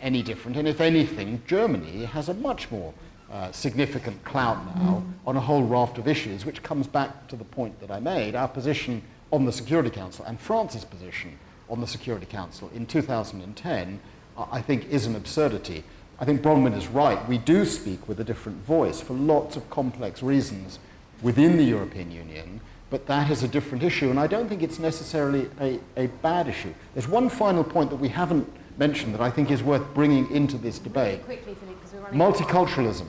any 0.02 0.22
different. 0.22 0.58
And 0.58 0.68
if 0.68 0.82
anything, 0.82 1.42
Germany 1.48 2.06
has 2.06 2.30
a 2.30 2.34
much 2.34 2.72
more 2.72 2.94
uh, 3.32 3.52
significant 3.52 4.24
clout 4.26 4.58
now 4.76 5.04
on 5.26 5.38
a 5.38 5.40
whole 5.40 5.64
raft 5.64 5.98
of 5.98 6.08
issues, 6.08 6.46
which 6.46 6.62
comes 6.64 6.88
back 6.88 7.28
to 7.28 7.36
the 7.36 7.46
point 7.46 7.80
that 7.80 7.90
I 7.90 8.00
made. 8.00 8.36
Our 8.36 8.48
position 8.48 9.02
on 9.32 9.46
the 9.46 9.52
Security 9.52 9.90
Council 9.90 10.26
and 10.26 10.40
France's 10.40 10.84
position 10.84 11.38
on 11.70 11.80
the 11.80 11.88
Security 11.88 12.26
Council 12.26 12.70
in 12.76 12.86
2010, 12.86 14.00
I 14.38 14.62
think, 14.62 14.90
is 14.90 15.06
an 15.06 15.16
absurdity. 15.16 15.84
I 16.20 16.26
think 16.26 16.42
Bronwyn 16.42 16.76
is 16.76 16.88
right. 16.88 17.26
We 17.28 17.38
do 17.38 17.66
speak 17.66 18.08
with 18.08 18.20
a 18.20 18.24
different 18.24 18.64
voice 18.66 19.00
for 19.00 19.14
lots 19.14 19.56
of 19.56 19.70
complex 19.70 20.22
reasons 20.22 20.80
within 21.22 21.56
the 21.56 21.64
European 21.64 22.12
Union, 22.12 22.60
but 22.90 23.08
that 23.08 23.32
is 23.32 23.44
a 23.44 23.48
different 23.48 23.84
issue, 23.84 24.10
and 24.10 24.20
I 24.20 24.28
don't 24.28 24.50
think 24.50 24.62
it's 24.62 24.80
necessarily 24.80 25.50
a, 25.60 25.80
a 25.96 26.08
bad 26.22 26.50
issue. 26.50 26.74
There's 26.94 27.08
one 27.08 27.30
final 27.30 27.64
point 27.64 27.90
that 27.90 27.96
we 27.96 28.10
haven't 28.10 28.52
mentioned 28.78 29.14
that 29.14 29.22
I 29.22 29.30
think 29.30 29.52
is 29.52 29.64
worth 29.64 29.94
bringing 29.94 30.30
into 30.32 30.58
this 30.58 30.80
debate. 30.80 31.24
Quickly, 31.26 31.56
Philippe, 31.56 32.16
Multiculturalism. 32.16 33.08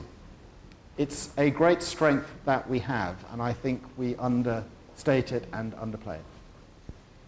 It's 0.97 1.31
a 1.37 1.49
great 1.49 1.81
strength 1.81 2.31
that 2.45 2.69
we 2.69 2.79
have, 2.79 3.15
and 3.31 3.41
I 3.41 3.53
think 3.53 3.81
we 3.97 4.15
understate 4.17 5.31
it 5.31 5.47
and 5.51 5.73
underplay 5.75 6.15
it. 6.15 6.25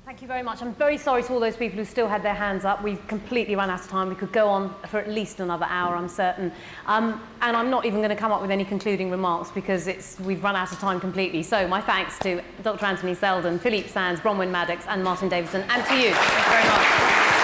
Thank 0.05 0.21
you 0.21 0.27
very 0.27 0.43
much. 0.43 0.61
I'm 0.61 0.75
very 0.75 0.99
sorry 0.99 1.23
to 1.23 1.33
all 1.33 1.39
those 1.39 1.57
people 1.57 1.79
who 1.79 1.83
still 1.83 2.07
had 2.07 2.21
their 2.21 2.35
hands 2.35 2.63
up. 2.63 2.83
We've 2.83 3.05
completely 3.07 3.55
run 3.55 3.71
out 3.71 3.79
of 3.79 3.87
time. 3.87 4.07
We 4.07 4.13
could 4.13 4.31
go 4.31 4.47
on 4.47 4.75
for 4.87 4.99
at 4.99 5.09
least 5.09 5.39
another 5.39 5.65
hour, 5.67 5.95
I'm 5.95 6.07
certain. 6.07 6.51
Um, 6.85 7.19
and 7.41 7.57
I'm 7.57 7.71
not 7.71 7.85
even 7.85 8.01
going 8.01 8.11
to 8.11 8.15
come 8.15 8.31
up 8.31 8.39
with 8.39 8.51
any 8.51 8.65
concluding 8.65 9.09
remarks 9.09 9.49
because 9.49 9.87
it's, 9.87 10.19
we've 10.19 10.43
run 10.43 10.55
out 10.55 10.71
of 10.71 10.77
time 10.77 10.99
completely. 10.99 11.41
So 11.41 11.67
my 11.67 11.81
thanks 11.81 12.19
to 12.19 12.39
Dr. 12.61 12.85
Anthony 12.85 13.15
Seldon, 13.15 13.57
Philippe 13.57 13.87
Sands, 13.87 14.21
Bronwyn 14.21 14.51
Maddox, 14.51 14.85
and 14.87 15.03
Martin 15.03 15.27
Davidson, 15.27 15.63
and 15.69 15.83
to 15.85 15.95
you. 15.95 16.13
Thank 16.13 16.45
you 16.45 16.51
very 16.51 16.67
much. 16.69 17.34